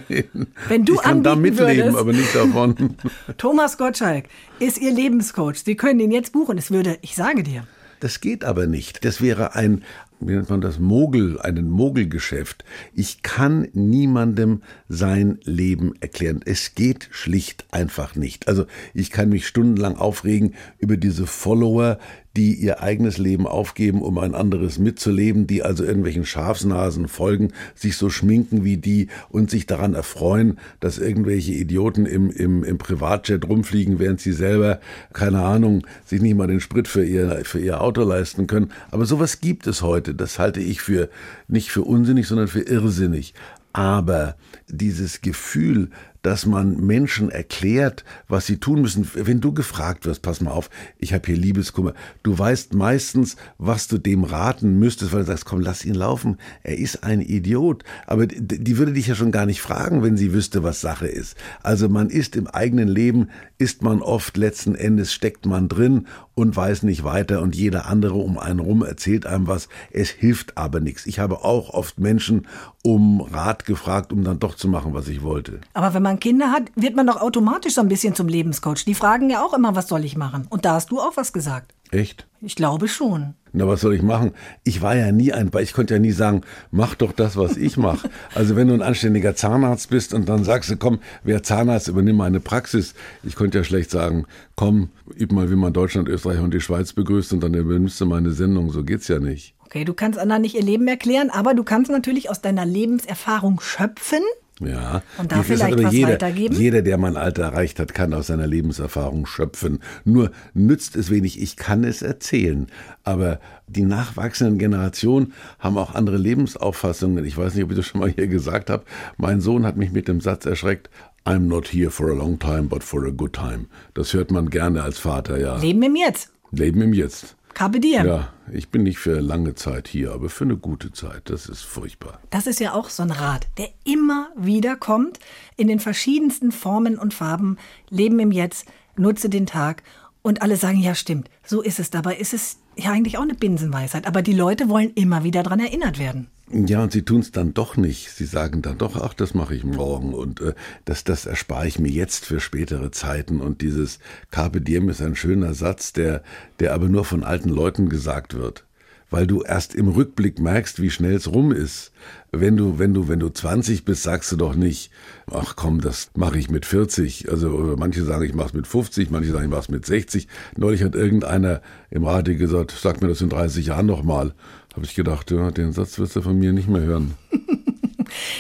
Wenn 0.69 0.85
du 0.85 0.95
ich 0.95 1.01
kann 1.01 1.25
da 1.25 1.33
anbieten 1.33 1.57
mitleben, 1.57 1.87
würdest- 1.95 1.99
aber 1.99 2.13
nicht 2.13 2.35
davon. 2.37 2.95
Thomas 3.37 3.79
Gottschalk 3.79 4.27
ist 4.61 4.79
Ihr 4.81 4.93
Lebenscoach. 4.93 5.57
Sie 5.65 5.75
können 5.75 5.99
ihn 5.99 6.13
jetzt 6.13 6.33
buchen. 6.33 6.57
Es 6.57 6.71
würde, 6.71 6.99
ich 7.03 7.17
sage 7.17 7.43
dir, 7.43 7.67
Das 7.99 8.21
geht 8.21 8.45
aber 8.45 8.69
nicht. 8.69 9.05
Das 9.05 9.21
wäre 9.21 9.57
ein, 9.57 9.83
wie 10.21 10.35
nennt 10.35 10.51
man 10.51 10.61
das, 10.61 10.79
Mogel, 10.79 11.41
ein 11.41 11.69
Mogelgeschäft. 11.69 12.65
Ich 12.93 13.23
kann 13.23 13.67
niemandem 13.73 14.63
sein 14.89 15.41
Leben 15.43 15.95
erklären. 16.01 16.43
Es 16.45 16.77
geht 16.77 17.09
schlicht 17.11 17.65
einfach 17.73 18.15
nicht. 18.15 18.47
Also 18.47 18.67
ich 18.93 19.11
kann 19.11 19.31
mich 19.31 19.49
stundenlang 19.49 19.97
aufregen 19.97 20.55
über 20.79 20.97
diese 20.97 21.27
Follower, 21.27 21.99
die 22.37 22.55
ihr 22.55 22.83
eigenes 22.83 23.19
Leben 23.19 23.47
aufgeben, 23.47 24.03
um 24.03 24.19
ein 24.19 24.35
anderes 24.35 24.79
mitzuleben, 24.79 25.47
die 25.47 25.63
also 25.63 25.85
irgendwelchen 25.85 26.25
Schafsnasen 26.25 27.09
folgen, 27.09 27.53
sich 27.75 27.97
so 27.97 28.11
schminken 28.11 28.65
wie 28.65 28.77
die 28.77 29.09
und 29.29 29.51
sich 29.51 29.67
daran 29.67 29.95
erfreuen, 29.95 30.59
dass 30.81 30.99
irgendwelche 30.99 31.53
Idioten 31.53 32.07
im, 32.07 32.31
im, 32.31 32.65
im 32.65 32.79
Privatjet 32.79 33.49
rumfliegen, 33.49 33.99
während 33.99 34.21
sie 34.21 34.33
selber, 34.33 34.81
keine 35.13 35.43
Ahnung, 35.43 35.87
sich 36.05 36.21
nicht 36.21 36.37
mal 36.37 36.49
den 36.49 36.61
Sprit 36.61 36.89
für 36.89 37.05
ihr, 37.05 37.45
für 37.45 37.61
ihr 37.61 37.81
Auto 37.81 38.03
leisten 38.03 38.47
können. 38.47 38.73
Aber 38.91 39.07
sowas 39.07 39.41
gibt 39.41 39.67
es 39.67 39.83
heute. 39.83 40.15
Das 40.15 40.39
halte 40.39 40.61
ich 40.61 40.81
für 40.81 41.09
nicht 41.47 41.71
für 41.71 41.83
unsinnig, 41.83 42.27
sondern 42.27 42.49
für 42.49 42.63
irrsinnig. 42.63 43.35
Aber 43.73 44.37
dieses 44.69 45.21
Gefühl, 45.21 45.91
dass 46.25 46.47
man 46.47 46.79
Menschen 46.79 47.31
erklärt, 47.31 48.03
was 48.29 48.47
sie 48.47 48.57
tun 48.57 48.81
müssen. 48.81 49.07
Wenn 49.15 49.43
du 49.43 49.53
gefragt 49.53 50.07
wirst, 50.07 50.23
pass 50.23 50.41
mal 50.41 50.53
auf, 50.53 50.71
ich 50.99 51.13
habe 51.13 51.27
hier 51.27 51.37
Liebeskummer, 51.37 51.93
du 52.23 52.37
weißt 52.37 52.73
meistens, 52.73 53.37
was 53.59 53.89
du 53.89 53.99
dem 53.99 54.25
raten 54.25 54.79
müsstest, 54.79 55.13
weil 55.13 55.21
du 55.21 55.27
sagst, 55.27 55.45
komm, 55.45 55.61
lass 55.61 55.85
ihn 55.85 55.95
laufen, 55.95 56.39
er 56.63 56.79
ist 56.79 57.05
ein 57.05 57.21
Idiot. 57.21 57.85
Aber 58.07 58.27
die, 58.27 58.79
würde 58.79 58.95
dich 58.95 59.07
ja 59.07 59.15
schon 59.15 59.33
gar 59.33 59.45
nicht 59.45 59.61
fragen, 59.61 60.03
wenn 60.03 60.17
sie 60.17 60.33
wüsste, 60.33 60.63
was 60.63 60.81
Sache 60.81 61.07
ist. 61.07 61.37
Also 61.63 61.91
man 61.91 62.09
ist 62.09 62.37
im 62.37 62.47
eigenen 62.47 62.89
Leben, 62.89 63.29
ist 63.59 63.83
man 63.83 64.01
oft 64.01 64.39
letzten 64.39 64.75
Endes, 64.75 65.13
steckt 65.13 65.45
man 65.45 65.69
drin 65.69 66.07
und 66.35 66.57
weiß 66.57 66.85
nicht 66.85 67.05
weiter 67.05 67.43
und 67.43 67.55
jeder 67.55 67.87
andere 67.87 68.15
um 68.15 68.39
einen 68.39 68.61
rum 68.61 68.83
erzählt 68.83 69.27
einem 69.27 69.47
was. 69.47 69.69
Es 69.91 70.09
hilft 70.09 70.57
aber 70.57 70.81
nichts. 70.81 71.05
Ich 71.07 71.19
habe 71.19 71.45
auch 71.45 71.71
oft 71.71 71.99
Menschen 71.99 72.47
um 72.83 73.21
Rat 73.23 73.65
gefragt, 73.65 74.13
um 74.13 74.25
dann 74.25 74.39
doch 74.39 74.57
zu 74.57 74.69
machen, 74.69 74.93
was 74.93 75.09
ich 75.09 75.23
wollte. 75.23 75.61
Aber 75.73 75.95
wenn 75.95 76.03
man 76.03 76.14
Kinder 76.21 76.51
hat, 76.51 76.65
wird 76.75 76.97
man 76.97 77.07
doch 77.07 77.21
automatisch 77.21 77.75
so 77.75 77.81
ein 77.81 77.89
bisschen 77.89 78.15
zum 78.15 78.29
Lebenscoach. 78.29 78.85
Die 78.85 78.95
fragen 78.95 79.31
ja 79.31 79.43
auch 79.43 79.55
immer, 79.55 79.75
was 79.75 79.89
soll 79.89 80.05
ich 80.05 80.17
machen? 80.17 80.47
Und 80.51 80.65
da 80.65 80.75
hast 80.75 80.91
du 80.91 81.01
auch 81.01 81.17
was 81.17 81.33
gesagt. 81.33 81.75
Echt? 81.91 82.27
Ich 82.41 82.57
glaube 82.57 82.89
schon. 82.89 83.35
Na, 83.53 83.69
was 83.69 83.81
soll 83.81 83.95
ich 83.95 84.03
machen? 84.03 84.33
Ich 84.65 84.83
war 84.83 84.97
ja 84.97 85.13
nie 85.13 85.33
ein, 85.33 85.51
ich 85.61 85.73
konnte 85.73 85.95
ja 85.95 86.01
nie 86.01 86.11
sagen, 86.11 86.41
mach 86.73 86.97
doch 86.97 87.13
das, 87.13 87.37
was 87.37 87.57
ich 87.57 87.77
mache. 87.77 88.11
Also 88.35 88.57
wenn 88.57 88.67
du 88.67 88.75
ein 88.75 88.83
anständiger 88.83 89.37
Zahnarzt 89.37 89.91
bist 89.91 90.13
und 90.13 90.29
dann 90.29 90.43
sagst 90.43 90.71
du, 90.71 90.77
komm, 90.77 90.99
wer 91.23 91.45
Zahnarzt, 91.45 91.87
übernimm 91.87 92.17
meine 92.17 92.41
Praxis. 92.41 92.95
Ich 93.23 93.37
konnte 93.37 93.59
ja 93.59 93.65
schlecht 93.65 93.91
sagen, 93.91 94.27
komm, 94.57 94.89
üb 95.19 95.31
mal, 95.31 95.51
wie 95.51 95.57
man 95.57 95.73
Deutschland, 95.73 96.09
Österreich 96.09 96.41
und 96.41 96.53
die 96.53 96.61
Schweiz 96.61 96.93
begrüßt 96.93 97.33
und 97.33 97.41
dann 97.41 97.55
übernimmst 97.55 98.01
du 98.01 98.07
meine 98.07 98.33
Sendung. 98.33 98.71
So 98.71 98.83
geht's 98.83 99.07
ja 99.07 99.21
nicht. 99.21 99.55
Okay, 99.65 99.85
du 99.85 99.95
kannst 99.95 100.19
anderen 100.19 100.43
nicht 100.43 100.57
ihr 100.57 100.63
Leben 100.63 100.89
erklären, 100.89 101.31
aber 101.31 101.55
du 101.55 101.63
kannst 101.63 101.91
natürlich 101.91 102.29
aus 102.31 102.41
deiner 102.41 102.67
Lebenserfahrung 102.67 103.61
schöpfen 103.61 104.23
ja, 104.61 105.03
Und 105.19 105.33
da 105.33 105.43
vielleicht 105.43 105.83
was 105.83 105.93
jeder, 105.93 106.13
weitergeben? 106.13 106.55
Jeder, 106.55 106.83
der 106.83 106.97
mein 106.97 107.17
Alter 107.17 107.43
erreicht 107.43 107.81
hat, 107.81 107.93
kann 107.93 108.15
aus 108.15 108.29
seiner 108.29 108.47
Lebenserfahrung 108.47 109.27
schöpfen. 109.27 109.81
Nur 110.05 110.31
nützt 110.55 110.95
es 110.95 111.11
wenig. 111.11 111.43
Ich 111.43 111.57
kann 111.57 111.83
es 111.83 112.03
erzählen. 112.03 112.69
Aber 113.03 113.41
die 113.67 113.83
nachwachsenden 113.83 114.59
Generationen 114.59 115.33
haben 115.59 115.77
auch 115.77 115.95
andere 115.95 116.19
Lebensauffassungen. 116.19 117.25
Ich 117.25 117.37
weiß 117.37 117.55
nicht, 117.55 117.65
ob 117.65 117.73
ich 117.73 117.77
das 117.77 117.87
schon 117.87 118.01
mal 118.01 118.11
hier 118.11 118.29
gesagt 118.29 118.71
habe. 118.71 118.85
Mein 119.17 119.41
Sohn 119.41 119.67
hat 119.67 119.77
mich 119.77 119.91
mit 119.91 120.07
dem 120.07 120.21
Satz 120.21 120.47
erschreckt. 120.47 120.89
I'm 121.27 121.49
not 121.49 121.73
here 121.73 121.91
for 121.91 122.11
a 122.11 122.15
long 122.15 122.39
time, 122.39 122.65
but 122.65 122.85
for 122.85 123.07
a 123.07 123.11
good 123.11 123.33
time. 123.33 123.67
Das 123.95 124.13
hört 124.13 124.31
man 124.31 124.51
gerne 124.51 124.83
als 124.83 124.99
Vater, 124.99 125.39
ja. 125.39 125.57
Leben 125.57 125.83
im 125.83 125.97
Jetzt. 125.97 126.31
Leben 126.53 126.81
im 126.83 126.93
Jetzt. 126.93 127.35
Carpe 127.55 127.81
diem. 127.81 128.07
Ja, 128.07 128.33
ich 128.53 128.69
bin 128.69 128.83
nicht 128.83 128.99
für 128.99 129.21
lange 129.21 129.55
Zeit 129.55 129.89
hier, 129.89 130.13
aber 130.13 130.29
für 130.29 130.45
eine 130.45 130.57
gute 130.57 130.93
Zeit. 130.93 131.31
Das 131.31 131.49
ist 131.49 131.63
furchtbar. 131.63 132.21
Das 132.31 132.47
ist 132.47 132.61
ja 132.61 132.75
auch 132.75 132.89
so 132.89 133.03
ein 133.03 133.11
Rat, 133.11 133.47
der 133.59 133.69
immer 133.85 134.29
wieder 134.37 134.77
kommt, 134.77 135.19
in 135.57 135.69
den 135.69 135.81
verschiedensten 135.81 136.53
Formen 136.53 136.99
und 136.99 137.15
Farben. 137.15 137.57
Leben 137.89 138.19
im 138.19 138.33
Jetzt, 138.33 138.67
nutze 138.97 139.29
den 139.29 139.47
Tag. 139.47 139.83
Und 140.23 140.43
alle 140.43 140.57
sagen, 140.57 140.81
ja 140.81 140.95
stimmt, 140.95 141.29
so 141.45 141.61
ist 141.61 141.79
es. 141.79 141.91
Dabei 141.91 142.17
ist 142.17 142.35
es 142.35 142.59
ja 142.77 142.91
eigentlich 142.91 143.19
auch 143.19 143.23
eine 143.23 143.35
Binsenweisheit. 143.35 144.07
Aber 144.07 144.23
die 144.23 144.33
Leute 144.33 144.69
wollen 144.69 144.93
immer 144.95 145.23
wieder 145.23 145.43
daran 145.43 145.61
erinnert 145.61 145.99
werden. 145.99 146.29
Ja, 146.51 146.83
und 146.83 146.93
sie 146.93 147.03
tun 147.03 147.21
es 147.21 147.33
dann 147.33 147.55
doch 147.55 147.77
nicht. 147.77 148.11
Sie 148.11 148.27
sagen 148.27 148.61
dann 148.61 148.77
doch, 148.77 148.97
ach, 148.97 149.15
das 149.15 149.33
mache 149.33 149.55
ich 149.55 149.65
morgen 149.65 150.13
und 150.13 150.41
äh, 150.41 150.55
das, 150.85 151.03
das 151.03 151.25
erspare 151.25 151.67
ich 151.67 151.79
mir 151.79 151.91
jetzt 151.91 152.27
für 152.27 152.39
spätere 152.39 152.91
Zeiten. 152.91 153.41
Und 153.41 153.63
dieses 153.63 153.99
Carpe 154.31 154.61
Diem 154.61 154.91
ist 154.91 155.01
ein 155.01 155.17
schöner 155.17 155.55
Satz, 155.55 155.95
der, 155.95 156.23
der 156.61 156.75
aber 156.75 156.89
nur 156.89 157.07
von 157.07 157.25
alten 157.25 157.49
Leuten 157.49 157.89
gesagt 157.89 158.35
wird. 158.35 158.67
Weil 159.11 159.27
du 159.27 159.43
erst 159.43 159.75
im 159.75 159.89
Rückblick 159.89 160.41
merkst, 160.41 160.81
wie 160.83 160.91
schnell 160.91 161.15
es 161.15 161.31
rum 161.31 161.53
ist. 161.53 161.93
Wenn 162.33 162.57
du, 162.57 162.79
wenn 162.79 162.95
du, 162.95 163.09
wenn 163.09 163.21
du 163.21 163.29
20 163.29 163.85
bist, 163.85 164.03
sagst 164.03 164.33
du 164.33 164.37
doch 164.37 164.55
nicht, 164.57 164.91
ach 165.31 165.55
komm, 165.57 165.81
das 165.81 166.11
mache 166.17 166.39
ich 166.39 166.51
mit 166.51 166.67
40. 166.67 167.31
Also 167.31 167.77
manche 167.79 168.05
sagen, 168.05 168.25
ich 168.25 168.35
mache 168.35 168.49
es 168.49 168.55
mit 168.55 168.67
50, 168.67 169.11
manche 169.11 169.31
sagen, 169.31 169.45
ich 169.45 169.51
mache 169.51 169.61
es 169.61 169.69
mit 169.69 169.87
60. 169.87 170.27
Neulich 170.57 170.83
hat 170.83 170.95
irgendeiner 170.95 171.61
im 171.91 172.05
Radio 172.05 172.37
gesagt, 172.37 172.73
sag 172.73 173.03
mir 173.03 173.09
das 173.09 173.21
in 173.21 173.29
30 173.29 173.67
Jahren 173.67 173.87
nochmal. 173.87 174.35
Habe 174.75 174.87
ich 174.87 174.95
gedacht, 174.95 175.31
ja, 175.31 175.51
den 175.51 175.73
Satz 175.73 175.99
wirst 175.99 176.17
du 176.17 176.23
von 176.23 176.39
mir 176.39 176.53
nicht 176.53 176.69
mehr 176.69 176.83
hören. 176.83 177.15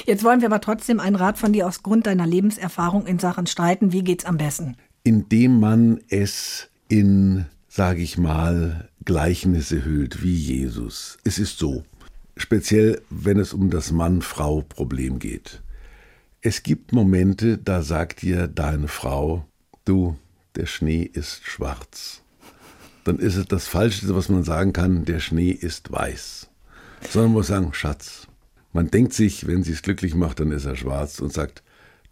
Jetzt 0.07 0.24
wollen 0.24 0.40
wir 0.40 0.48
aber 0.48 0.61
trotzdem 0.61 1.00
einen 1.00 1.16
Rat 1.16 1.38
von 1.38 1.53
dir 1.53 1.66
aus 1.66 1.83
Grund 1.83 2.07
deiner 2.07 2.27
Lebenserfahrung 2.27 3.07
in 3.07 3.18
Sachen 3.18 3.46
Streiten. 3.46 3.92
Wie 3.92 4.03
geht's 4.03 4.24
am 4.24 4.37
besten? 4.37 4.77
Indem 5.05 5.61
man 5.61 6.00
es 6.09 6.68
in, 6.88 7.46
sage 7.68 8.03
ich 8.03 8.18
mal, 8.18 8.88
Gleichnisse 9.05 9.85
hüllt, 9.85 10.23
wie 10.23 10.35
Jesus. 10.35 11.19
Es 11.25 11.38
ist 11.38 11.59
so, 11.59 11.85
speziell 12.37 13.03
wenn 13.11 13.38
es 13.38 13.53
um 13.53 13.71
das 13.71 13.93
Mann-Frau-Problem 13.93 15.19
geht. 15.19 15.62
Es 16.40 16.62
gibt 16.62 16.93
Momente, 16.93 17.59
da 17.59 17.83
sagt 17.83 18.23
dir 18.23 18.49
deine 18.49 18.88
Frau, 18.88 19.47
du, 19.85 20.17
der 20.57 20.67
Schnee 20.67 21.03
ist 21.03 21.45
schwarz. 21.45 22.23
Dann 23.05 23.19
ist 23.19 23.37
es 23.37 23.47
das 23.47 23.67
Falscheste, 23.67 24.14
was 24.14 24.29
man 24.29 24.45
sagen 24.45 24.73
kann, 24.73 25.05
der 25.05 25.21
Schnee 25.21 25.51
ist 25.51 25.90
weiß. 25.90 26.49
Sondern 27.11 27.31
man 27.31 27.38
muss 27.38 27.49
sagen, 27.49 27.75
Schatz. 27.75 28.29
Man 28.73 28.90
denkt 28.90 29.12
sich, 29.12 29.47
wenn 29.47 29.62
sie 29.62 29.73
es 29.73 29.83
glücklich 29.83 30.14
macht, 30.14 30.40
dann 30.40 30.53
ist 30.53 30.64
er 30.64 30.77
schwarz 30.77 31.21
und 31.21 31.33
sagt, 31.33 31.63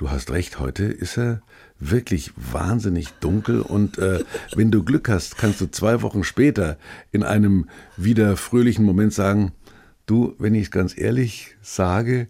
du 0.02 0.10
hast 0.10 0.32
recht, 0.32 0.58
heute 0.58 0.82
ist 0.82 1.16
er 1.16 1.42
wirklich 1.78 2.32
wahnsinnig 2.34 3.10
dunkel 3.20 3.60
und 3.60 3.98
äh, 3.98 4.24
wenn 4.56 4.72
du 4.72 4.82
Glück 4.82 5.08
hast, 5.08 5.38
kannst 5.38 5.60
du 5.60 5.70
zwei 5.70 6.02
Wochen 6.02 6.24
später 6.24 6.76
in 7.12 7.22
einem 7.22 7.68
wieder 7.96 8.36
fröhlichen 8.36 8.84
Moment 8.84 9.12
sagen, 9.12 9.52
du, 10.06 10.34
wenn 10.40 10.56
ich 10.56 10.64
es 10.64 10.70
ganz 10.72 10.98
ehrlich 10.98 11.56
sage, 11.62 12.26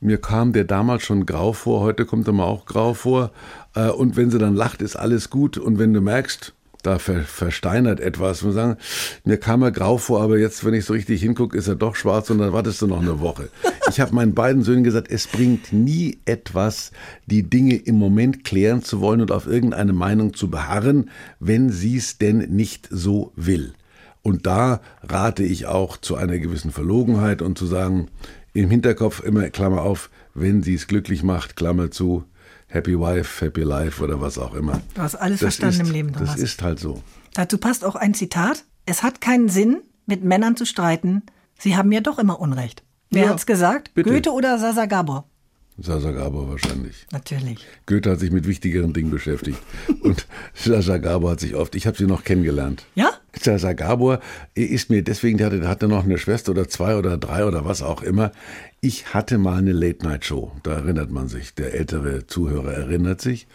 mir 0.00 0.18
kam 0.18 0.52
der 0.52 0.62
damals 0.62 1.02
schon 1.02 1.26
grau 1.26 1.52
vor, 1.52 1.80
heute 1.80 2.06
kommt 2.06 2.28
er 2.28 2.32
mir 2.32 2.44
auch 2.44 2.64
grau 2.64 2.94
vor 2.94 3.32
äh, 3.74 3.88
und 3.88 4.16
wenn 4.16 4.30
sie 4.30 4.38
dann 4.38 4.54
lacht, 4.54 4.80
ist 4.80 4.94
alles 4.94 5.28
gut. 5.28 5.58
Und 5.58 5.80
wenn 5.80 5.92
du 5.92 6.00
merkst, 6.00 6.54
da 6.86 6.98
ver, 6.98 7.22
versteinert 7.22 8.00
etwas. 8.00 8.42
Und 8.42 8.52
sagen, 8.52 8.76
mir 9.24 9.38
kam 9.38 9.62
er 9.62 9.72
grau 9.72 9.98
vor, 9.98 10.22
aber 10.22 10.38
jetzt, 10.38 10.64
wenn 10.64 10.74
ich 10.74 10.84
so 10.84 10.92
richtig 10.92 11.20
hingucke, 11.20 11.56
ist 11.56 11.68
er 11.68 11.74
doch 11.74 11.96
schwarz 11.96 12.30
und 12.30 12.38
dann 12.38 12.52
wartest 12.52 12.80
du 12.82 12.86
noch 12.86 13.00
eine 13.00 13.20
Woche. 13.20 13.48
Ich 13.90 14.00
habe 14.00 14.14
meinen 14.14 14.34
beiden 14.34 14.62
Söhnen 14.62 14.84
gesagt, 14.84 15.10
es 15.10 15.26
bringt 15.26 15.72
nie 15.72 16.18
etwas, 16.24 16.92
die 17.26 17.42
Dinge 17.42 17.76
im 17.76 17.96
Moment 17.96 18.44
klären 18.44 18.82
zu 18.82 19.00
wollen 19.00 19.20
und 19.20 19.32
auf 19.32 19.46
irgendeine 19.46 19.92
Meinung 19.92 20.34
zu 20.34 20.48
beharren, 20.48 21.10
wenn 21.40 21.70
sie 21.70 21.96
es 21.96 22.18
denn 22.18 22.38
nicht 22.38 22.88
so 22.90 23.32
will. 23.36 23.74
Und 24.22 24.46
da 24.46 24.80
rate 25.02 25.44
ich 25.44 25.66
auch 25.66 25.96
zu 25.96 26.16
einer 26.16 26.38
gewissen 26.38 26.72
Verlogenheit 26.72 27.42
und 27.42 27.56
zu 27.56 27.66
sagen, 27.66 28.08
im 28.54 28.70
Hinterkopf 28.70 29.22
immer, 29.22 29.50
Klammer 29.50 29.82
auf, 29.82 30.10
wenn 30.34 30.62
sie 30.62 30.74
es 30.74 30.86
glücklich 30.88 31.22
macht, 31.22 31.56
Klammer 31.56 31.90
zu, 31.90 32.24
Happy 32.68 32.98
Wife, 32.98 33.44
Happy 33.44 33.62
Life 33.62 34.02
oder 34.02 34.20
was 34.20 34.38
auch 34.38 34.54
immer. 34.54 34.80
Du 34.94 35.02
hast 35.02 35.14
alles 35.14 35.40
Das 35.40 35.56
verstanden 35.56 35.80
ist, 35.82 35.88
im 35.88 35.92
Leben, 35.94 36.12
Thomas. 36.12 36.32
Das 36.32 36.40
ist 36.40 36.62
halt 36.62 36.78
so. 36.80 37.02
Dazu 37.34 37.58
passt 37.58 37.84
auch 37.84 37.94
ein 37.96 38.14
Zitat. 38.14 38.64
Es 38.86 39.02
hat 39.02 39.20
keinen 39.20 39.48
Sinn, 39.48 39.78
mit 40.06 40.24
Männern 40.24 40.56
zu 40.56 40.64
streiten. 40.66 41.22
Sie 41.58 41.76
haben 41.76 41.90
ja 41.92 42.00
doch 42.00 42.18
immer 42.18 42.40
Unrecht. 42.40 42.82
Wer 43.10 43.24
Ja, 43.24 43.30
hat's 43.30 43.46
gesagt? 43.46 43.94
bitte. 43.94 44.10
Goethe 44.10 44.30
oder 44.32 44.58
Sasa 44.58 44.86
Gabor? 44.86 45.28
Sasa 45.78 46.10
Gabor 46.10 46.48
wahrscheinlich. 46.48 47.06
Natürlich. 47.12 47.58
Goethe 47.84 48.10
hat 48.10 48.18
sich 48.20 48.30
mit 48.30 48.46
wichtigeren 48.46 48.94
Dingen 48.94 49.10
beschäftigt. 49.10 49.58
Und 50.00 50.26
Sasa 50.54 50.96
Gabor 50.98 51.32
hat 51.32 51.40
sich 51.40 51.54
oft, 51.54 51.74
ich 51.74 51.86
habe 51.86 51.96
sie 51.96 52.06
noch 52.06 52.24
kennengelernt. 52.24 52.84
Ja? 52.94 53.10
Sasa 53.38 53.74
Gabor 53.74 54.20
ist 54.54 54.88
mir 54.90 55.02
deswegen, 55.02 55.36
der 55.38 55.48
hatte, 55.48 55.68
hatte 55.68 55.86
noch 55.88 56.04
eine 56.04 56.16
Schwester 56.18 56.52
oder 56.52 56.68
zwei 56.68 56.96
oder 56.96 57.18
drei 57.18 57.44
oder 57.44 57.64
was 57.66 57.82
auch 57.82 58.02
immer. 58.02 58.32
Ich 58.88 59.12
hatte 59.12 59.36
mal 59.36 59.58
eine 59.58 59.72
Late-Night-Show, 59.72 60.52
da 60.62 60.74
erinnert 60.74 61.10
man 61.10 61.26
sich, 61.26 61.56
der 61.56 61.74
ältere 61.74 62.28
Zuhörer 62.28 62.72
erinnert 62.72 63.20
sich. 63.20 63.48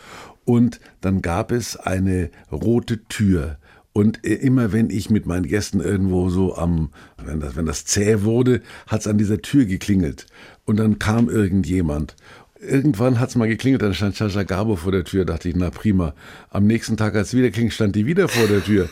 Und 0.43 0.81
dann 0.99 1.21
gab 1.21 1.53
es 1.53 1.77
eine 1.77 2.31
rote 2.51 3.05
Tür. 3.05 3.57
Und 3.93 4.25
äh, 4.25 4.33
immer 4.33 4.73
wenn 4.73 4.89
ich 4.89 5.09
mit 5.09 5.27
meinen 5.27 5.47
Gästen 5.47 5.79
irgendwo 5.79 6.29
so 6.29 6.57
am, 6.57 6.89
wenn 7.15 7.39
das, 7.39 7.55
wenn 7.55 7.65
das 7.65 7.85
zäh 7.85 8.23
wurde, 8.23 8.61
hat 8.87 8.99
es 8.99 9.07
an 9.07 9.17
dieser 9.17 9.41
Tür 9.41 9.63
geklingelt. 9.63 10.25
Und 10.65 10.75
dann 10.75 10.99
kam 10.99 11.29
irgendjemand. 11.29 12.17
Irgendwann 12.59 13.21
hat 13.21 13.29
es 13.29 13.37
mal 13.37 13.47
geklingelt, 13.47 13.83
dann 13.83 13.93
stand 13.93 14.17
Sascha 14.17 14.43
Gabo 14.43 14.75
vor 14.75 14.91
der 14.91 15.05
Tür, 15.05 15.23
dachte 15.23 15.47
ich, 15.47 15.55
na 15.55 15.69
prima. 15.69 16.13
Am 16.49 16.67
nächsten 16.67 16.97
Tag, 16.97 17.15
als 17.15 17.29
es 17.29 17.35
wieder 17.35 17.51
klingelt, 17.51 17.73
stand 17.73 17.95
die 17.95 18.05
wieder 18.05 18.27
vor 18.27 18.49
der 18.49 18.65
Tür. 18.65 18.89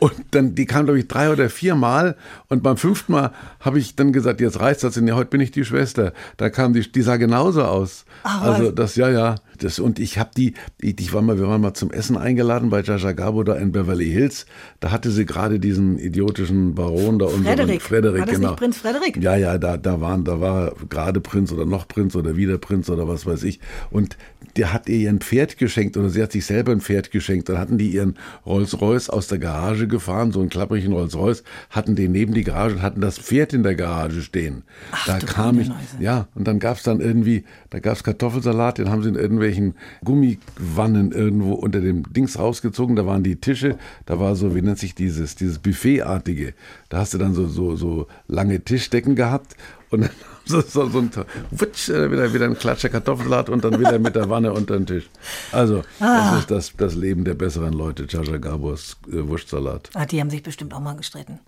Und 0.00 0.14
dann, 0.30 0.54
die 0.54 0.64
kam, 0.64 0.86
glaube 0.86 0.98
ich, 0.98 1.08
drei 1.08 1.30
oder 1.30 1.50
vier 1.50 1.74
Mal. 1.74 2.16
Und 2.48 2.62
beim 2.62 2.78
fünften 2.78 3.12
Mal 3.12 3.32
habe 3.60 3.78
ich 3.78 3.96
dann 3.96 4.12
gesagt, 4.12 4.40
jetzt 4.40 4.58
reicht's 4.58 4.80
das. 4.80 4.96
Ja, 4.96 5.14
heute 5.14 5.28
bin 5.28 5.42
ich 5.42 5.50
die 5.50 5.64
Schwester. 5.64 6.14
Da 6.38 6.48
kam 6.48 6.72
die, 6.72 6.90
die 6.90 7.02
sah 7.02 7.16
genauso 7.16 7.62
aus. 7.64 8.06
Ach, 8.22 8.42
also 8.42 8.70
das, 8.70 8.96
ja, 8.96 9.10
ja. 9.10 9.34
Das, 9.62 9.78
und 9.78 9.98
ich 9.98 10.18
habe 10.18 10.30
die, 10.36 10.54
ich, 10.80 11.12
war 11.12 11.22
mal, 11.22 11.38
wir 11.38 11.46
waren 11.46 11.60
mal 11.60 11.74
zum 11.74 11.90
Essen 11.90 12.16
eingeladen 12.16 12.70
bei 12.70 12.82
Jaja 12.82 13.12
Gabo 13.12 13.42
da 13.44 13.54
in 13.54 13.72
Beverly 13.72 14.10
Hills. 14.10 14.46
Da 14.80 14.90
hatte 14.90 15.10
sie 15.10 15.26
gerade 15.26 15.60
diesen 15.60 15.98
idiotischen 15.98 16.74
Baron 16.74 17.18
da 17.18 17.26
unseren 17.26 17.44
Frederik. 17.44 17.82
Frederik, 17.82 18.20
War 18.20 18.26
das 18.26 18.36
genau. 18.36 18.48
nicht 18.50 18.58
Prinz 18.58 18.78
Frederik? 18.78 19.16
Ja, 19.22 19.36
ja, 19.36 19.58
da, 19.58 19.76
da 19.76 20.00
waren, 20.00 20.24
da 20.24 20.40
war 20.40 20.72
gerade 20.88 21.20
Prinz 21.20 21.52
oder 21.52 21.66
noch 21.66 21.86
Prinz 21.88 22.16
oder 22.16 22.36
wieder 22.36 22.58
Prinz 22.58 22.88
oder 22.90 23.06
was 23.06 23.26
weiß 23.26 23.42
ich. 23.44 23.60
Und 23.90 24.16
der 24.56 24.72
hat 24.72 24.88
ihr 24.88 25.08
ein 25.08 25.20
Pferd 25.20 25.58
geschenkt 25.58 25.96
oder 25.96 26.08
sie 26.08 26.22
hat 26.22 26.32
sich 26.32 26.46
selber 26.46 26.72
ein 26.72 26.80
Pferd 26.80 27.10
geschenkt. 27.10 27.48
Dann 27.48 27.58
hatten 27.58 27.78
die 27.78 27.90
ihren 27.90 28.16
Rolls-Royce 28.46 29.10
aus 29.10 29.28
der 29.28 29.38
Garage 29.38 29.86
gefahren, 29.86 30.32
so 30.32 30.40
einen 30.40 30.48
klapprigen 30.48 30.92
Rolls-Royce, 30.92 31.44
hatten 31.70 31.94
den 31.96 32.12
neben 32.12 32.34
die 32.34 32.44
Garage 32.44 32.76
und 32.76 32.82
hatten 32.82 33.00
das 33.00 33.18
Pferd 33.18 33.52
in 33.52 33.62
der 33.62 33.74
Garage 33.74 34.22
stehen. 34.22 34.64
da 35.06 35.18
du 35.18 35.26
kam 35.26 35.60
ich, 35.60 35.70
ja, 35.98 36.28
und 36.34 36.46
dann 36.46 36.58
gab's 36.58 36.82
dann 36.82 37.00
irgendwie, 37.00 37.44
da 37.70 37.78
gab's 37.78 38.02
Kartoffelsalat, 38.02 38.78
den 38.78 38.90
haben 38.90 39.02
sie 39.02 39.08
in 39.08 39.14
irgendwelchen 39.14 39.49
Gummiwannen 40.04 41.12
irgendwo 41.12 41.54
unter 41.54 41.80
dem 41.80 42.10
Dings 42.12 42.38
rausgezogen, 42.38 42.96
da 42.96 43.06
waren 43.06 43.22
die 43.22 43.36
Tische, 43.36 43.78
da 44.06 44.18
war 44.18 44.34
so, 44.36 44.54
wie 44.54 44.62
nennt 44.62 44.78
sich 44.78 44.94
dieses, 44.94 45.34
dieses 45.36 45.58
Buffetartige. 45.58 46.54
Da 46.88 46.98
hast 46.98 47.14
du 47.14 47.18
dann 47.18 47.34
so, 47.34 47.46
so, 47.46 47.76
so 47.76 48.06
lange 48.28 48.60
Tischdecken 48.62 49.14
gehabt 49.16 49.56
und 49.90 50.02
dann 50.02 50.10
so, 50.44 50.60
so, 50.60 50.88
so 50.88 50.98
ein 50.98 51.10
Wutsch, 51.50 51.88
äh, 51.88 52.10
wieder, 52.10 52.32
wieder 52.32 52.44
ein 52.46 52.58
Klatscher 52.58 52.88
Kartoffelsalat 52.88 53.48
und 53.50 53.64
dann 53.64 53.78
wieder 53.78 53.98
mit 53.98 54.14
der 54.16 54.28
Wanne 54.30 54.52
unter 54.60 54.76
den 54.76 54.86
Tisch. 54.86 55.08
Also, 55.52 55.82
Ah. 56.00 56.32
das 56.32 56.40
ist 56.40 56.50
das, 56.50 56.72
das 56.76 56.94
Leben 56.94 57.24
der 57.24 57.34
besseren 57.34 57.72
Leute, 57.72 58.06
Jaja 58.08 58.38
Gabors 58.38 58.96
äh, 59.08 59.26
Wurstsalat. 59.28 59.90
Ah, 59.94 60.06
die 60.06 60.20
haben 60.20 60.30
sich 60.30 60.42
bestimmt 60.42 60.74
auch 60.74 60.80
mal 60.80 60.94
gestritten. 60.96 61.38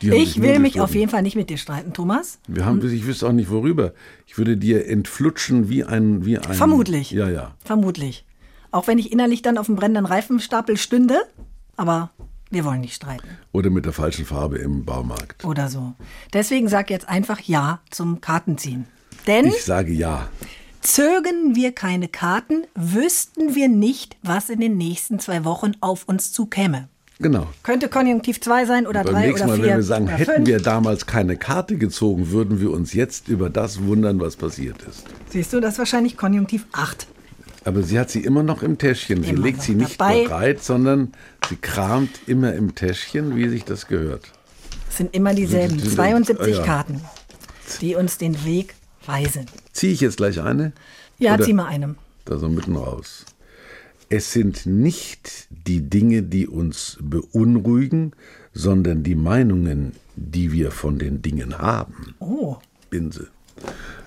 Ich 0.00 0.40
will 0.40 0.58
mich 0.58 0.80
auf 0.80 0.94
jeden 0.94 1.10
Fall 1.10 1.22
nicht 1.22 1.36
mit 1.36 1.50
dir 1.50 1.58
streiten, 1.58 1.92
Thomas. 1.92 2.38
Wir 2.48 2.64
haben, 2.64 2.84
ich 2.90 3.06
wüsste 3.06 3.28
auch 3.28 3.32
nicht 3.32 3.50
worüber. 3.50 3.92
Ich 4.26 4.38
würde 4.38 4.56
dir 4.56 4.86
entflutschen 4.88 5.68
wie 5.68 5.84
ein, 5.84 6.24
wie 6.24 6.38
ein. 6.38 6.54
Vermutlich. 6.54 7.10
Ja, 7.10 7.28
ja. 7.28 7.54
Vermutlich. 7.64 8.24
Auch 8.70 8.86
wenn 8.86 8.98
ich 8.98 9.12
innerlich 9.12 9.42
dann 9.42 9.58
auf 9.58 9.66
dem 9.66 9.76
brennenden 9.76 10.06
Reifenstapel 10.06 10.76
stünde. 10.76 11.20
Aber 11.76 12.10
Wir 12.52 12.64
wollen 12.64 12.80
nicht 12.80 12.94
streiten. 12.96 13.28
Oder 13.52 13.70
mit 13.70 13.84
der 13.84 13.92
falschen 13.92 14.24
Farbe 14.26 14.58
im 14.58 14.84
Baumarkt. 14.84 15.44
Oder 15.44 15.68
so. 15.68 15.92
Deswegen 16.32 16.68
sag 16.68 16.90
jetzt 16.90 17.08
einfach 17.08 17.38
Ja 17.40 17.80
zum 17.90 18.20
Kartenziehen. 18.20 18.86
Denn 19.28 19.46
Ich 19.46 19.62
sage 19.64 19.92
ja. 19.92 20.28
zögen 20.80 21.54
wir 21.54 21.70
keine 21.72 22.08
Karten, 22.08 22.64
wüssten 22.74 23.54
wir 23.54 23.68
nicht, 23.68 24.16
was 24.22 24.50
in 24.50 24.58
den 24.60 24.76
nächsten 24.76 25.20
zwei 25.20 25.44
Wochen 25.44 25.72
auf 25.80 26.04
uns 26.08 26.32
zukäme. 26.32 26.88
Genau. 27.20 27.46
Könnte 27.62 27.88
Konjunktiv 27.88 28.40
2 28.40 28.64
sein 28.64 28.86
oder 28.86 29.04
Beim 29.04 29.14
3 29.14 29.26
nächsten 29.26 29.46
oder 29.48 29.56
Mal, 29.58 29.62
4 29.62 29.64
wenn 29.66 29.76
wir 29.76 29.82
sagen, 29.82 30.08
hätten 30.08 30.32
fünf. 30.36 30.48
wir 30.48 30.58
damals 30.60 31.06
keine 31.06 31.36
Karte 31.36 31.76
gezogen, 31.76 32.30
würden 32.30 32.60
wir 32.60 32.70
uns 32.70 32.94
jetzt 32.94 33.28
über 33.28 33.50
das 33.50 33.82
wundern, 33.82 34.20
was 34.20 34.36
passiert 34.36 34.82
ist. 34.88 35.04
Siehst 35.28 35.52
du, 35.52 35.60
das 35.60 35.74
ist 35.74 35.78
wahrscheinlich 35.78 36.16
Konjunktiv 36.16 36.66
8. 36.72 37.06
Aber 37.66 37.82
sie 37.82 37.98
hat 38.00 38.10
sie 38.10 38.20
immer 38.20 38.42
noch 38.42 38.62
im 38.62 38.78
Täschchen. 38.78 39.22
Sie 39.22 39.30
Immer 39.30 39.42
legt 39.42 39.60
sie 39.60 39.74
nicht 39.74 40.00
dabei. 40.00 40.24
bereit, 40.24 40.64
sondern 40.64 41.12
sie 41.46 41.56
kramt 41.56 42.10
immer 42.26 42.54
im 42.54 42.74
Täschchen, 42.74 43.36
wie 43.36 43.50
sich 43.50 43.64
das 43.66 43.86
gehört. 43.86 44.32
Es 44.88 44.96
sind 44.96 45.14
immer 45.14 45.34
dieselben 45.34 45.76
Die- 45.76 45.82
die- 45.82 45.94
72 45.94 46.40
ah, 46.40 46.58
ja. 46.58 46.64
Karten, 46.64 47.02
die 47.82 47.96
uns 47.96 48.16
den 48.16 48.46
Weg 48.46 48.74
weisen. 49.04 49.44
Ziehe 49.72 49.92
ich 49.92 50.00
jetzt 50.00 50.16
gleich 50.16 50.40
eine? 50.40 50.72
Ja, 51.18 51.34
Oder- 51.34 51.44
zieh 51.44 51.52
mal 51.52 51.66
eine. 51.66 51.96
Da 52.24 52.38
so 52.38 52.48
mitten 52.48 52.76
raus. 52.76 53.26
Es 54.12 54.32
sind 54.32 54.66
nicht 54.66 55.46
die 55.68 55.82
Dinge, 55.82 56.24
die 56.24 56.48
uns 56.48 56.98
beunruhigen, 57.00 58.10
sondern 58.52 59.04
die 59.04 59.14
Meinungen, 59.14 59.92
die 60.16 60.50
wir 60.50 60.72
von 60.72 60.98
den 60.98 61.22
Dingen 61.22 61.58
haben. 61.58 62.16
Oh, 62.18 62.56
Binse. 62.90 63.28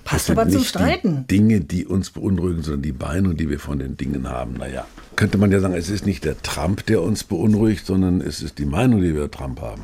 passt 0.03 0.23
Es 0.23 0.25
sind 0.25 0.37
aber 0.37 0.49
zum 0.49 0.59
nicht 0.59 0.69
Streiten. 0.69 1.25
Die 1.29 1.37
Dinge, 1.37 1.61
die 1.61 1.85
uns 1.85 2.09
beunruhigen, 2.09 2.63
sondern 2.63 2.81
die 2.81 2.91
Meinung, 2.91 3.37
die 3.37 3.49
wir 3.49 3.61
von 3.61 3.79
den 3.79 3.95
Dingen 3.95 4.27
haben. 4.27 4.55
Naja, 4.55 4.85
könnte 5.15 5.37
man 5.37 5.53
ja 5.53 5.61
sagen, 5.61 5.73
es 5.73 5.89
ist 5.89 6.05
nicht 6.05 6.25
der 6.25 6.37
Trump, 6.41 6.85
der 6.85 7.01
uns 7.01 7.23
beunruhigt, 7.23 7.85
sondern 7.85 8.19
es 8.19 8.41
ist 8.41 8.59
die 8.59 8.65
Meinung, 8.65 9.01
die 9.01 9.15
wir 9.15 9.31
Trump 9.31 9.61
haben. 9.61 9.83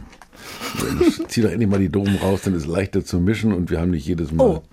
Zieh 1.30 1.44
doch 1.44 1.50
endlich 1.50 1.70
mal 1.70 1.80
die 1.80 1.88
Domen 1.88 2.18
raus, 2.18 2.42
dann 2.44 2.56
ist 2.56 2.64
es 2.64 2.68
leichter 2.68 3.06
zu 3.06 3.22
mischen 3.22 3.54
und 3.54 3.70
wir 3.70 3.80
haben 3.80 3.92
nicht 3.92 4.06
jedes 4.06 4.34
Mal. 4.34 4.44
Oh, 4.44 4.64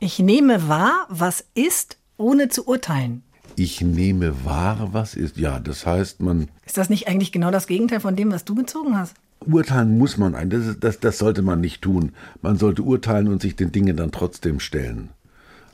ich 0.00 0.18
nehme 0.18 0.68
wahr, 0.68 1.06
was 1.08 1.46
ist, 1.54 1.96
ohne 2.18 2.50
zu 2.50 2.68
urteilen. 2.68 3.22
Ich 3.56 3.80
nehme 3.80 4.44
wahr, 4.44 4.88
was 4.92 5.14
ist. 5.14 5.36
Ja, 5.36 5.60
das 5.60 5.84
heißt, 5.86 6.20
man 6.22 6.48
Ist 6.66 6.78
das 6.78 6.88
nicht 6.90 7.08
eigentlich 7.08 7.32
genau 7.32 7.50
das 7.50 7.66
Gegenteil 7.66 8.00
von 8.00 8.16
dem, 8.16 8.32
was 8.32 8.44
du 8.44 8.54
gezogen 8.54 8.96
hast? 8.96 9.14
urteilen 9.44 9.98
muss 9.98 10.18
man 10.18 10.36
ein. 10.36 10.50
Das, 10.50 10.64
ist, 10.66 10.84
das, 10.84 11.00
das 11.00 11.18
sollte 11.18 11.42
man 11.42 11.60
nicht 11.60 11.82
tun. 11.82 12.12
Man 12.42 12.56
sollte 12.58 12.82
urteilen 12.82 13.26
und 13.26 13.42
sich 13.42 13.56
den 13.56 13.72
Dingen 13.72 13.96
dann 13.96 14.12
trotzdem 14.12 14.60
stellen. 14.60 15.08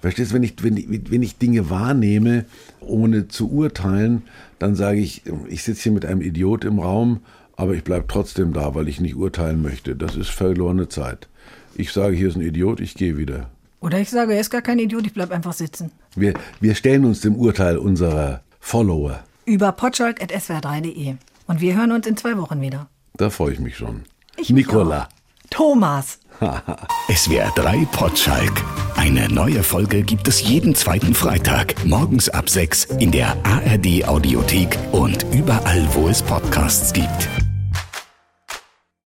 Verstehst 0.00 0.30
du, 0.30 0.36
wenn 0.36 0.42
ich, 0.42 0.62
wenn, 0.62 0.76
ich- 0.78 1.10
wenn 1.10 1.22
ich 1.22 1.36
Dinge 1.36 1.68
wahrnehme, 1.68 2.46
ohne 2.80 3.28
zu 3.28 3.50
urteilen, 3.50 4.22
dann 4.58 4.74
sage 4.74 5.00
ich, 5.00 5.22
ich 5.48 5.64
sitze 5.64 5.82
hier 5.82 5.92
mit 5.92 6.06
einem 6.06 6.22
Idiot 6.22 6.64
im 6.64 6.78
Raum, 6.78 7.20
aber 7.56 7.74
ich 7.74 7.84
bleibe 7.84 8.06
trotzdem 8.08 8.54
da, 8.54 8.74
weil 8.74 8.88
ich 8.88 9.00
nicht 9.00 9.16
urteilen 9.16 9.60
möchte. 9.60 9.94
Das 9.96 10.16
ist 10.16 10.30
verlorene 10.30 10.88
Zeit. 10.88 11.28
Ich 11.74 11.92
sage, 11.92 12.16
hier 12.16 12.28
ist 12.28 12.36
ein 12.36 12.40
Idiot, 12.42 12.80
ich 12.80 12.94
gehe 12.94 13.18
wieder. 13.18 13.50
Oder 13.80 14.00
ich 14.00 14.10
sage, 14.10 14.34
er 14.34 14.40
ist 14.40 14.50
gar 14.50 14.62
kein 14.62 14.78
Idiot, 14.78 15.06
ich 15.06 15.14
bleib 15.14 15.30
einfach 15.30 15.52
sitzen. 15.52 15.92
Wir, 16.16 16.34
wir 16.60 16.74
stellen 16.74 17.04
uns 17.04 17.20
dem 17.20 17.36
Urteil 17.36 17.78
unserer 17.78 18.42
Follower. 18.60 19.20
Über 19.44 19.72
potschalk.swr3.de. 19.72 21.14
Und 21.46 21.60
wir 21.60 21.76
hören 21.76 21.92
uns 21.92 22.06
in 22.06 22.16
zwei 22.16 22.36
Wochen 22.36 22.60
wieder. 22.60 22.88
Da 23.16 23.30
freue 23.30 23.52
ich 23.52 23.60
mich 23.60 23.76
schon. 23.76 24.02
Ich 24.36 24.50
Nicola. 24.50 25.08
Thomas. 25.50 26.18
SWR 27.12 27.50
3 27.54 27.86
Potschalk. 27.90 28.52
Eine 28.96 29.28
neue 29.28 29.62
Folge 29.62 30.02
gibt 30.02 30.28
es 30.28 30.42
jeden 30.42 30.74
zweiten 30.74 31.14
Freitag, 31.14 31.84
morgens 31.84 32.28
ab 32.28 32.50
6 32.50 32.84
in 33.00 33.10
der 33.10 33.36
ARD 33.44 34.06
Audiothek 34.06 34.78
und 34.92 35.24
überall, 35.32 35.88
wo 35.94 36.08
es 36.08 36.22
Podcasts 36.22 36.92
gibt. 36.92 37.47